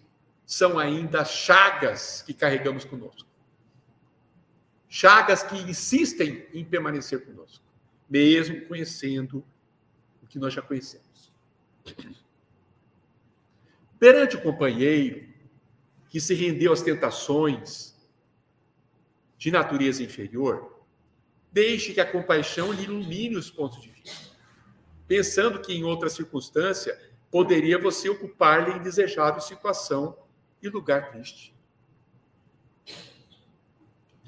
são 0.51 0.81
ainda 0.81 1.25
chagas 1.25 2.23
que 2.23 2.35
carregamos 2.35 2.85
conosco. 2.85 3.29
Chagas 4.89 5.45
que 5.45 5.55
insistem 5.55 6.45
em 6.53 6.65
permanecer 6.65 7.25
conosco, 7.25 7.65
mesmo 8.09 8.67
conhecendo 8.67 9.47
o 10.21 10.27
que 10.27 10.41
nós 10.41 10.53
já 10.53 10.61
conhecemos. 10.61 11.31
Perante 13.97 14.35
o 14.35 14.43
companheiro 14.43 15.33
que 16.09 16.21
se 16.21 16.35
rendeu 16.35 16.73
às 16.73 16.83
tentações 16.83 17.95
de 19.39 19.53
natureza 19.53 20.03
inferior, 20.03 20.85
deixe 21.53 21.95
que 21.95 22.01
a 22.01 22.11
compaixão 22.11 22.73
lhe 22.73 22.83
ilumine 22.83 23.37
os 23.37 23.53
pontos 23.53 23.81
de 23.81 23.89
vista, 23.89 24.37
pensando 25.07 25.61
que 25.61 25.73
em 25.73 25.85
outra 25.85 26.11
circunstância 26.11 26.99
poderia 27.31 27.79
você 27.79 28.09
ocupar-lhe 28.09 28.77
indesejável 28.77 29.41
situação 29.41 30.19
e 30.63 30.69
lugar 30.69 31.11
triste. 31.11 31.55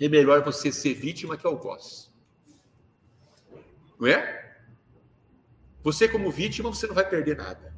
É 0.01 0.09
melhor 0.09 0.43
você 0.43 0.73
ser 0.73 0.95
vítima 0.95 1.37
que 1.37 1.47
algoz. 1.47 2.13
Não 3.99 4.09
é? 4.09 4.59
Você, 5.83 6.09
como 6.09 6.31
vítima, 6.31 6.69
você 6.69 6.87
não 6.87 6.95
vai 6.95 7.09
perder 7.09 7.37
nada. 7.37 7.75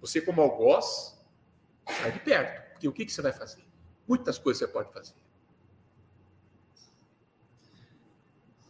Você, 0.00 0.20
como 0.20 0.40
algoz, 0.40 1.20
sai 1.84 2.12
de 2.12 2.20
perto. 2.20 2.72
Porque 2.72 2.86
o 2.86 2.92
que, 2.92 3.08
você 3.08 3.22
vai 3.22 3.32
fazer? 3.32 3.64
Muitas 4.06 4.38
coisas 4.38 4.60
você 4.60 4.68
pode 4.68 4.92
fazer. 4.92 5.14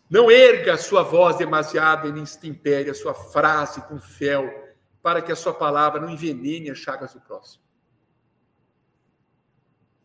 Não 0.08 0.30
erga 0.30 0.74
a 0.74 0.78
sua 0.78 1.02
voz 1.02 1.36
demasiada 1.36 2.10
nem 2.12 2.22
estempere 2.22 2.88
a 2.88 2.94
sua 2.94 3.12
frase 3.12 3.82
com 3.82 3.98
fel 3.98 4.48
para 5.02 5.20
que 5.20 5.32
a 5.32 5.36
sua 5.36 5.52
palavra 5.52 6.00
não 6.00 6.08
envenene 6.08 6.70
as 6.70 6.78
chagas 6.78 7.12
do 7.12 7.20
próximo. 7.20 7.65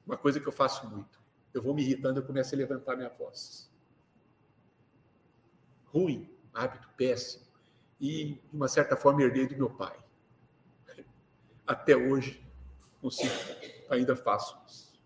Uma 0.06 0.18
coisa 0.18 0.40
que 0.40 0.48
eu 0.48 0.52
faço 0.52 0.88
muito. 0.90 1.20
Eu 1.54 1.62
vou 1.62 1.74
me 1.74 1.82
irritando, 1.82 2.20
eu 2.20 2.26
começo 2.26 2.56
a 2.56 2.58
levantar 2.58 2.96
minha 2.96 3.10
voz. 3.10 3.70
Ruim, 5.86 6.30
hábito 6.54 6.88
péssimo. 6.96 7.46
E, 8.00 8.34
de 8.50 8.56
uma 8.56 8.68
certa 8.68 8.96
forma, 8.96 9.22
herdei 9.22 9.48
do 9.48 9.56
meu 9.56 9.70
pai. 9.70 9.98
Até 11.68 11.96
hoje, 11.96 12.44
consigo, 13.00 13.34
ainda 13.90 14.16
faço 14.16 14.58
isso. 14.68 15.00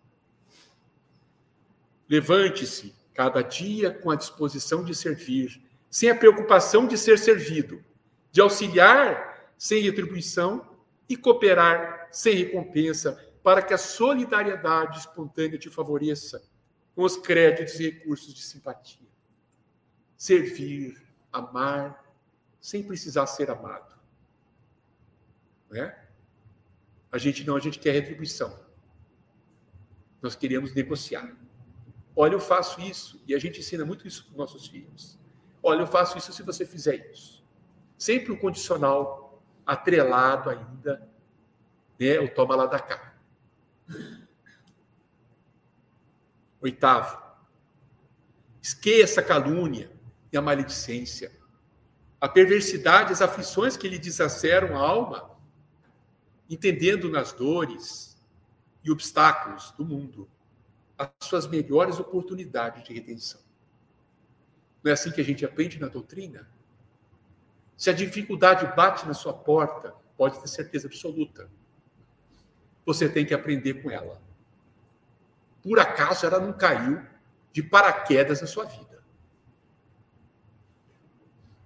Levante-se 2.07 2.95
cada 3.13 3.41
dia 3.41 3.91
com 3.91 4.11
a 4.11 4.15
disposição 4.15 4.83
de 4.83 4.93
servir, 4.93 5.61
sem 5.89 6.09
a 6.09 6.15
preocupação 6.15 6.87
de 6.87 6.97
ser 6.97 7.17
servido, 7.17 7.83
de 8.31 8.41
auxiliar 8.41 9.53
sem 9.57 9.81
retribuição 9.81 10.75
e 11.07 11.15
cooperar 11.15 12.09
sem 12.11 12.35
recompensa, 12.35 13.17
para 13.45 13.61
que 13.61 13.75
a 13.75 13.77
solidariedade 13.77 14.97
espontânea 14.97 15.59
te 15.59 15.69
favoreça 15.69 16.41
com 16.95 17.03
os 17.03 17.15
créditos 17.15 17.79
e 17.79 17.91
recursos 17.91 18.33
de 18.33 18.41
simpatia. 18.41 19.07
Servir, 20.17 20.99
amar, 21.31 22.11
sem 22.59 22.81
precisar 22.81 23.27
ser 23.27 23.51
amado. 23.51 23.99
Não 25.69 25.79
é? 25.79 26.07
A 27.11 27.19
gente 27.19 27.43
não, 27.43 27.55
a 27.55 27.59
gente 27.59 27.77
quer 27.77 27.91
retribuição. 27.91 28.59
Nós 30.23 30.35
queremos 30.35 30.73
negociar. 30.73 31.37
Olha, 32.15 32.33
eu 32.33 32.39
faço 32.39 32.81
isso, 32.81 33.21
e 33.27 33.35
a 33.35 33.37
gente 33.37 33.59
ensina 33.59 33.85
muito 33.85 34.07
isso 34.07 34.23
para 34.23 34.31
os 34.31 34.37
nossos 34.37 34.65
filhos. 34.65 35.19
Olha, 35.61 35.81
eu 35.81 35.87
faço 35.87 36.17
isso 36.17 36.33
se 36.33 36.41
você 36.41 36.65
fizer 36.65 37.11
isso. 37.11 37.45
Sempre 37.95 38.31
o 38.31 38.39
condicional 38.39 39.39
atrelado 39.63 40.49
ainda 40.49 41.07
né, 41.99 42.19
o 42.19 42.33
toma 42.33 42.55
lá 42.55 42.65
da 42.65 42.79
cá. 42.79 43.04
Oitavo, 46.65 47.21
esqueça 48.59 49.21
a 49.21 49.23
calúnia 49.23 49.91
e 50.33 50.37
a 50.37 50.41
maledicência, 50.41 51.31
a 52.19 52.27
perversidade, 52.27 53.13
as 53.13 53.21
aflições 53.21 53.77
que 53.77 53.87
lhe 53.87 53.99
desaceram 53.99 54.75
a 54.75 54.79
alma, 54.79 55.29
entendendo 56.49 57.07
nas 57.07 57.31
dores 57.31 58.19
e 58.83 58.89
obstáculos 58.89 59.73
do 59.77 59.85
mundo 59.85 60.27
as 60.97 61.07
suas 61.21 61.45
melhores 61.45 61.99
oportunidades 61.99 62.83
de 62.83 62.95
redenção. 62.95 63.41
Não 64.83 64.89
é 64.89 64.93
assim 64.93 65.11
que 65.11 65.21
a 65.21 65.23
gente 65.23 65.45
aprende 65.45 65.79
na 65.79 65.87
doutrina? 65.87 66.49
Se 67.77 67.91
a 67.91 67.93
dificuldade 67.93 68.65
bate 68.75 69.05
na 69.05 69.13
sua 69.13 69.35
porta, 69.35 69.93
pode 70.17 70.41
ter 70.41 70.47
certeza 70.47 70.87
absoluta. 70.87 71.47
Você 72.87 73.07
tem 73.07 73.23
que 73.23 73.35
aprender 73.35 73.83
com 73.83 73.91
ela. 73.91 74.24
Por 75.65 75.79
acaso 75.79 76.27
ela 76.27 76.39
não 76.39 76.53
caiu 76.53 77.03
de 77.51 77.63
paraquedas 77.63 78.39
na 78.39 78.45
sua 78.45 78.65
vida. 78.65 79.03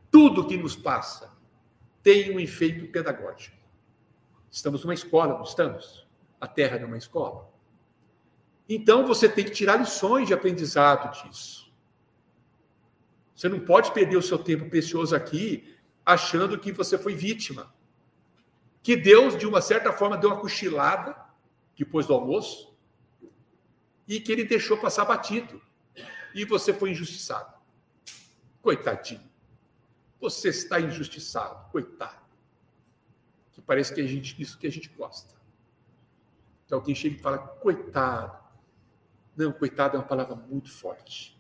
Tudo 0.09 0.47
que 0.47 0.55
nos 0.55 0.73
passa 0.73 1.37
tem 2.01 2.33
um 2.33 2.39
efeito 2.39 2.89
pedagógico. 2.93 3.57
Estamos 4.49 4.85
numa 4.85 4.93
escola, 4.93 5.33
não 5.33 5.43
estamos? 5.43 6.07
A 6.39 6.47
Terra 6.47 6.77
é 6.77 6.85
uma 6.85 6.97
escola. 6.97 7.51
Então 8.69 9.05
você 9.05 9.27
tem 9.27 9.43
que 9.43 9.51
tirar 9.51 9.75
lições 9.75 10.29
de 10.29 10.33
aprendizado 10.33 11.11
disso. 11.21 11.69
Você 13.35 13.49
não 13.49 13.59
pode 13.59 13.91
perder 13.91 14.15
o 14.15 14.21
seu 14.21 14.39
tempo 14.39 14.69
precioso 14.69 15.13
aqui 15.13 15.77
achando 16.05 16.57
que 16.57 16.71
você 16.71 16.97
foi 16.97 17.15
vítima. 17.15 17.75
Que 18.81 18.95
Deus, 18.95 19.37
de 19.37 19.45
uma 19.45 19.59
certa 19.59 19.91
forma, 19.91 20.15
deu 20.15 20.29
uma 20.29 20.39
cochilada 20.39 21.17
depois 21.75 22.07
do 22.07 22.13
almoço 22.13 22.68
e 24.09 24.19
que 24.19 24.31
ele 24.31 24.43
deixou 24.43 24.75
passar 24.75 25.05
batido. 25.05 25.61
E 26.33 26.43
você 26.43 26.73
foi 26.73 26.89
injustiçado. 26.89 27.53
Coitadinho. 28.59 29.29
Você 30.19 30.49
está 30.49 30.81
injustiçado, 30.81 31.69
coitado. 31.71 32.25
Que 33.51 33.61
parece 33.61 33.93
que 33.93 34.01
a 34.01 34.07
gente, 34.07 34.41
isso 34.41 34.57
que 34.57 34.65
a 34.65 34.71
gente 34.71 34.89
gosta. 34.89 35.35
Então 36.65 36.79
alguém 36.79 36.95
chega 36.95 37.15
e 37.15 37.19
fala, 37.19 37.37
coitado. 37.37 38.37
Não, 39.37 39.51
coitado 39.51 39.95
é 39.95 39.99
uma 39.99 40.05
palavra 40.05 40.35
muito 40.35 40.71
forte. 40.71 41.39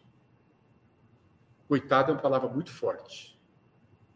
Coitado 1.67 2.11
é 2.11 2.13
uma 2.13 2.21
palavra 2.21 2.47
muito 2.47 2.71
forte. 2.71 3.37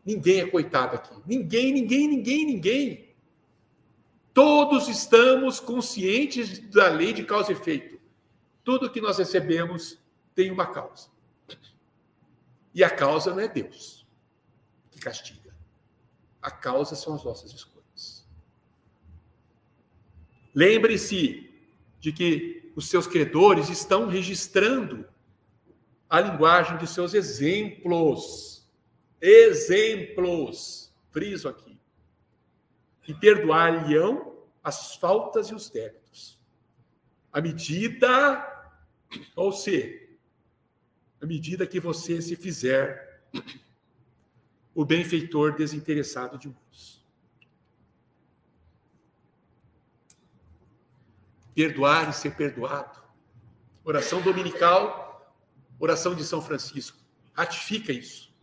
Ninguém 0.06 0.42
é 0.42 0.48
coitado 0.48 0.96
aqui. 0.96 1.16
Ninguém, 1.26 1.74
ninguém, 1.74 2.08
ninguém, 2.08 2.46
ninguém. 2.46 3.16
Todos 4.32 4.88
estamos 4.88 5.60
conscientes 5.60 6.60
da 6.70 6.88
lei 6.88 7.14
de 7.14 7.24
causa 7.24 7.52
e 7.52 7.56
efeito. 7.56 7.93
Tudo 8.64 8.90
que 8.90 9.02
nós 9.02 9.18
recebemos 9.18 10.00
tem 10.34 10.52
uma 10.52 10.66
causa. 10.66 11.10
E 12.74 12.84
a 12.84 12.90
causa 12.90 13.32
não 13.32 13.40
é 13.40 13.48
Deus 13.48 14.04
que 14.94 15.00
castiga. 15.00 15.54
A 16.42 16.52
causa 16.52 16.96
são 16.96 17.16
as 17.16 17.24
nossas 17.24 17.52
escolhas. 17.52 18.28
Lembre-se 20.54 21.52
de 22.00 22.12
que 22.12 22.72
os 22.76 22.90
seus 22.90 23.08
credores 23.08 23.70
estão 23.70 24.08
registrando 24.08 25.08
a 26.10 26.20
linguagem 26.20 26.78
de 26.78 26.86
seus 26.86 27.14
exemplos. 27.14 28.68
Exemplos. 29.20 30.94
Friso 31.10 31.50
aqui. 31.50 31.80
E 33.08 33.14
perdoar-lhe-ão 33.14 34.38
as 34.64 34.96
faltas 34.96 35.48
e 35.48 35.56
os 35.56 35.70
débitos. 35.70 36.40
À 37.32 37.42
medida, 37.42 38.53
ou 39.36 39.52
seja, 39.52 40.02
à 41.22 41.26
medida 41.26 41.66
que 41.66 41.80
você 41.80 42.22
se 42.22 42.36
fizer 42.36 43.24
o 44.76 44.84
benfeitor 44.84 45.56
desinteressado 45.56 46.38
de 46.38 46.48
muitos. 46.48 47.04
Perdoar 51.56 52.10
e 52.10 52.14
ser 52.14 52.36
perdoado. 52.36 53.04
Oração 53.84 54.22
dominical, 54.22 55.36
oração 55.80 56.16
de 56.16 56.24
São 56.24 56.42
Francisco. 56.42 56.98
Ratifica 57.34 57.92
isso. 57.92 58.34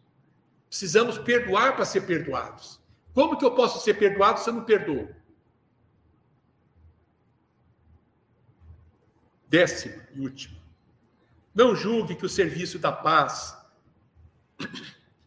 Precisamos 0.69 1.19
perdoar 1.19 1.75
para 1.75 1.85
ser 1.85 2.03
perdoados. 2.03 2.81
Como 3.13 3.37
que 3.37 3.45
eu 3.45 3.55
posso 3.55 3.83
ser 3.85 3.95
perdoado 3.95 4.39
se 4.39 4.49
eu 4.49 4.55
não 4.55 4.65
perdoo? 4.65 5.09
Décimo 9.51 10.01
e 10.15 10.21
último. 10.21 10.57
Não 11.53 11.75
julgue 11.75 12.15
que 12.15 12.25
o 12.25 12.29
serviço 12.29 12.79
da 12.79 12.93
paz 12.93 13.59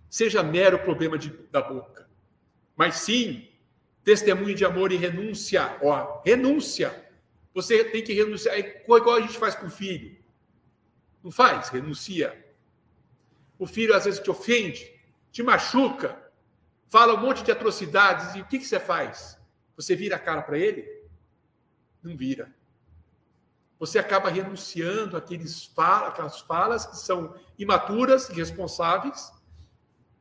seja 0.09 0.41
mero 0.41 0.79
problema 0.79 1.17
de, 1.17 1.29
da 1.51 1.61
boca, 1.61 2.09
mas 2.73 2.95
sim 2.95 3.49
testemunho 4.01 4.55
de 4.55 4.63
amor 4.63 4.93
e 4.93 4.95
renúncia. 4.95 5.77
Ó, 5.83 6.21
renúncia. 6.25 7.05
Você 7.53 7.83
tem 7.83 8.01
que 8.01 8.13
renunciar. 8.13 8.55
É 8.55 8.81
igual 8.81 9.17
a 9.17 9.21
gente 9.21 9.37
faz 9.37 9.55
com 9.55 9.67
o 9.67 9.71
filho. 9.71 10.17
Não 11.21 11.29
faz? 11.29 11.67
Renuncia. 11.67 12.45
O 13.59 13.67
filho 13.67 13.93
às 13.93 14.05
vezes 14.05 14.21
te 14.21 14.31
ofende, 14.31 14.89
te 15.33 15.43
machuca, 15.43 16.31
fala 16.87 17.13
um 17.13 17.21
monte 17.21 17.43
de 17.43 17.51
atrocidades, 17.51 18.35
e 18.35 18.41
o 18.41 18.45
que, 18.45 18.57
que 18.57 18.65
você 18.65 18.79
faz? 18.79 19.37
Você 19.75 19.97
vira 19.97 20.15
a 20.15 20.19
cara 20.19 20.41
para 20.41 20.57
ele? 20.57 20.87
Não 22.01 22.15
vira 22.15 22.62
você 23.79 23.99
acaba 23.99 24.29
renunciando 24.29 25.17
àqueles 25.17 25.65
fala, 25.65 26.07
aquelas 26.07 26.39
falas 26.39 26.85
que 26.85 26.97
são 26.97 27.35
imaturas, 27.57 28.29
irresponsáveis, 28.29 29.31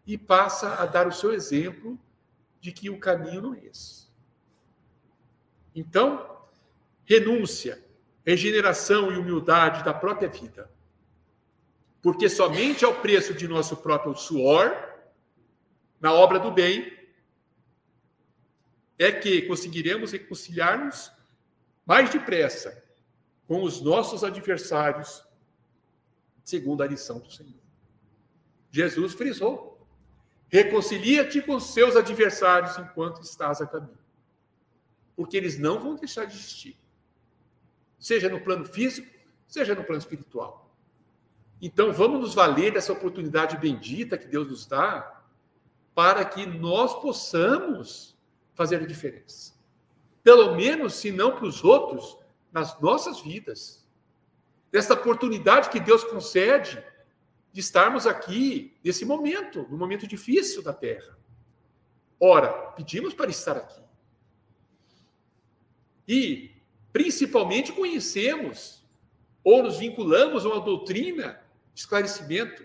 e 0.06 0.18
passa 0.18 0.74
a 0.74 0.86
dar 0.86 1.06
o 1.06 1.12
seu 1.12 1.32
exemplo 1.32 1.98
de 2.60 2.72
que 2.72 2.90
o 2.90 2.98
caminho 2.98 3.42
não 3.42 3.54
é 3.54 3.64
esse. 3.66 4.08
Então, 5.74 6.44
renúncia, 7.04 7.82
regeneração 8.24 9.12
e 9.12 9.16
humildade 9.16 9.84
da 9.84 9.94
própria 9.94 10.28
vida. 10.28 10.70
Porque 12.02 12.28
somente 12.28 12.84
ao 12.84 12.94
preço 12.96 13.32
de 13.32 13.46
nosso 13.46 13.76
próprio 13.76 14.14
suor, 14.16 14.72
na 16.00 16.12
obra 16.12 16.38
do 16.40 16.50
bem, 16.50 16.98
é 18.98 19.12
que 19.12 19.42
conseguiremos 19.42 20.12
reconciliar-nos 20.12 21.12
mais 21.86 22.10
depressa 22.10 22.82
com 23.46 23.62
os 23.62 23.80
nossos 23.80 24.24
adversários, 24.24 25.24
segundo 26.44 26.82
a 26.82 26.86
lição 26.86 27.18
do 27.18 27.30
Senhor. 27.30 27.60
Jesus 28.70 29.14
frisou: 29.14 29.86
reconcilia-te 30.48 31.40
com 31.42 31.60
seus 31.60 31.96
adversários 31.96 32.78
enquanto 32.78 33.22
estás 33.22 33.60
a 33.60 33.66
caminho, 33.66 33.98
porque 35.14 35.36
eles 35.36 35.58
não 35.58 35.78
vão 35.78 35.94
deixar 35.94 36.24
de 36.24 36.34
existir, 36.34 36.76
seja 37.98 38.28
no 38.28 38.40
plano 38.40 38.64
físico, 38.64 39.10
seja 39.46 39.74
no 39.74 39.84
plano 39.84 40.00
espiritual. 40.00 40.74
Então, 41.60 41.92
vamos 41.92 42.20
nos 42.20 42.34
valer 42.34 42.72
dessa 42.72 42.92
oportunidade 42.92 43.56
bendita 43.56 44.18
que 44.18 44.26
Deus 44.26 44.48
nos 44.48 44.66
dá, 44.66 45.22
para 45.94 46.24
que 46.24 46.44
nós 46.44 47.00
possamos 47.00 48.16
fazer 48.54 48.76
a 48.82 48.86
diferença. 48.86 49.54
Pelo 50.24 50.56
menos, 50.56 50.94
se 50.94 51.12
não 51.12 51.36
para 51.36 51.46
os 51.46 51.62
outros, 51.62 52.18
nas 52.52 52.78
nossas 52.80 53.20
vidas, 53.20 53.86
dessa 54.70 54.94
oportunidade 54.94 55.70
que 55.70 55.80
Deus 55.80 56.04
concede 56.04 56.82
de 57.52 57.60
estarmos 57.60 58.06
aqui 58.06 58.78
nesse 58.82 59.04
momento, 59.04 59.66
no 59.68 59.76
momento 59.76 60.06
difícil 60.06 60.62
da 60.62 60.72
terra. 60.72 61.18
Ora, 62.18 62.52
pedimos 62.72 63.12
para 63.12 63.30
estar 63.30 63.56
aqui. 63.56 63.82
E, 66.06 66.56
principalmente, 66.92 67.72
conhecemos 67.72 68.82
ou 69.44 69.62
nos 69.62 69.78
vinculamos 69.78 70.46
a 70.46 70.48
uma 70.48 70.60
doutrina 70.60 71.42
de 71.74 71.80
esclarecimento, 71.80 72.64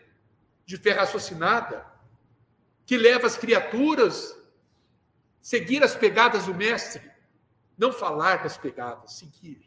de 0.65 0.77
fé 0.77 0.91
raciocinada, 0.91 1.85
que 2.85 2.97
leva 2.97 3.27
as 3.27 3.37
criaturas 3.37 4.31
a 4.31 4.47
seguir 5.41 5.83
as 5.83 5.95
pegadas 5.95 6.45
do 6.45 6.53
Mestre, 6.53 7.01
não 7.77 7.91
falar 7.91 8.43
das 8.43 8.57
pegadas, 8.57 9.13
seguir. 9.13 9.66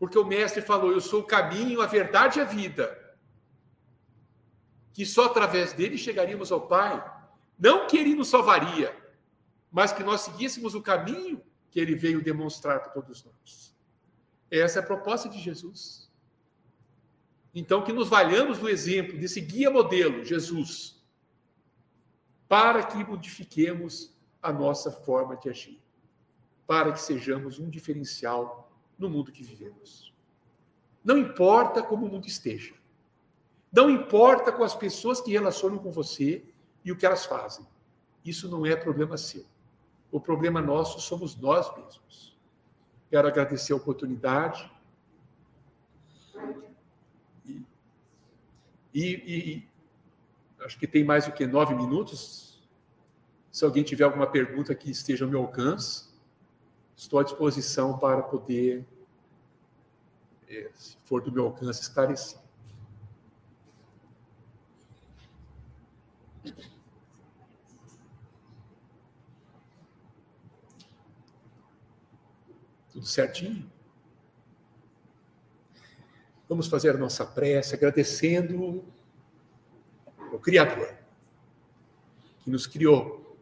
Porque 0.00 0.18
o 0.18 0.24
mestre 0.24 0.62
falou: 0.62 0.90
Eu 0.90 1.00
sou 1.00 1.20
o 1.20 1.26
caminho, 1.26 1.82
a 1.82 1.86
verdade 1.86 2.38
e 2.38 2.42
a 2.42 2.44
vida. 2.44 2.98
Que 4.94 5.04
só 5.04 5.26
através 5.26 5.74
dele 5.74 5.98
chegaríamos 5.98 6.50
ao 6.50 6.66
Pai. 6.66 7.04
Não 7.58 7.86
que 7.86 7.98
ele 7.98 8.14
nos 8.14 8.28
salvaria, 8.28 8.96
mas 9.70 9.92
que 9.92 10.02
nós 10.02 10.22
seguíssemos 10.22 10.74
o 10.74 10.80
caminho 10.80 11.42
que 11.70 11.78
ele 11.78 11.94
veio 11.94 12.24
demonstrar 12.24 12.80
para 12.80 12.88
todos 12.88 13.22
nós. 13.22 13.76
Essa 14.50 14.78
é 14.78 14.82
a 14.82 14.86
proposta 14.86 15.28
de 15.28 15.38
Jesus. 15.38 16.10
Então, 17.54 17.82
que 17.82 17.92
nos 17.92 18.08
valhamos 18.08 18.58
do 18.58 18.68
exemplo 18.68 19.18
desse 19.18 19.40
guia 19.40 19.70
modelo, 19.70 20.24
Jesus, 20.24 21.04
para 22.48 22.82
que 22.82 23.04
modifiquemos 23.04 24.16
a 24.42 24.50
nossa 24.52 24.90
forma 24.90 25.36
de 25.36 25.50
agir, 25.50 25.82
para 26.66 26.92
que 26.92 27.00
sejamos 27.00 27.58
um 27.58 27.68
diferencial 27.68 28.59
no 29.00 29.08
mundo 29.08 29.32
que 29.32 29.42
vivemos. 29.42 30.14
Não 31.02 31.16
importa 31.16 31.82
como 31.82 32.06
o 32.06 32.08
mundo 32.08 32.26
esteja. 32.26 32.74
Não 33.72 33.88
importa 33.88 34.52
com 34.52 34.62
as 34.62 34.74
pessoas 34.74 35.20
que 35.20 35.32
relacionam 35.32 35.78
com 35.78 35.90
você 35.90 36.44
e 36.84 36.92
o 36.92 36.96
que 36.96 37.06
elas 37.06 37.24
fazem. 37.24 37.66
Isso 38.24 38.48
não 38.48 38.66
é 38.66 38.76
problema 38.76 39.16
seu. 39.16 39.44
O 40.12 40.20
problema 40.20 40.60
nosso 40.60 41.00
somos 41.00 41.34
nós 41.36 41.74
mesmos. 41.76 42.36
Quero 43.08 43.26
agradecer 43.26 43.72
a 43.72 43.76
oportunidade. 43.76 44.70
E, 47.46 47.64
e, 48.94 49.54
e 49.54 49.68
acho 50.64 50.78
que 50.78 50.86
tem 50.86 51.04
mais 51.04 51.26
do 51.26 51.32
que 51.32 51.46
nove 51.46 51.74
minutos. 51.74 52.68
Se 53.50 53.64
alguém 53.64 53.82
tiver 53.82 54.04
alguma 54.04 54.26
pergunta 54.26 54.74
que 54.74 54.90
esteja 54.90 55.24
ao 55.24 55.30
meu 55.30 55.40
alcance, 55.40 56.09
estou 57.00 57.18
à 57.18 57.22
disposição 57.24 57.98
para 57.98 58.22
poder, 58.22 58.86
eh, 60.46 60.70
se 60.74 60.98
for 61.04 61.22
do 61.22 61.32
meu 61.32 61.46
alcance, 61.46 61.80
esclarecer. 61.80 62.38
Tudo 72.92 73.06
certinho? 73.06 73.72
Vamos 76.46 76.66
fazer 76.66 76.90
a 76.90 76.98
nossa 76.98 77.24
prece 77.24 77.74
agradecendo 77.74 78.84
o 80.30 80.38
Criador 80.38 80.94
que 82.44 82.50
nos 82.50 82.66
criou, 82.66 83.38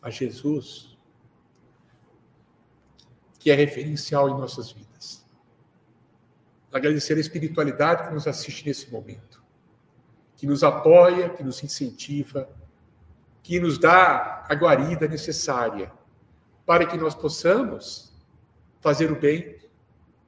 a 0.00 0.08
Jesus 0.08 0.95
que 3.46 3.50
é 3.52 3.54
referencial 3.54 4.28
em 4.28 4.32
nossas 4.32 4.72
vidas. 4.72 5.24
Agradecer 6.72 7.16
a 7.16 7.20
espiritualidade 7.20 8.08
que 8.08 8.12
nos 8.12 8.26
assiste 8.26 8.66
nesse 8.66 8.90
momento, 8.90 9.40
que 10.34 10.48
nos 10.48 10.64
apoia, 10.64 11.28
que 11.28 11.44
nos 11.44 11.62
incentiva, 11.62 12.50
que 13.44 13.60
nos 13.60 13.78
dá 13.78 14.44
a 14.48 14.52
guarida 14.52 15.06
necessária 15.06 15.92
para 16.66 16.86
que 16.86 16.96
nós 16.96 17.14
possamos 17.14 18.12
fazer 18.80 19.12
o 19.12 19.20
bem, 19.20 19.60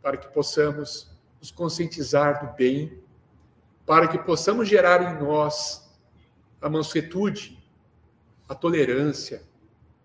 para 0.01 0.17
que 0.17 0.29
possamos 0.29 1.11
nos 1.41 1.51
conscientizar 1.51 2.47
do 2.47 2.55
bem, 2.55 3.03
para 3.85 4.07
que 4.07 4.19
possamos 4.19 4.69
gerar 4.69 5.03
em 5.03 5.21
nós 5.21 5.93
a 6.61 6.71
mansuetude, 6.71 7.59
a 8.49 8.55
tolerância, 8.55 9.43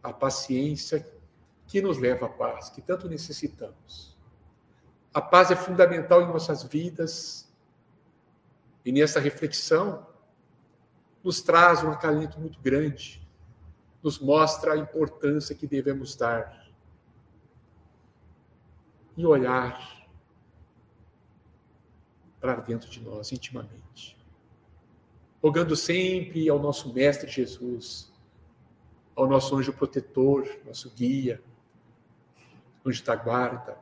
a 0.01 0.11
paciência 0.11 1.12
que 1.73 1.81
nos 1.81 1.97
leva 1.97 2.27
à 2.27 2.29
paz, 2.29 2.69
que 2.69 2.83
tanto 2.83 3.09
necessitamos. 3.09 4.15
A 5.11 5.19
paz 5.19 5.49
é 5.49 5.55
fundamental 5.55 6.21
em 6.21 6.27
nossas 6.27 6.61
vidas 6.61 7.51
e 8.85 8.91
nessa 8.91 9.19
reflexão 9.19 10.05
nos 11.23 11.41
traz 11.41 11.83
um 11.83 11.89
acalento 11.89 12.39
muito 12.39 12.59
grande, 12.61 13.27
nos 14.03 14.19
mostra 14.19 14.73
a 14.73 14.77
importância 14.77 15.55
que 15.55 15.65
devemos 15.65 16.15
dar 16.15 16.71
e 19.17 19.25
olhar 19.25 20.07
para 22.39 22.57
dentro 22.57 22.87
de 22.87 23.01
nós 23.01 23.31
intimamente. 23.31 24.15
Rogando 25.41 25.75
sempre 25.75 26.47
ao 26.47 26.59
nosso 26.59 26.93
Mestre 26.93 27.31
Jesus, 27.31 28.13
ao 29.15 29.27
nosso 29.27 29.55
anjo 29.55 29.73
protetor, 29.73 30.47
nosso 30.67 30.91
guia, 30.91 31.41
anjo 32.85 33.03
da 33.03 33.15
guarda, 33.15 33.77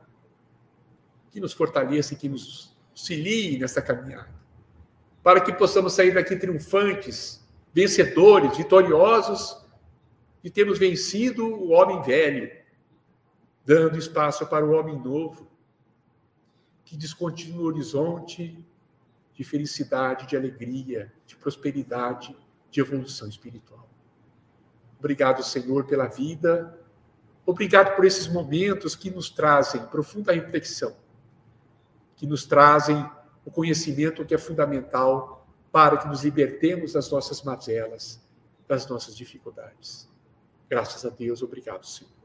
que 1.30 1.40
nos 1.40 1.52
fortaleça 1.52 2.14
e 2.14 2.16
que 2.16 2.28
nos 2.28 2.76
auxilie 2.90 3.58
nessa 3.58 3.80
caminhada, 3.80 4.32
para 5.22 5.40
que 5.40 5.52
possamos 5.52 5.94
sair 5.94 6.12
daqui 6.12 6.36
triunfantes, 6.36 7.42
vencedores, 7.72 8.56
vitoriosos, 8.56 9.62
de 10.42 10.50
termos 10.50 10.78
vencido 10.78 11.46
o 11.46 11.70
homem 11.70 12.02
velho, 12.02 12.50
dando 13.64 13.96
espaço 13.96 14.46
para 14.46 14.66
o 14.66 14.72
homem 14.72 14.98
novo, 14.98 15.48
que 16.84 16.96
descontinua 16.96 17.62
o 17.62 17.66
horizonte 17.66 18.62
de 19.34 19.44
felicidade, 19.44 20.26
de 20.26 20.36
alegria, 20.36 21.12
de 21.26 21.36
prosperidade, 21.36 22.36
de 22.70 22.80
evolução 22.80 23.28
espiritual. 23.28 23.88
Obrigado, 24.98 25.42
Senhor, 25.42 25.84
pela 25.86 26.06
vida. 26.06 26.78
Obrigado 27.44 27.96
por 27.96 28.04
esses 28.04 28.28
momentos 28.28 28.94
que 28.94 29.10
nos 29.10 29.28
trazem 29.28 29.84
profunda 29.86 30.32
reflexão, 30.32 30.94
que 32.16 32.26
nos 32.26 32.46
trazem 32.46 33.04
o 33.44 33.50
conhecimento 33.50 34.24
que 34.24 34.34
é 34.34 34.38
fundamental 34.38 35.46
para 35.72 35.96
que 35.96 36.06
nos 36.06 36.22
libertemos 36.22 36.92
das 36.92 37.10
nossas 37.10 37.42
mazelas, 37.42 38.20
das 38.68 38.86
nossas 38.88 39.16
dificuldades. 39.16 40.08
Graças 40.68 41.04
a 41.04 41.08
Deus, 41.10 41.42
obrigado, 41.42 41.84
Senhor. 41.84 42.21